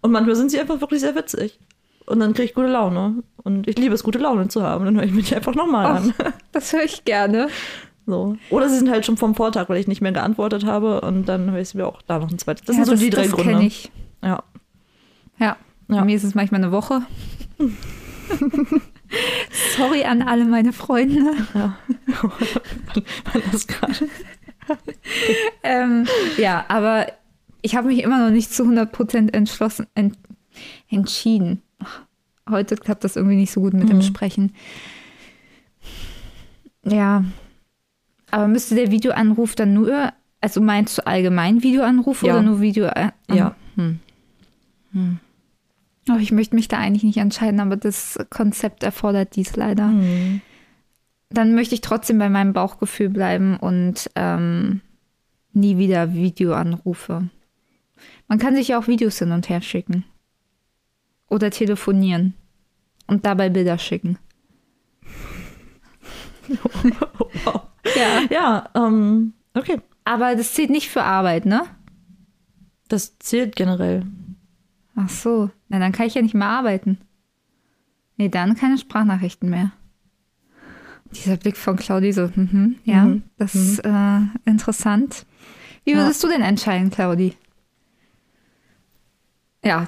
[0.00, 1.58] Und manchmal sind sie einfach wirklich sehr witzig.
[2.06, 3.22] Und dann kriege ich gute Laune.
[3.44, 4.84] Und ich liebe es, gute Laune zu haben.
[4.84, 6.14] Dann höre ich mich einfach nochmal an.
[6.50, 7.48] Das höre ich gerne.
[8.10, 8.36] So.
[8.50, 11.00] Oder sie sind halt schon vom Vortag, weil ich nicht mehr geantwortet habe.
[11.00, 12.64] Und dann höre ich mir auch da noch ein zweites.
[12.66, 13.62] Das Ja, sind so die drei das Gründe.
[13.64, 13.90] Ich.
[14.22, 14.42] Ja.
[15.38, 15.56] Ja.
[15.88, 15.98] Ja.
[16.00, 17.02] Bei mir ist es manchmal eine Woche.
[19.76, 21.32] Sorry an alle meine Freunde.
[21.54, 21.76] ja.
[23.52, 24.08] Das gerade?
[25.62, 26.06] Ähm,
[26.36, 27.06] ja, aber
[27.62, 30.16] ich habe mich immer noch nicht zu 100% entschlossen, ent,
[30.88, 31.62] entschieden.
[32.48, 34.02] Heute klappt das irgendwie nicht so gut mit dem Mhm.
[34.02, 34.54] Sprechen.
[36.84, 37.24] Ja,
[38.30, 42.34] aber müsste der Videoanruf dann nur, also meinst du allgemein Videoanruf Ja.
[42.34, 42.86] oder nur Video?
[42.86, 43.54] äh, Ja.
[43.76, 43.98] Hm.
[44.92, 45.18] Hm.
[46.10, 50.40] Oh, ich möchte mich da eigentlich nicht entscheiden, aber das Konzept erfordert dies leider Hm.
[51.30, 54.80] dann möchte ich trotzdem bei meinem Bauchgefühl bleiben und ähm,
[55.52, 57.28] nie wieder Videoanrufe.
[58.28, 60.04] Man kann sich ja auch Videos hin und her schicken.
[61.28, 62.34] Oder telefonieren.
[63.06, 64.18] Und dabei Bilder schicken.
[67.44, 67.62] wow.
[67.96, 68.20] Ja.
[68.30, 69.80] Ja, ähm, okay.
[70.04, 71.62] Aber das zählt nicht für Arbeit, ne?
[72.88, 74.04] Das zählt generell.
[74.96, 75.50] Ach so.
[75.68, 76.98] Na, dann kann ich ja nicht mehr arbeiten.
[78.16, 79.70] Nee, dann keine Sprachnachrichten mehr.
[81.12, 83.22] Dieser Blick von Claudi so, mhm, ja, Mhm.
[83.38, 85.26] das ist äh, interessant.
[85.84, 85.98] Wie Ja.
[85.98, 87.34] würdest du denn entscheiden, Claudi?
[89.64, 89.86] Ja,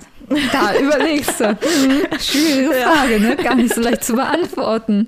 [0.52, 1.48] da überlegst du.
[1.52, 2.18] Mhm.
[2.18, 3.36] Schwierige Frage, ne?
[3.36, 5.06] Gar nicht so leicht zu beantworten.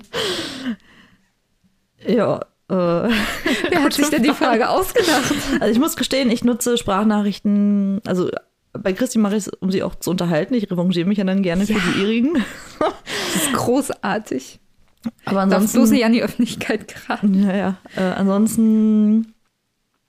[2.05, 2.45] Ja.
[2.69, 5.33] Wer hat sich denn die Frage ausgedacht?
[5.59, 8.29] Also ich muss gestehen, ich nutze Sprachnachrichten, also
[8.73, 10.53] bei Christi mache ich es, um sie auch zu unterhalten.
[10.55, 11.75] Ich revanchiere mich ja dann gerne Ja.
[11.77, 12.43] für die ihrigen.
[12.79, 14.59] Das ist großartig.
[15.25, 15.95] Aber Darfst bloß ansonsten.
[15.95, 17.43] nicht an die Öffentlichkeit geraten.
[17.47, 17.77] Ja, ja.
[17.95, 19.33] Äh, ansonsten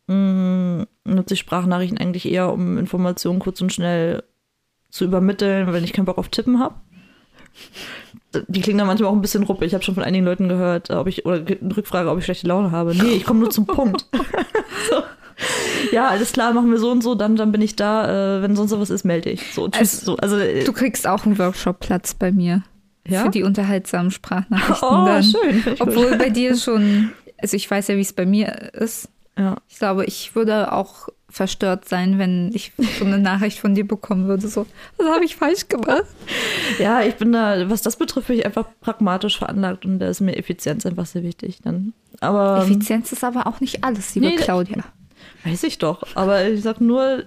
[0.07, 4.23] mh, nutze ich Sprachnachrichten eigentlich eher, um Informationen kurz und schnell
[4.91, 6.77] zu übermitteln, wenn ich keinen Bock auf Tippen habe.
[8.49, 9.69] Die klingen dann manchmal auch ein bisschen ruppig.
[9.69, 12.47] Ich habe schon von einigen Leuten gehört, ob ich, oder eine Rückfrage, ob ich schlechte
[12.47, 12.95] Laune habe.
[12.95, 14.07] Nee, ich komme nur zum Punkt.
[14.91, 15.03] so.
[15.93, 18.39] Ja, alles klar, machen wir so und so, dann, dann bin ich da.
[18.39, 19.53] Äh, wenn sonst was ist, melde ich.
[19.53, 20.01] So, tschüss.
[20.01, 22.63] Also, so, also, äh, Du kriegst auch einen Workshop-Platz bei mir.
[23.07, 23.23] Ja?
[23.23, 24.89] Für die unterhaltsamen Sprachnachrichten.
[24.89, 25.23] Oh, dann.
[25.23, 25.63] schön.
[25.63, 25.81] Gut.
[25.81, 29.09] Obwohl bei dir schon, also ich weiß ja, wie es bei mir ist.
[29.39, 29.57] ja.
[29.69, 34.27] Ich glaube, ich würde auch verstört sein, wenn ich so eine Nachricht von dir bekommen
[34.27, 34.49] würde.
[34.49, 34.67] So,
[34.97, 36.07] was habe ich falsch gemacht?
[36.79, 40.23] ja, ich bin da, was das betrifft, bin ich einfach pragmatisch veranlagt und da ist
[40.23, 41.59] mir Effizienz einfach sehr wichtig.
[41.63, 41.93] Dann.
[42.21, 44.83] Aber Effizienz ist aber auch nicht alles, liebe nee, Claudia.
[45.45, 46.05] weiß ich doch.
[46.15, 47.25] Aber ich sag nur,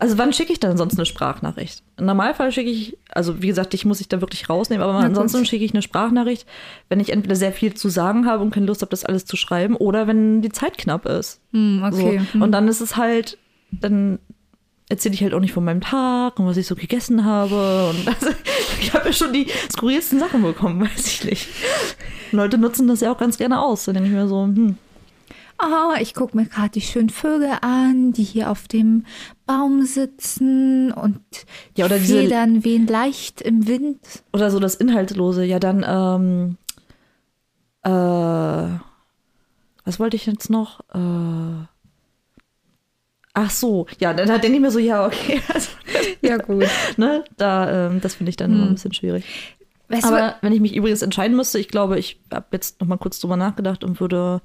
[0.00, 1.82] also wann schicke ich dann sonst eine Sprachnachricht?
[1.96, 5.00] Im Normalfall schicke ich, also wie gesagt, ich muss ich da wirklich rausnehmen, aber Na
[5.00, 5.08] gut.
[5.08, 6.46] ansonsten schicke ich eine Sprachnachricht,
[6.88, 9.36] wenn ich entweder sehr viel zu sagen habe und keine Lust habe, das alles zu
[9.36, 11.40] schreiben, oder wenn die Zeit knapp ist.
[11.52, 12.20] Hm, okay.
[12.32, 12.42] So.
[12.42, 13.38] Und dann ist es halt,
[13.70, 14.18] dann
[14.88, 17.90] erzähle ich halt auch nicht von meinem Tag und was ich so gegessen habe.
[17.90, 18.30] Und also,
[18.80, 21.48] ich habe ja schon die skurrilsten Sachen bekommen, weiß ich nicht.
[22.32, 23.84] Leute nutzen das ja auch ganz gerne aus.
[23.84, 24.76] Da denke ich mir so, hm,
[25.58, 29.06] Ah, ich gucke mir gerade die schönen Vögel an, die hier auf dem
[29.46, 31.20] Baum sitzen und
[31.76, 33.98] die diese- Federn wehen leicht im Wind.
[34.32, 35.44] oder so das Inhaltslose.
[35.44, 36.56] Ja, dann, ähm,
[37.82, 38.78] äh,
[39.84, 40.80] was wollte ich jetzt noch?
[40.92, 41.66] Äh,
[43.34, 45.70] ach so, ja, da, da denke ich mir so, ja, okay, also,
[46.22, 46.66] Ja, gut.
[46.96, 49.24] ne, da, ähm, das finde ich dann immer ein bisschen schwierig.
[49.88, 52.88] Weißt Aber du, wenn ich mich übrigens entscheiden müsste, ich glaube, ich habe jetzt noch
[52.88, 54.42] mal kurz drüber nachgedacht und würde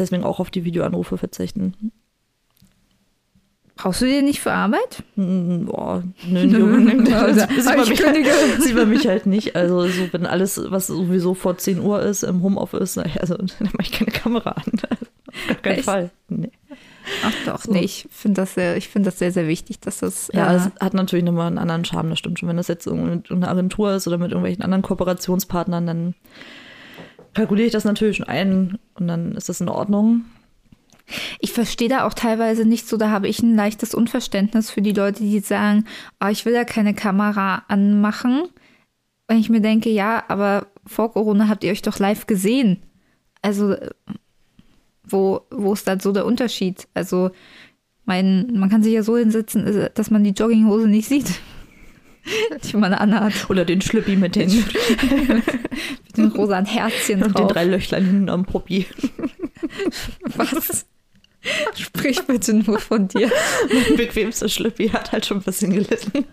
[0.00, 1.92] deswegen auch auf die Videoanrufe verzichten.
[3.76, 5.02] brauchst du dir nicht für Arbeit?
[5.14, 9.26] Hm, Boah, nö, nö, das Also, sieht man ich mich, halt, sieht man mich halt
[9.26, 9.56] nicht.
[9.56, 13.36] Also so, wenn alles, was sowieso vor 10 Uhr ist, im Homeoffice, na ja, also
[13.36, 14.64] dann mache ich keine Kamera an.
[15.50, 15.84] Auf keinen Echt?
[15.84, 16.10] Fall.
[16.28, 16.50] Nee.
[17.24, 17.72] Ach doch, So.
[17.72, 20.30] nee, ich finde das, sehr- ich find das sehr, sehr wichtig, dass das.
[20.34, 22.48] Ja, äh, es hat natürlich nochmal einen anderen Charme, das stimmt schon.
[22.48, 26.14] Wenn das jetzt mit einer Agentur ist oder mit irgendwelchen anderen Kooperationspartnern, dann
[27.34, 30.24] kalkuliere ich das natürlich schon ein und dann ist das in Ordnung.
[31.40, 34.92] Ich verstehe da auch teilweise nicht so, da habe ich ein leichtes Unverständnis für die
[34.92, 35.84] Leute, die sagen,
[36.18, 38.44] ah, ich will ja keine Kamera anmachen.
[39.26, 42.82] Wenn ich mir denke, ja, aber vor Corona habt ihr euch doch live gesehen.
[43.42, 43.76] Also,
[45.02, 46.86] wo, wo ist da so der Unterschied?
[46.94, 47.30] Also,
[48.04, 51.40] mein, man kann sich ja so hinsetzen, äh, dass man die Jogginghose nicht sieht,
[52.64, 53.48] die man anhat.
[53.48, 54.48] Oder den Schlüppi mit den,
[56.06, 57.52] Mit den rosa Herzchen und den drauf.
[57.52, 58.86] drei Löchlein hinten am Popi.
[60.36, 60.86] Was?
[61.74, 63.30] Sprich bitte nur von dir.
[63.72, 66.26] Mein bequemster Schlüppi hat halt schon ein bisschen gelitten.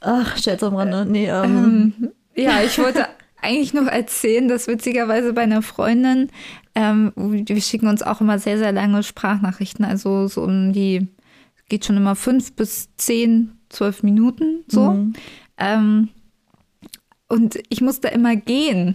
[0.00, 1.06] Ach, Scherz am Rande.
[1.06, 3.06] Nee, ähm, Ähm, ja, ich wollte
[3.40, 6.30] eigentlich noch erzählen, dass witzigerweise bei einer Freundin,
[6.76, 11.08] ähm, wir schicken uns auch immer sehr, sehr lange Sprachnachrichten, also so um die,
[11.68, 14.90] geht schon immer fünf bis zehn, zwölf Minuten so.
[14.92, 15.14] Mhm.
[15.58, 16.08] Ähm,
[17.28, 18.94] und ich musste immer gehen.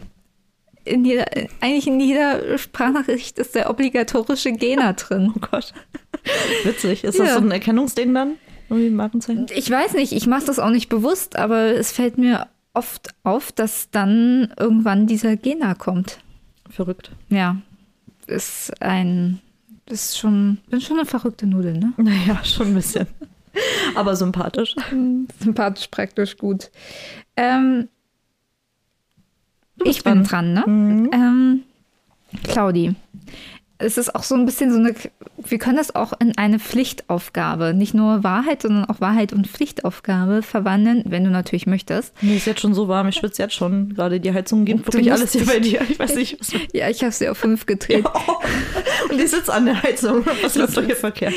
[0.85, 1.25] In jeder,
[1.59, 5.33] eigentlich in jeder Sprachnachricht ist der obligatorische Gena drin.
[5.35, 5.73] oh Gott.
[6.63, 7.03] Witzig.
[7.03, 7.33] Ist das Ja.
[7.35, 8.35] so ein Erkennungsding dann?
[8.69, 9.47] Irgendwie ein Markenzeichen?
[9.55, 13.51] Ich weiß nicht, ich mache das auch nicht bewusst, aber es fällt mir oft auf,
[13.51, 16.19] dass dann irgendwann dieser Gena kommt.
[16.69, 17.11] Verrückt.
[17.29, 17.57] Ja,
[18.27, 19.39] ist ein,
[19.89, 21.93] ist schon, bin schon eine verrückte Nudel, ne?
[21.97, 23.07] Naja, schon ein bisschen.
[23.95, 24.75] Aber sympathisch.
[25.39, 26.71] Sympathisch, praktisch gut.
[27.35, 27.89] Ähm,
[29.83, 30.63] ich bin dran, ne?
[30.67, 31.09] Mhm.
[31.11, 31.63] Ähm,
[32.43, 32.95] Claudi,
[33.81, 34.93] es ist auch so ein bisschen so eine,
[35.37, 40.41] wir können das auch in eine Pflichtaufgabe, nicht nur Wahrheit, sondern auch Wahrheit und Pflichtaufgabe
[40.43, 42.13] verwandeln, wenn du natürlich möchtest.
[42.21, 43.93] Mir ist jetzt schon so warm, ich schwitze jetzt schon.
[43.93, 45.81] Gerade die Heizung geht wirklich alles hier bei dir.
[45.89, 48.05] Ich weiß nicht, was Ja, ich habe sie auf fünf gedreht.
[49.09, 50.25] Und die sitzt an der Heizung.
[50.41, 51.33] Was läuft doch hier verkehrt?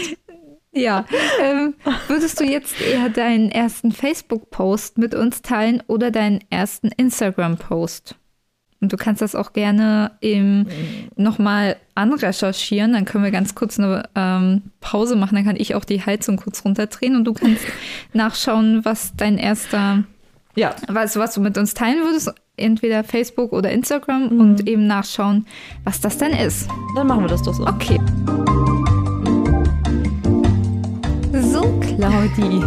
[0.72, 1.04] Ja,
[1.40, 1.74] ähm,
[2.08, 8.16] würdest du jetzt eher deinen ersten Facebook-Post mit uns teilen oder deinen ersten Instagram-Post?
[8.84, 10.66] Und du kannst das auch gerne im
[11.16, 12.92] nochmal anrecherchieren.
[12.92, 15.36] Dann können wir ganz kurz eine ähm, Pause machen.
[15.36, 17.64] Dann kann ich auch die Heizung kurz runterdrehen und du kannst
[18.12, 20.04] nachschauen, was dein erster,
[20.54, 22.30] Ja, was, was du mit uns teilen würdest.
[22.58, 25.46] Entweder Facebook oder Instagram und eben nachschauen,
[25.84, 26.68] was das denn ist.
[26.94, 27.66] dann machen wir das doch so.
[27.66, 27.98] Okay.
[31.40, 32.62] So, Claudi.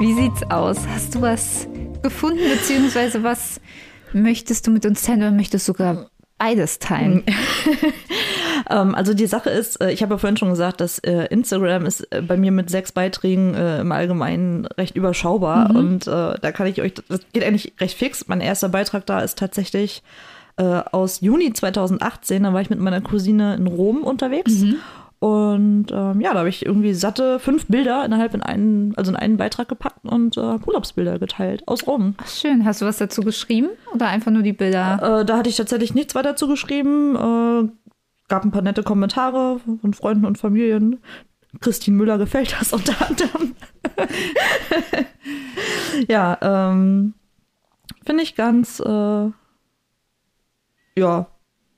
[0.00, 0.76] Wie sieht's aus?
[0.88, 1.68] Hast du was
[2.02, 3.60] gefunden, beziehungsweise was
[4.14, 7.24] möchtest du mit uns teilen oder möchtest du sogar beides teilen?
[8.70, 11.86] Ähm, also die Sache ist, äh, ich habe ja vorhin schon gesagt, dass äh, Instagram
[11.86, 16.66] ist äh, bei mir mit sechs Beiträgen im Allgemeinen recht überschaubar und äh, da kann
[16.66, 18.28] ich euch, das geht eigentlich recht fix.
[18.28, 20.02] Mein erster Beitrag da ist tatsächlich
[20.56, 22.42] aus Juni 2018.
[22.42, 24.52] Da war ich mit meiner Cousine in Rom unterwegs.
[25.22, 29.16] Und ähm, ja, da habe ich irgendwie satte fünf Bilder innerhalb in einen, also in
[29.16, 32.16] einen Beitrag gepackt und äh, Urlaubsbilder geteilt aus Rom.
[32.16, 32.64] Ach, schön.
[32.64, 35.20] Hast du was dazu geschrieben oder einfach nur die Bilder?
[35.20, 37.14] Äh, da hatte ich tatsächlich nichts weiter zu geschrieben.
[37.14, 37.70] Äh,
[38.26, 40.98] gab ein paar nette Kommentare von Freunden und Familien.
[41.60, 43.54] Christine Müller gefällt das unter anderem.
[46.08, 47.14] ja, ähm,
[48.04, 49.30] finde ich ganz, äh,
[50.98, 51.26] ja,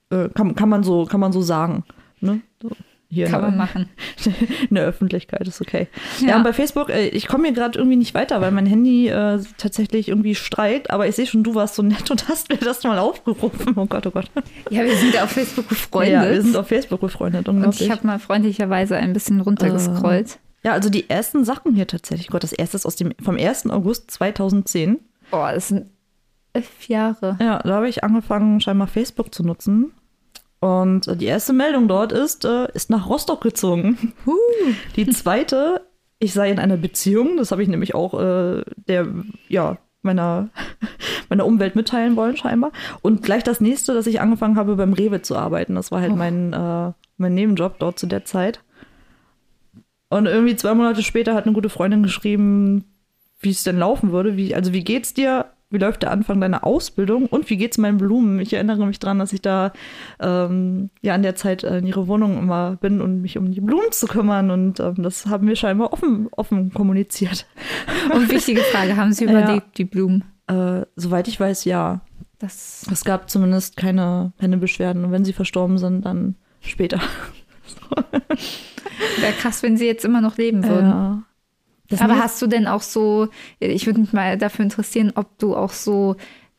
[0.08, 1.84] äh, kann, kann, man so, kann man so sagen.
[2.20, 2.40] Ne?
[2.62, 2.70] So,
[3.14, 3.88] hier Kann in, man machen.
[4.68, 5.88] in der Öffentlichkeit ist okay.
[6.20, 6.36] Ja, Ja.
[6.36, 9.40] und bei Facebook, äh, ich komme hier gerade irgendwie nicht weiter, weil mein Handy äh,
[9.56, 12.82] tatsächlich irgendwie streikt, aber ich sehe schon, du warst so nett und hast mir das
[12.84, 13.74] mal aufgerufen.
[13.76, 14.30] Oh Gott, oh Gott.
[14.70, 16.12] Ja, wir sind auf Facebook befreundet.
[16.12, 17.48] Ja, wir sind auf Facebook befreundet.
[17.48, 20.38] und ich habe mal freundlicherweise ein bisschen runtergescrollt.
[20.64, 22.28] Ja, also die ersten Sachen hier tatsächlich.
[22.28, 23.68] Gott, das erste ist aus dem, vom 1.
[23.70, 24.98] August 2010.
[25.30, 25.86] Boah, das sind
[26.54, 27.36] elf Jahre.
[27.40, 29.92] Ja, da habe ich angefangen, scheinbar Facebook zu nutzen.
[30.60, 34.14] Und äh, die erste Meldung dort ist, äh, ist nach Rostock gezogen.
[34.96, 35.82] Die zweite,
[36.18, 37.36] ich sei in einer Beziehung.
[37.36, 39.06] Das habe ich nämlich auch äh, der,
[39.48, 40.48] ja, meiner,
[41.28, 42.72] meiner Umwelt mitteilen wollen, scheinbar.
[43.02, 45.74] Und gleich das nächste, dass ich angefangen habe, beim Rewe zu arbeiten.
[45.74, 46.16] Das war halt Oh.
[46.16, 48.60] mein, äh, mein Nebenjob dort zu der Zeit.
[50.08, 52.84] Und irgendwie zwei Monate später hat eine gute Freundin geschrieben,
[53.40, 54.36] wie es denn laufen würde.
[54.36, 55.46] Wie, also wie geht's dir?
[55.74, 57.26] Wie läuft der Anfang deiner Ausbildung?
[57.26, 58.38] Und wie geht's meinen Blumen?
[58.40, 59.72] Ich erinnere mich dran, dass ich da
[60.20, 63.60] ähm, ja an der Zeit äh, in ihre Wohnung immer bin und mich um die
[63.60, 64.50] Blumen zu kümmern.
[64.50, 67.46] Und ähm, das haben wir scheinbar offen, offen kommuniziert.
[68.14, 69.30] Und wichtige Frage, haben Sie Ja.
[69.32, 70.24] überlebt, die Blumen?
[70.46, 72.00] Äh, soweit ich weiß, ja.
[72.38, 75.04] Das Es gab zumindest keine, keine Beschwerden.
[75.04, 77.00] Und wenn sie verstorben sind, dann später.
[79.20, 80.88] wäre krass, wenn Sie jetzt immer noch leben würden.
[80.90, 81.22] Ja.
[81.88, 83.28] Das Aber hast du denn auch so,
[83.58, 86.16] ich würde mich mal dafür interessieren, ob du auch so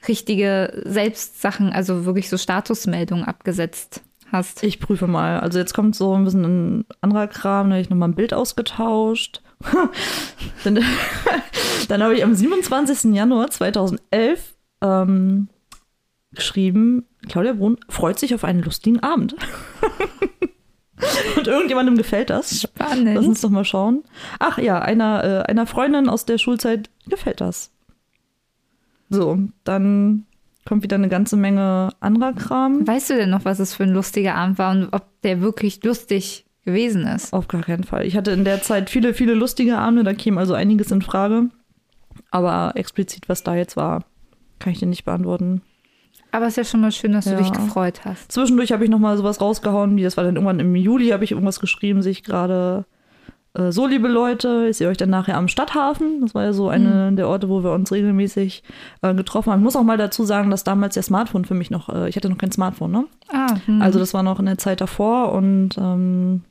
[0.08, 4.64] richtige Selbstsachen, also wirklich so Statusmeldungen abgesetzt hast.
[4.64, 5.40] Ich prüfe mal.
[5.40, 8.34] Also jetzt kommt so ein bisschen ein anderer Kram, da habe ich nochmal ein Bild
[8.34, 9.42] ausgetauscht.
[10.64, 10.80] dann
[11.88, 13.16] dann habe ich am 27.
[13.16, 15.48] Januar 2011 ähm,
[16.32, 19.36] geschrieben, Claudia Brun freut sich auf einen lustigen Abend.
[21.38, 22.52] Und irgendjemandem gefällt das.
[22.52, 23.18] Lass Spannend.
[23.18, 24.04] uns doch mal schauen.
[24.40, 27.72] Ach ja, einer, äh, einer Freundin aus der Schulzeit gefällt das.
[29.10, 30.26] So, dann
[30.66, 32.88] kommt wieder eine ganze Menge anderer Kram.
[32.88, 35.84] Weißt du denn noch, was es für ein lustiger Abend war und ob der wirklich
[35.84, 37.34] lustig gewesen ist?
[37.34, 38.06] Auf gar keinen Fall.
[38.06, 41.50] Ich hatte in der Zeit viele, viele lustige Abende, da käme also einiges in Frage.
[42.32, 44.04] Aber explizit, was da jetzt war,
[44.60, 45.62] kann ich dir nicht beantworten.
[46.36, 47.32] Aber es ist ja schon mal schön, dass Ja.
[47.36, 48.32] du dich gefreut hast.
[48.32, 51.24] Zwischendurch habe ich noch mal sowas rausgehauen, wie das war dann irgendwann im Juli, habe
[51.24, 52.86] ich irgendwas geschrieben, sehe ich gerade.
[53.54, 56.20] Äh, so, liebe Leute, ich sehe euch dann nachher am Stadthafen.
[56.22, 58.64] Das war ja so eine der Orte, wo wir uns regelmäßig
[59.02, 59.62] äh, getroffen haben.
[59.62, 62.18] Ich muss auch mal dazu sagen, dass damals der Smartphone für mich noch, äh, ich
[62.18, 63.06] hatte noch kein Smartphone, ne?
[63.32, 63.82] Ah, hm.
[63.82, 66.42] Also das war noch in der Zeit davor und ähm,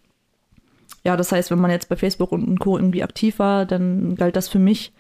[1.05, 2.79] ja, das heißt, wenn man jetzt bei Facebook und Co.
[2.79, 4.93] irgendwie aktiv war, dann galt das für mich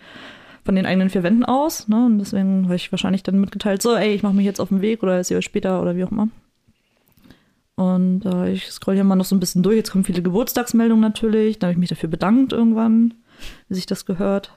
[0.64, 1.88] von den eigenen vier Wänden aus.
[1.88, 2.06] Ne?
[2.06, 4.80] Und deswegen habe ich wahrscheinlich dann mitgeteilt, so, ey, ich mache mich jetzt auf den
[4.80, 6.28] Weg oder sehe euch später oder wie auch immer.
[7.76, 9.76] Und äh, ich scroll hier mal noch so ein bisschen durch.
[9.76, 11.58] Jetzt kommen viele Geburtstagsmeldungen natürlich.
[11.58, 13.14] Da habe ich mich dafür bedankt irgendwann,
[13.68, 14.56] wie sich das gehört.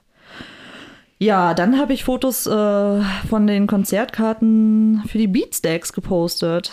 [1.20, 6.72] Ja, dann habe ich Fotos äh, von den Konzertkarten für die Beatstacks gepostet.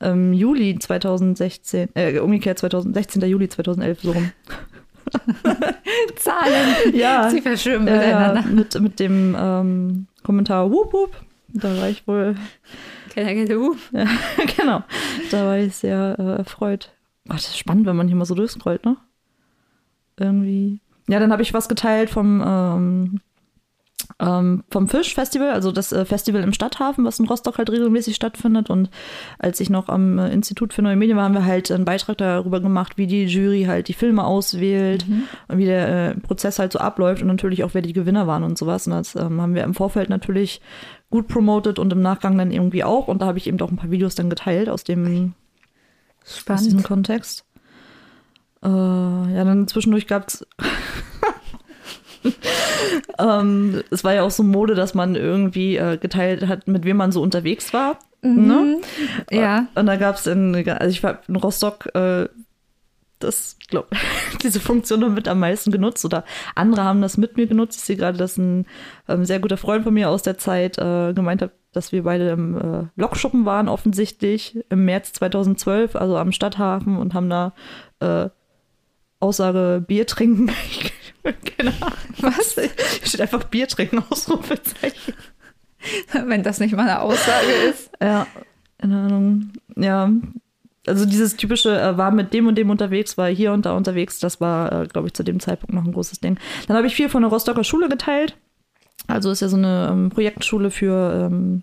[0.00, 3.22] Im Juli 2016, äh, umgekehrt 2016.
[3.22, 4.30] Juli 2011, so rum.
[6.16, 6.94] Zahlen.
[6.94, 8.42] Ja, Sie verschwimmen ja, miteinander.
[8.48, 11.16] mit, mit dem ähm, Kommentar Wup Wup.
[11.54, 12.34] Da war ich wohl,
[13.12, 13.76] Keller, keller, uh.
[13.92, 14.06] ja,
[14.56, 14.82] genau,
[15.30, 16.92] da war ich sehr äh, erfreut.
[17.28, 18.96] Gott, das ist spannend, wenn man hier mal so durchscrollt, ne?
[20.18, 20.80] Irgendwie.
[21.08, 23.20] Ja, dann habe ich was geteilt vom, ähm,
[24.20, 28.70] ähm, vom Fischfestival, also das äh, Festival im Stadthafen, was in Rostock halt regelmäßig stattfindet.
[28.70, 28.90] Und
[29.38, 32.18] als ich noch am äh, Institut für neue Medien war, haben wir halt einen Beitrag
[32.18, 35.06] darüber gemacht, wie die Jury halt die Filme auswählt
[35.48, 38.42] und wie der äh, Prozess halt so abläuft und natürlich auch, wer die Gewinner waren
[38.42, 38.86] und sowas.
[38.86, 40.60] Und das ähm, haben wir im Vorfeld natürlich
[41.10, 43.08] gut promotet und im Nachgang dann irgendwie auch.
[43.08, 45.34] Und da habe ich eben auch ein paar Videos dann geteilt aus dem
[46.48, 46.82] aus diesem.
[46.82, 47.44] Kontext.
[48.62, 50.46] Äh, ja, dann zwischendurch gab es.
[53.18, 56.96] ähm, es war ja auch so Mode, dass man irgendwie äh, geteilt hat, mit wem
[56.96, 57.98] man so unterwegs war.
[58.22, 58.80] Ne?
[59.30, 59.66] Ja.
[59.74, 62.28] Und da gab es in, also ich war in Rostock, äh,
[63.18, 63.88] das, glaub,
[64.42, 66.24] diese Funktion noch mit am meisten genutzt oder
[66.54, 67.78] andere haben das mit mir genutzt.
[67.78, 68.66] Ich sehe gerade, dass ein
[69.08, 72.30] ähm, sehr guter Freund von mir aus der Zeit äh, gemeint hat, dass wir beide
[72.30, 77.54] im äh, Lokschuppen waren, offensichtlich im März 2012, also am Stadthafen und haben da
[78.00, 78.28] äh,
[79.20, 80.50] Aussage Bier trinken.
[81.24, 81.74] Ahnung.
[82.20, 82.54] Was?
[82.54, 82.70] Hier
[83.06, 85.14] steht einfach Bier trinken, Ausrufezeichen.
[86.12, 87.90] Wenn das nicht mal eine Aussage ist.
[88.00, 88.26] Ja,
[88.78, 89.52] keine Ahnung.
[89.76, 90.10] Ja,
[90.86, 94.18] also dieses typische, äh, war mit dem und dem unterwegs, war hier und da unterwegs,
[94.18, 96.38] das war, äh, glaube ich, zu dem Zeitpunkt noch ein großes Ding.
[96.66, 98.36] Dann habe ich viel von der Rostocker Schule geteilt.
[99.06, 101.62] Also ist ja so eine ähm, Projektschule für, ähm,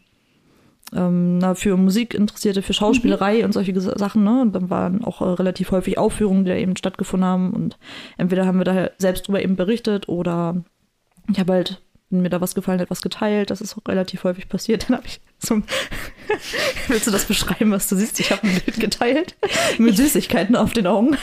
[0.95, 4.23] ähm, na, für Musikinteressierte, für Schauspielerei und solche Sachen.
[4.23, 4.41] Ne?
[4.41, 7.51] Und dann waren auch äh, relativ häufig Aufführungen, die da eben stattgefunden haben.
[7.51, 7.77] Und
[8.17, 10.63] entweder haben wir da selbst drüber eben berichtet oder
[11.31, 13.51] ich habe halt, wenn mir da was gefallen hat, was geteilt.
[13.51, 14.85] Das ist auch relativ häufig passiert.
[14.89, 15.63] Dann habe ich so ein
[16.87, 18.19] Willst du das beschreiben, was du siehst?
[18.19, 19.35] Ich habe ein Bild geteilt
[19.77, 21.17] mit Süßigkeiten auf den Augen.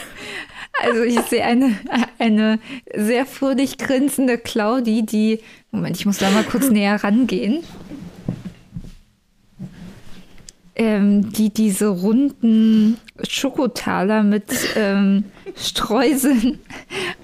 [0.82, 1.78] Also ich sehe eine,
[2.18, 2.58] eine
[2.94, 5.40] sehr fröhlich grinsende Claudi, die,
[5.70, 7.64] Moment, ich muss da mal kurz näher rangehen,
[10.76, 14.44] ähm, die diese runden Schokotaler mit
[14.76, 15.24] ähm,
[15.56, 16.60] Streuseln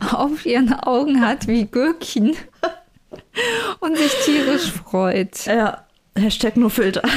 [0.13, 2.35] auf ihren Augen hat, wie Gürkchen.
[3.81, 5.45] Und sich tierisch freut.
[5.47, 7.03] Ja, Hashtag nur Filter.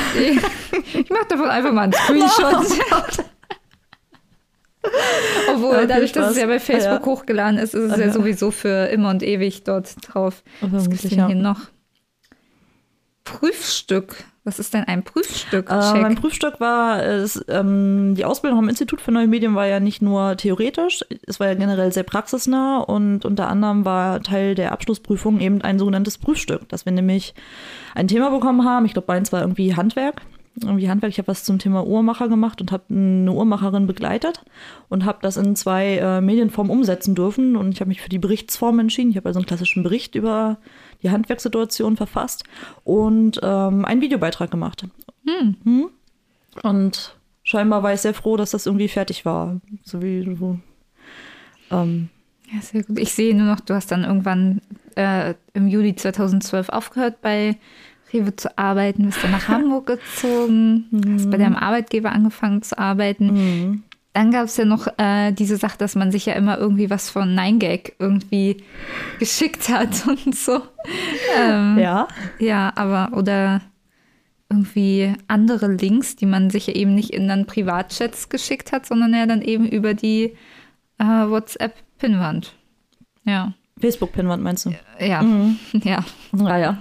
[0.93, 2.79] Ich mache davon einfach mal einen Screenshot.
[5.53, 7.05] Obwohl, Ja, dadurch, dass es ja bei Facebook Ja.
[7.05, 8.11] hochgeladen ist, ist es ja Ja.
[8.13, 10.43] sowieso für immer und ewig dort drauf.
[10.61, 11.59] Was Vermutlich, gibt's denn hier noch?
[13.23, 14.15] Prüfstück.
[14.45, 15.71] Was ist denn ein Prüfstück?
[15.71, 19.79] Äh, mein Prüfstück war, es, ähm, die Ausbildung am Institut für Neue Medien war ja
[19.79, 24.71] nicht nur theoretisch, es war ja generell sehr praxisnah und unter anderem war Teil der
[24.71, 27.33] Abschlussprüfung eben ein sogenanntes Prüfstück, dass wir nämlich
[27.95, 28.85] ein Thema bekommen haben.
[28.85, 30.21] Ich glaube, meins war irgendwie Handwerk.
[30.61, 31.11] Irgendwie Handwerk.
[31.11, 34.43] Ich habe was zum Thema Uhrmacher gemacht und habe eine Uhrmacherin begleitet
[34.89, 37.55] und habe das in zwei äh, Medienformen umsetzen dürfen.
[37.55, 39.09] Und ich habe mich für die Berichtsform entschieden.
[39.09, 40.57] Ich habe also einen klassischen Bericht über
[41.03, 42.43] die Handwerkssituation verfasst
[42.83, 44.85] und ähm, einen Videobeitrag gemacht.
[45.25, 45.89] Hm?
[46.63, 49.59] Und scheinbar war ich sehr froh, dass das irgendwie fertig war.
[49.83, 50.59] So wie du.
[51.71, 52.09] Ähm,
[52.51, 52.99] Ja, sehr gut.
[52.99, 54.61] Ich sehe nur noch, du hast dann irgendwann
[54.95, 57.57] äh, im Juli 2012 aufgehört bei
[58.13, 60.85] Rewe zu arbeiten, bist dann nach Hamburg gezogen,
[61.15, 63.83] hast bei deinem Arbeitgeber angefangen zu arbeiten.
[64.15, 67.09] Dann gab es ja noch äh, diese Sache, dass man sich ja immer irgendwie was
[67.09, 68.63] von 9gag irgendwie
[69.19, 70.61] geschickt hat und so.
[71.37, 72.07] Ähm, ja.
[72.39, 73.59] ja, aber oder
[74.49, 79.13] irgendwie andere Links, die man sich ja eben nicht in dann Privatchats geschickt hat, sondern
[79.13, 80.37] ja dann eben über die
[80.97, 82.53] äh, WhatsApp-Pinwand.
[83.25, 84.69] Ja, Facebook-Pinwand meinst du?
[84.97, 85.25] ja,
[85.73, 86.05] ja.
[86.39, 86.77] Ah ja.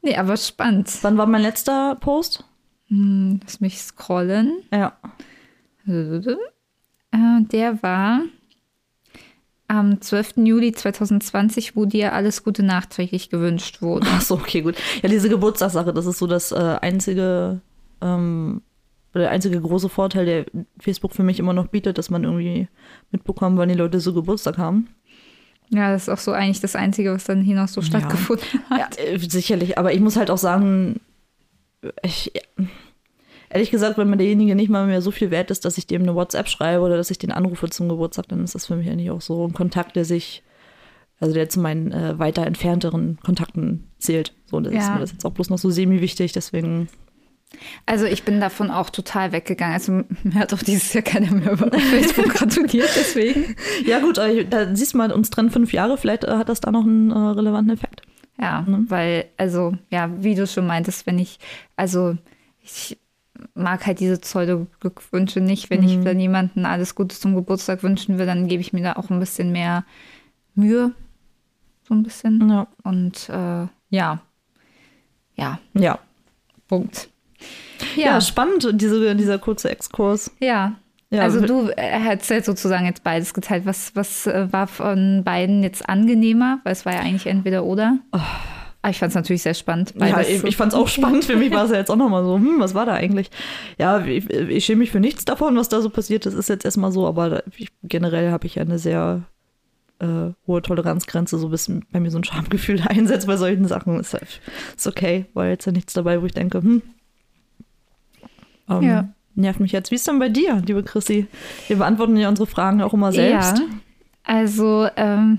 [0.00, 0.88] Nee, aber spannend.
[1.02, 2.44] Wann war mein letzter Post?
[2.86, 4.62] Hm, Lass mich scrollen.
[4.72, 4.96] Ja.
[7.12, 8.22] Äh, der war
[9.68, 10.38] am 12.
[10.38, 14.06] Juli 2020, wo dir alles Gute nachträglich gewünscht wurde.
[14.10, 14.76] Ach so, okay, gut.
[15.02, 17.60] Ja, diese Geburtstagssache, das ist so das äh, einzige,
[18.00, 18.62] ähm,
[19.14, 20.46] der einzige große Vorteil, der
[20.78, 22.68] Facebook für mich immer noch bietet, dass man irgendwie
[23.12, 24.88] mitbekommt, wann die Leute so Geburtstag haben.
[25.68, 28.98] Ja, das ist auch so eigentlich das Einzige, was dann hier noch so stattgefunden hat.
[28.98, 31.00] Ja, äh, sicherlich, aber ich muss halt auch sagen,
[32.02, 32.32] ich,
[33.50, 36.02] ehrlich gesagt, wenn mir derjenige nicht mal mehr so viel wert ist, dass ich dem
[36.02, 38.88] eine WhatsApp schreibe oder dass ich den anrufe zum Geburtstag, dann ist das für mich
[38.88, 40.42] eigentlich auch so ein Kontakt, der sich,
[41.18, 44.32] also der zu meinen äh, weiter entfernteren Kontakten zählt.
[44.46, 44.94] So, und das ist Ja.
[44.94, 46.88] mir das jetzt auch bloß noch so semi-wichtig, deswegen.
[47.84, 49.74] Also ich bin davon auch total weggegangen.
[49.74, 53.56] Also mir hat auch dieses Jahr keiner mehr über Facebook gratuliert, deswegen.
[53.84, 56.60] Ja, gut, aber da siehst du mal, uns trennen fünf Jahre, vielleicht äh, hat das
[56.60, 58.02] da noch einen äh, relevanten Effekt.
[58.40, 61.38] Ja, weil, also, ja, wie du schon meintest, wenn ich,
[61.76, 62.16] also
[62.62, 62.96] ich
[63.54, 65.70] mag halt diese Pseudo-Glückwünsche nicht.
[65.70, 68.94] Wenn ich dann jemanden alles Gute zum Geburtstag wünschen will, dann gebe ich mir da
[68.94, 69.84] auch ein bisschen mehr
[70.54, 70.92] Mühe.
[71.88, 72.48] So ein bisschen.
[72.48, 72.66] Ja.
[72.82, 74.20] Und äh, ja.
[75.34, 75.98] Ja, Ja.
[76.68, 77.08] Punkt.
[77.96, 80.30] Ja, Ja, spannend, diese, dieser kurze Exkurs.
[80.40, 80.76] ja.
[81.12, 83.66] Ja, also du äh, hast ja sozusagen jetzt beides geteilt.
[83.66, 86.60] Was, was äh, war von beiden jetzt angenehmer?
[86.62, 87.98] Weil es war ja eigentlich entweder oder.
[88.82, 89.92] Aber ich fand es natürlich sehr spannend.
[89.98, 91.24] Ja, ich, ich fand es auch spannend.
[91.26, 93.30] Für mich war es ja jetzt auch nochmal so, hm, was war da eigentlich?
[93.78, 96.64] Ja, ich, ich schäme mich für nichts davon, was da so passiert ist, ist jetzt
[96.64, 99.22] erstmal so, aber ich, generell habe ich ja eine sehr
[99.98, 104.00] äh, hohe Toleranzgrenze, so bis bei mir so ein Schamgefühl einsetzt bei solchen Sachen.
[104.00, 104.40] Ist, halt-
[104.74, 106.82] ist okay, war jetzt ja nichts dabei, wo ich denke, hm.
[108.68, 109.08] Ähm, Ja.
[109.36, 109.90] Nervt mich jetzt.
[109.90, 111.26] Wie ist denn bei dir, liebe Chrissy?
[111.68, 113.58] Wir beantworten ja unsere Fragen auch immer selbst.
[113.58, 113.64] Ja,
[114.24, 115.38] also ähm,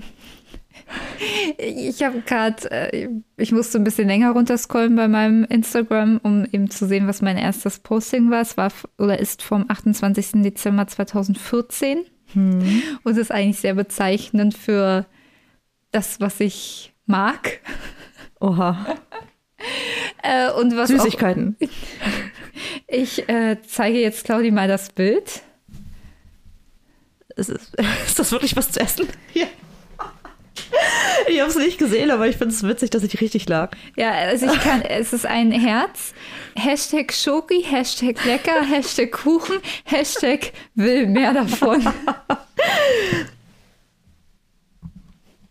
[1.58, 6.70] ich habe gerade, äh, ich musste ein bisschen länger runterscrollen bei meinem Instagram, um eben
[6.70, 8.40] zu sehen, was mein erstes Posting war.
[8.40, 10.42] Es war oder ist vom 28.
[10.42, 12.04] Dezember 2014
[12.34, 12.82] Hm.
[13.04, 15.06] und ist eigentlich sehr bezeichnend für
[15.90, 17.60] das, was ich mag.
[18.40, 18.86] Oha.
[20.24, 21.56] Äh, und was auch, Süßigkeiten.
[22.88, 25.42] ich äh, zeige jetzt Claudi mal das Bild.
[27.36, 27.48] Ist,
[28.06, 29.06] ist das wirklich was zu essen?
[29.34, 29.46] Ja.
[31.28, 33.76] Ich habe es nicht gesehen, aber ich finde es witzig, dass ich richtig lag.
[33.96, 36.14] Ja, also ich kann, es ist ein Herz,
[36.56, 41.86] Hashtag Schoki, Hashtag lecker, Hashtag Kuchen, Hashtag will mehr davon.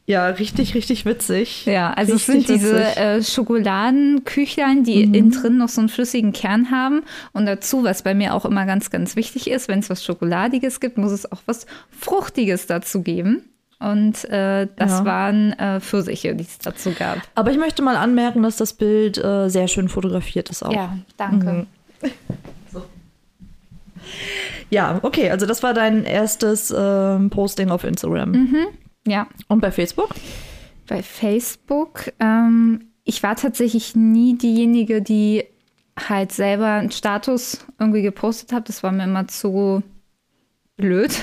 [0.08, 1.66] Ja, richtig, richtig witzig.
[1.66, 6.34] Ja, also es richtig sind diese äh, Schokoladenküchlein, die innen drin noch so einen flüssigen
[6.34, 7.04] Kern haben.
[7.32, 10.82] Und dazu, was bei mir auch immer ganz, ganz wichtig ist, wenn es was Schokoladiges
[10.82, 11.66] gibt, muss es auch was
[11.98, 13.51] Fruchtiges dazu geben.
[13.82, 15.06] Und äh, das Ja.
[15.06, 17.18] waren äh, Pfirsiche, die es dazu gab.
[17.36, 20.72] Aber ich möchte mal anmerken, dass das Bild äh, sehr schön fotografiert ist auch.
[20.74, 21.66] Ja, danke.
[24.70, 28.56] Ja, okay, also das war dein erstes ähm, Posting auf Instagram.
[29.06, 30.10] Ja, Und bei Facebook?
[30.88, 32.12] bei Facebook.
[32.20, 35.44] Ähm, ich war tatsächlich nie diejenige, die
[35.98, 38.68] halt selber einen Status irgendwie gepostet hat.
[38.70, 39.84] Das war mir immer zu
[40.78, 41.14] blöd.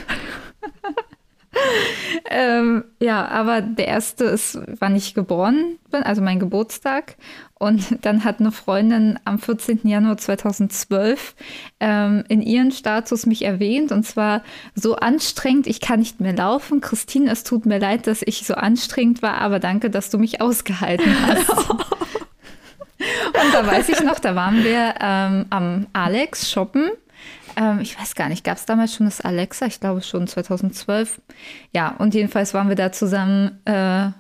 [2.31, 7.17] ähm, ja, aber der erste ist, wann ich geboren bin, also mein Geburtstag.
[7.55, 9.81] Und dann hat eine Freundin am 14.
[9.83, 11.35] Januar 2012
[11.81, 14.43] ähm, in ihren Status mich erwähnt und zwar
[14.75, 16.81] so anstrengend, ich kann nicht mehr laufen.
[16.81, 20.41] Christine, es tut mir leid, dass ich so anstrengend war, aber danke, dass du mich
[20.41, 21.49] ausgehalten hast.
[21.71, 26.91] und da weiß ich noch, da waren wir ähm, am Alex shoppen.
[27.59, 29.67] Ähm, ich weiß gar nicht, gab es damals schon das Alexa?
[29.67, 31.21] Ich glaube schon 2012.
[31.75, 34.11] Ja, und jedenfalls waren wir da zusammen äh,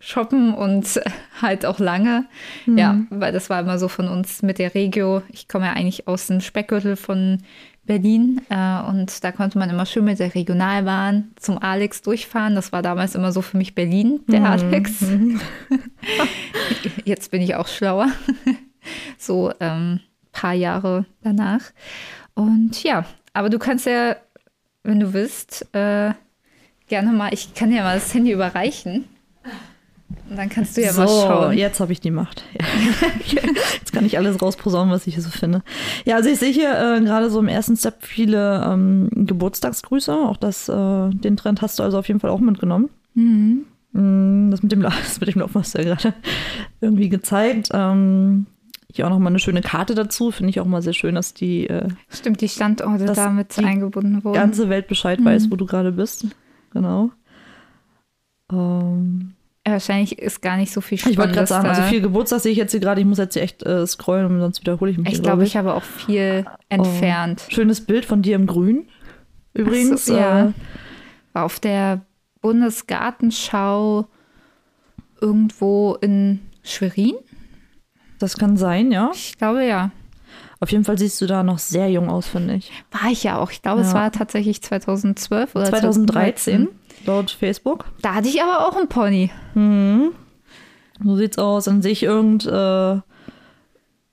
[0.00, 1.00] shoppen und
[1.40, 2.26] halt auch lange.
[2.66, 5.22] Ja, weil das war immer so von uns mit der Regio.
[5.28, 7.38] Ich komme ja eigentlich aus dem Speckgürtel von
[7.84, 12.54] Berlin äh, und da konnte man immer schön mit der Regionalbahn zum Alex durchfahren.
[12.54, 15.02] Das war damals immer so für mich Berlin, der Alex.
[17.04, 18.08] Jetzt bin ich auch schlauer.
[19.18, 20.00] so ähm,
[20.32, 21.62] paar Jahre danach.
[22.38, 24.14] Und ja, aber du kannst ja,
[24.84, 26.12] wenn du willst, äh,
[26.86, 29.06] gerne mal, ich kann dir mal das Handy überreichen.
[30.30, 31.58] Und dann kannst du ja so, mal schauen.
[31.58, 32.44] jetzt habe ich die Macht.
[32.52, 32.64] Ja.
[33.74, 35.64] jetzt kann ich alles rausposaunen, was ich hier so finde.
[36.04, 40.14] Ja, also ich sehe hier äh, gerade so im ersten Step viele ähm, Geburtstagsgrüße.
[40.14, 42.88] Auch das, äh, den Trend hast du also auf jeden Fall auch mitgenommen.
[43.14, 43.64] Mhm.
[43.92, 46.14] Mm, Das mit dem, das mit dem Laufen hast du ja gerade
[46.80, 47.70] irgendwie gezeigt.
[47.72, 48.46] Ähm,
[48.92, 50.30] hier auch nochmal eine schöne Karte dazu.
[50.30, 54.24] Finde ich auch mal sehr schön, dass die äh, Stimmt, die Standorte damit die eingebunden
[54.24, 54.34] wurden.
[54.34, 56.26] ganze Welt Bescheid weiß, wo du gerade bist.
[56.72, 57.10] Genau.
[58.50, 59.34] Ähm,
[59.64, 62.40] Äh, Wahrscheinlich ist gar nicht so viel ich wollte gerade Spannendes sagen, also viel Geburtstag
[62.40, 63.00] sehe ich jetzt hier gerade.
[63.02, 65.12] Ich muss jetzt hier echt äh, scrollen, sonst wiederhole ich mich.
[65.12, 67.44] ich glaube, ich habe auch viel entfernt.
[67.50, 68.88] Schönes Bild von dir im Grün.
[69.52, 70.06] Übrigens.
[70.06, 70.46] so, ja.
[70.48, 70.52] äh,
[71.34, 72.00] War auf der
[72.40, 74.06] Bundesgartenschau
[75.20, 77.14] irgendwo in Schwerin?
[78.18, 79.10] Das kann sein, ja.
[79.14, 79.90] Ich glaube ja.
[80.60, 82.72] Auf jeden Fall siehst du da noch sehr jung aus, finde ich.
[82.90, 83.50] War ich ja auch.
[83.52, 83.94] Ich glaube, es Ja.
[84.00, 86.68] war tatsächlich 2012 oder 2013,
[87.06, 87.84] laut Facebook.
[88.02, 89.30] Da hatte ich aber auch einen Pony.
[91.04, 91.66] So sieht's aus.
[91.66, 92.96] Dann sehe ich irgend, äh,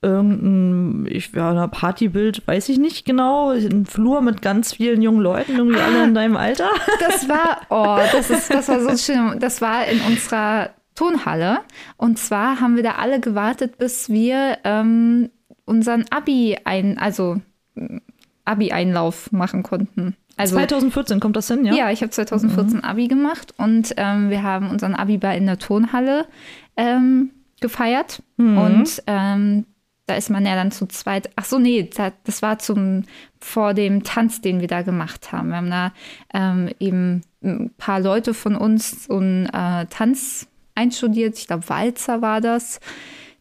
[0.04, 3.50] irgendein ich, ja, ein Partybild, weiß ich nicht genau.
[3.50, 6.70] Ein Flur mit ganz vielen jungen Leuten, irgendwie alle in deinem Alter.
[7.00, 9.40] Das war, oh, das, ist, das war so schön.
[9.40, 11.60] Das war in unserer Tonhalle.
[11.98, 15.30] Und zwar haben wir da alle gewartet, bis wir ähm,
[15.66, 17.42] unseren Abi ein, also
[17.76, 17.98] mm,
[18.46, 20.16] Abi-Einlauf machen konnten.
[20.38, 21.74] Also 2014 kommt das hin, ja?
[21.74, 26.28] Ja, ich habe 2014 Abi gemacht und ähm, wir haben unseren Abi-Ball in der Turnhalle
[26.76, 27.32] ähm,
[27.62, 28.22] gefeiert.
[28.38, 29.66] Und ähm,
[30.08, 31.30] da ist man ja dann zu zweit.
[31.36, 33.04] Ach so, nee, da, das war zum
[33.40, 35.50] vor dem Tanz, den wir da gemacht haben.
[35.50, 35.94] Wir haben da
[36.34, 41.38] ähm, eben ein paar Leute von uns so einen äh, Tanz einstudiert.
[41.38, 42.80] Ich glaube, Walzer war das.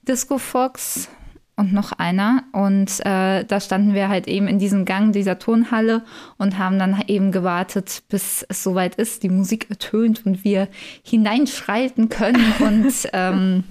[0.06, 1.08] Disco Fox
[1.56, 2.44] und noch einer.
[2.52, 6.02] Und äh, da standen wir halt eben in diesem Gang dieser Turnhalle
[6.36, 10.68] und haben dann eben gewartet, bis es soweit ist, die Musik ertönt und wir
[11.02, 13.64] hineinschreiten können und ähm,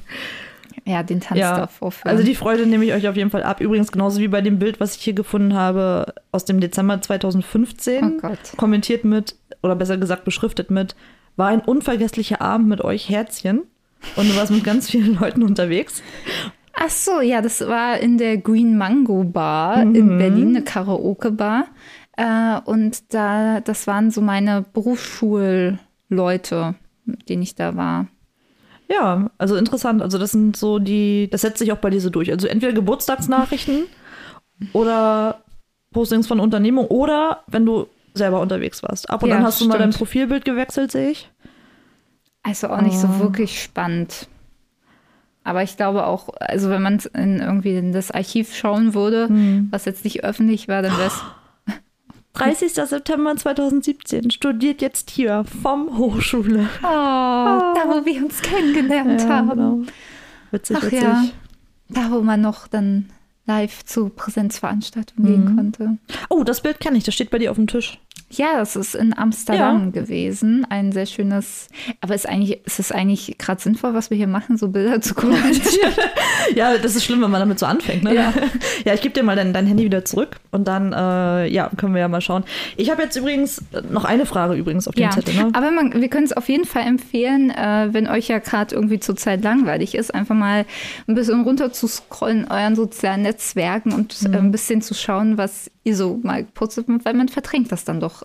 [0.85, 2.09] ja, den Tanz Ja, da vorführen.
[2.11, 3.61] also die Freude nehme ich euch auf jeden Fall ab.
[3.61, 8.03] Übrigens genauso wie bei dem Bild, was ich hier gefunden habe aus dem Dezember 2015.
[8.03, 8.39] Oh Gott.
[8.57, 10.95] Kommentiert mit, oder besser gesagt beschriftet mit,
[11.35, 13.63] war ein unvergesslicher Abend mit euch, Herzchen.
[14.15, 16.03] Und du warst mit ganz vielen Leuten unterwegs.
[16.73, 21.67] Ach so, ja, das war in der Green Mango Bar in Berlin, eine Karaoke-Bar.
[22.17, 28.07] Äh, und da, das waren so meine Berufsschulleute, mit denen ich da war.
[28.89, 30.01] Ja, also interessant.
[30.01, 32.31] Also das sind so die, das setzt sich auch bei dir so durch.
[32.31, 33.85] Also entweder Geburtstagsnachrichten
[34.73, 35.41] oder
[35.91, 39.09] Postings von Unternehmung oder wenn du selber unterwegs warst.
[39.09, 39.97] Ab und Ja, an hast du mal dein stimmt.
[39.97, 41.29] Profilbild gewechselt, sehe ich.
[42.43, 43.01] Also auch nicht Oh.
[43.07, 44.27] so wirklich spannend.
[45.45, 49.67] Aber ich glaube auch, also wenn man in irgendwie in das Archiv schauen würde, Hm.
[49.71, 51.21] was jetzt nicht öffentlich war, dann wäre es.
[52.33, 52.73] 30.
[52.73, 56.67] September 2017, studiert jetzt hier vom Hochschule.
[56.81, 59.49] Oh, da wo wir uns kennengelernt haben.
[59.49, 59.79] genau.
[60.49, 61.01] Witzig, Ach witzig.
[61.03, 61.23] ja.
[61.89, 63.09] Da wo man noch dann
[63.45, 65.97] live zu Präsenzveranstaltungen gehen konnte.
[66.29, 67.99] Oh, das Bild kenne ich, das steht bei dir auf dem Tisch.
[68.35, 70.65] Ja, das ist in Amsterdam gewesen.
[70.69, 71.67] Ein sehr schönes,
[72.01, 75.13] aber ist eigentlich, ist es eigentlich gerade sinnvoll, was wir hier machen, so Bilder zu
[75.13, 75.93] kommentieren?
[76.55, 78.03] Ja, das ist schlimm, wenn man damit so anfängt.
[78.03, 78.13] Ne?
[78.15, 78.33] Ja.
[78.85, 81.93] ja, ich gebe dir mal dein, dein Handy wieder zurück und dann äh, ja, können
[81.93, 82.43] wir ja mal schauen.
[82.75, 85.33] Ich habe jetzt übrigens äh, noch eine Frage übrigens auf dem Ja, Zettel.
[85.35, 85.49] Ne?
[85.53, 88.99] aber man, wir können es auf jeden Fall empfehlen, äh, wenn euch ja gerade irgendwie
[88.99, 90.65] zurzeit langweilig ist, einfach mal
[91.07, 94.33] ein bisschen runter zu scrollen, euren sozialen Netzwerken und Mhm.
[94.33, 98.23] äh, ein bisschen zu schauen, was so mal postet, weil man verdrängt das dann doch,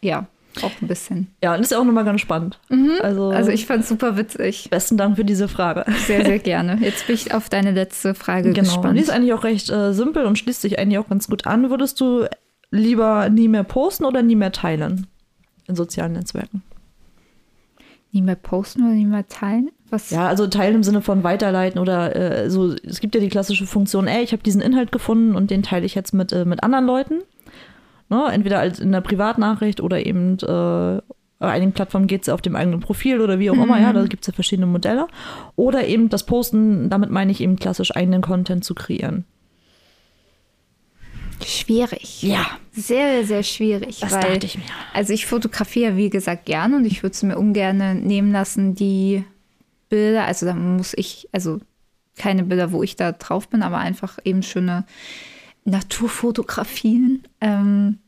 [0.00, 0.26] ja,
[0.62, 1.28] auch ein bisschen.
[1.42, 2.58] Ja, und das ist ja auch nochmal ganz spannend.
[3.02, 4.68] Also, Also ich fand es super witzig.
[4.70, 5.84] besten Dank für diese Frage.
[6.06, 6.78] Sehr, sehr gerne.
[6.80, 8.68] Jetzt bin ich auf deine letzte Frage Genau.
[8.68, 8.96] gespannt.
[8.98, 11.70] Die ist eigentlich auch recht äh, simpel und schließt sich eigentlich auch ganz gut an.
[11.70, 12.26] Würdest du
[12.70, 15.06] lieber nie mehr posten oder nie mehr teilen
[15.68, 16.62] in sozialen Netzwerken?
[18.12, 19.70] Nie mehr posten oder nie mehr teilen?
[19.90, 20.10] Was?
[20.10, 22.74] Ja, also teilen im Sinne von weiterleiten oder äh, so.
[22.84, 25.86] Es gibt ja die klassische Funktion, ey, ich habe diesen Inhalt gefunden und den teile
[25.86, 27.22] ich jetzt mit, äh, mit anderen Leuten.
[28.08, 28.24] Ne?
[28.32, 31.00] Entweder als in der Privatnachricht oder eben äh,
[31.40, 33.94] bei einigen Plattformen geht es ja auf dem eigenen Profil oder wie auch immer, ja,
[33.94, 35.06] da gibt es ja verschiedene Modelle.
[35.56, 39.24] Oder eben das Posten, damit meine ich eben klassisch eigenen Content zu kreieren.
[41.44, 42.22] Schwierig.
[42.22, 42.46] Ja.
[42.72, 44.00] Sehr, sehr schwierig.
[44.00, 44.64] Das weil, dachte ich mir.
[44.94, 49.24] Also ich fotografiere, wie gesagt, gerne und ich würde es mir ungern nehmen lassen, die
[49.88, 51.60] Bilder, also da muss ich, also
[52.16, 54.84] keine Bilder, wo ich da drauf bin, aber einfach eben schöne
[55.64, 57.22] Naturfotografien.
[57.40, 57.98] Ähm,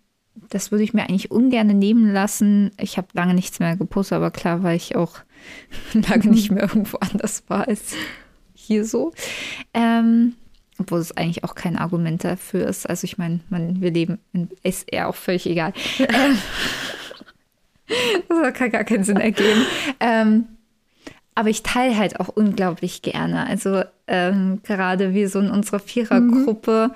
[0.48, 2.70] das würde ich mir eigentlich ungern nehmen lassen.
[2.78, 5.18] Ich habe lange nichts mehr gepostet, aber klar, weil ich auch
[5.92, 7.94] lange nicht mehr irgendwo anders war als
[8.54, 9.12] hier so.
[9.74, 10.34] Ähm,
[10.78, 12.88] obwohl es eigentlich auch kein Argument dafür ist.
[12.88, 15.72] Also ich meine, man, wir leben in, ist eher auch völlig egal.
[18.28, 19.66] Das kann gar keinen Sinn ergeben.
[20.00, 20.46] Ähm,
[21.34, 23.46] aber ich teile halt auch unglaublich gerne.
[23.46, 26.92] Also ähm, gerade wir so in unserer Vierergruppe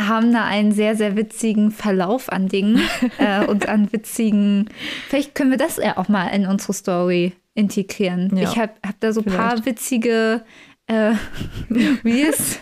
[0.00, 2.80] haben da einen sehr, sehr witzigen Verlauf an Dingen
[3.18, 4.68] äh, und an witzigen.
[5.08, 8.36] Vielleicht können wir das ja auch mal in unsere Story integrieren.
[8.36, 10.44] Ja, ich habe hab da so ein paar witzige
[10.86, 11.12] äh,
[12.04, 12.58] Reels.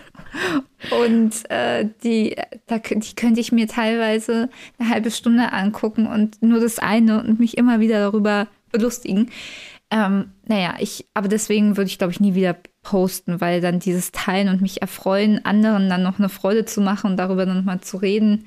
[0.91, 2.37] Und äh, die,
[2.67, 4.49] da, die könnte ich mir teilweise
[4.79, 9.31] eine halbe Stunde angucken und nur das eine und mich immer wieder darüber belustigen.
[9.91, 14.11] Ähm, naja, ich, aber deswegen würde ich, glaube ich, nie wieder posten, weil dann dieses
[14.11, 17.81] Teilen und mich erfreuen, anderen dann noch eine Freude zu machen und darüber dann nochmal
[17.81, 18.47] zu reden,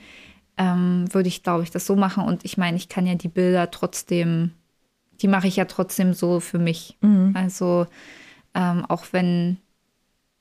[0.57, 2.23] ähm, würde ich, glaube ich, das so machen.
[2.23, 4.51] Und ich meine, ich kann ja die Bilder trotzdem,
[5.21, 6.97] die mache ich ja trotzdem so für mich.
[7.35, 7.87] Also
[8.55, 9.57] ähm, auch wenn,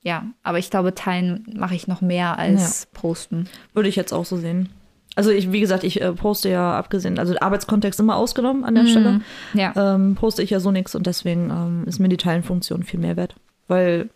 [0.05, 3.49] ja, aber ich glaube, teilen mache ich noch mehr als posten.
[3.73, 4.69] Würde ich jetzt auch so sehen.
[5.15, 8.85] Also ich, wie gesagt, ich äh, poste ja abgesehen, also Arbeitskontext immer ausgenommen an der
[8.85, 9.21] Stelle,
[9.53, 9.73] Ja.
[9.95, 13.15] ähm, poste ich ja so nichts und deswegen ähm, ist mir die Teilenfunktion viel mehr
[13.17, 13.35] wert.
[13.67, 14.09] Weil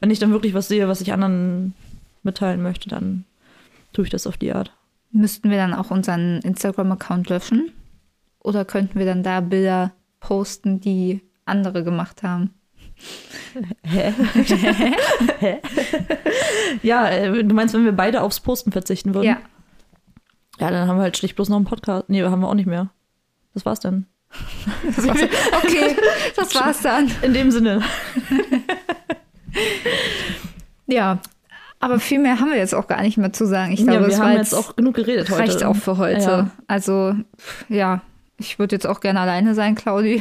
[0.00, 1.74] wenn ich dann wirklich was sehe, was ich anderen
[2.24, 3.24] mitteilen möchte, dann
[3.92, 4.72] tue ich das auf die Art.
[5.12, 7.70] Müssten wir dann auch unseren Instagram-Account löschen?
[8.40, 12.50] Oder könnten wir dann da Bilder posten, die andere gemacht haben?
[16.82, 19.26] Ja, äh, du meinst, wenn wir beide aufs Posten verzichten würden?
[19.26, 19.38] Ja.
[20.58, 22.08] Ja, dann haben wir halt schlicht bloß noch einen Podcast.
[22.08, 22.90] Nee, haben wir auch nicht mehr.
[23.54, 24.06] Das war's dann.
[24.86, 25.96] Okay,
[26.36, 27.10] das war's dann.
[27.22, 27.82] In dem Sinne.
[30.86, 31.18] Ja,
[31.80, 33.72] aber viel mehr haben wir jetzt auch gar nicht mehr zu sagen.
[33.72, 35.40] Ich glaube, ja, wir es haben war jetzt auch genug geredet heute.
[35.40, 36.20] reicht auch für heute.
[36.22, 36.50] Ja.
[36.68, 37.14] Also,
[37.68, 38.02] ja,
[38.42, 40.20] ich würde jetzt auch gerne alleine sein, Claudi.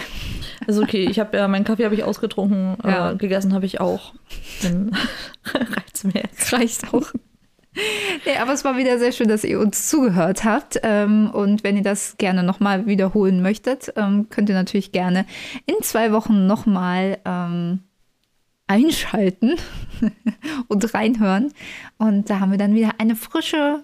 [0.68, 3.12] Also okay, ich habe ja meinen Kaffee habe ich ausgetrunken, Ja.
[3.12, 4.14] äh, gegessen habe ich auch.
[4.62, 4.96] Dann
[5.54, 6.54] reicht's mir jetzt.
[6.54, 7.12] Reicht auch.
[8.26, 10.80] Nee, aber es war wieder sehr schön, dass ihr uns zugehört habt.
[10.84, 15.26] Ähm, und wenn ihr das gerne nochmal wiederholen möchtet, ähm, könnt ihr natürlich gerne
[15.66, 17.80] in zwei Wochen nochmal ähm,
[18.68, 19.56] einschalten
[20.68, 21.54] und reinhören.
[21.98, 23.84] Und da haben wir dann wieder eine frische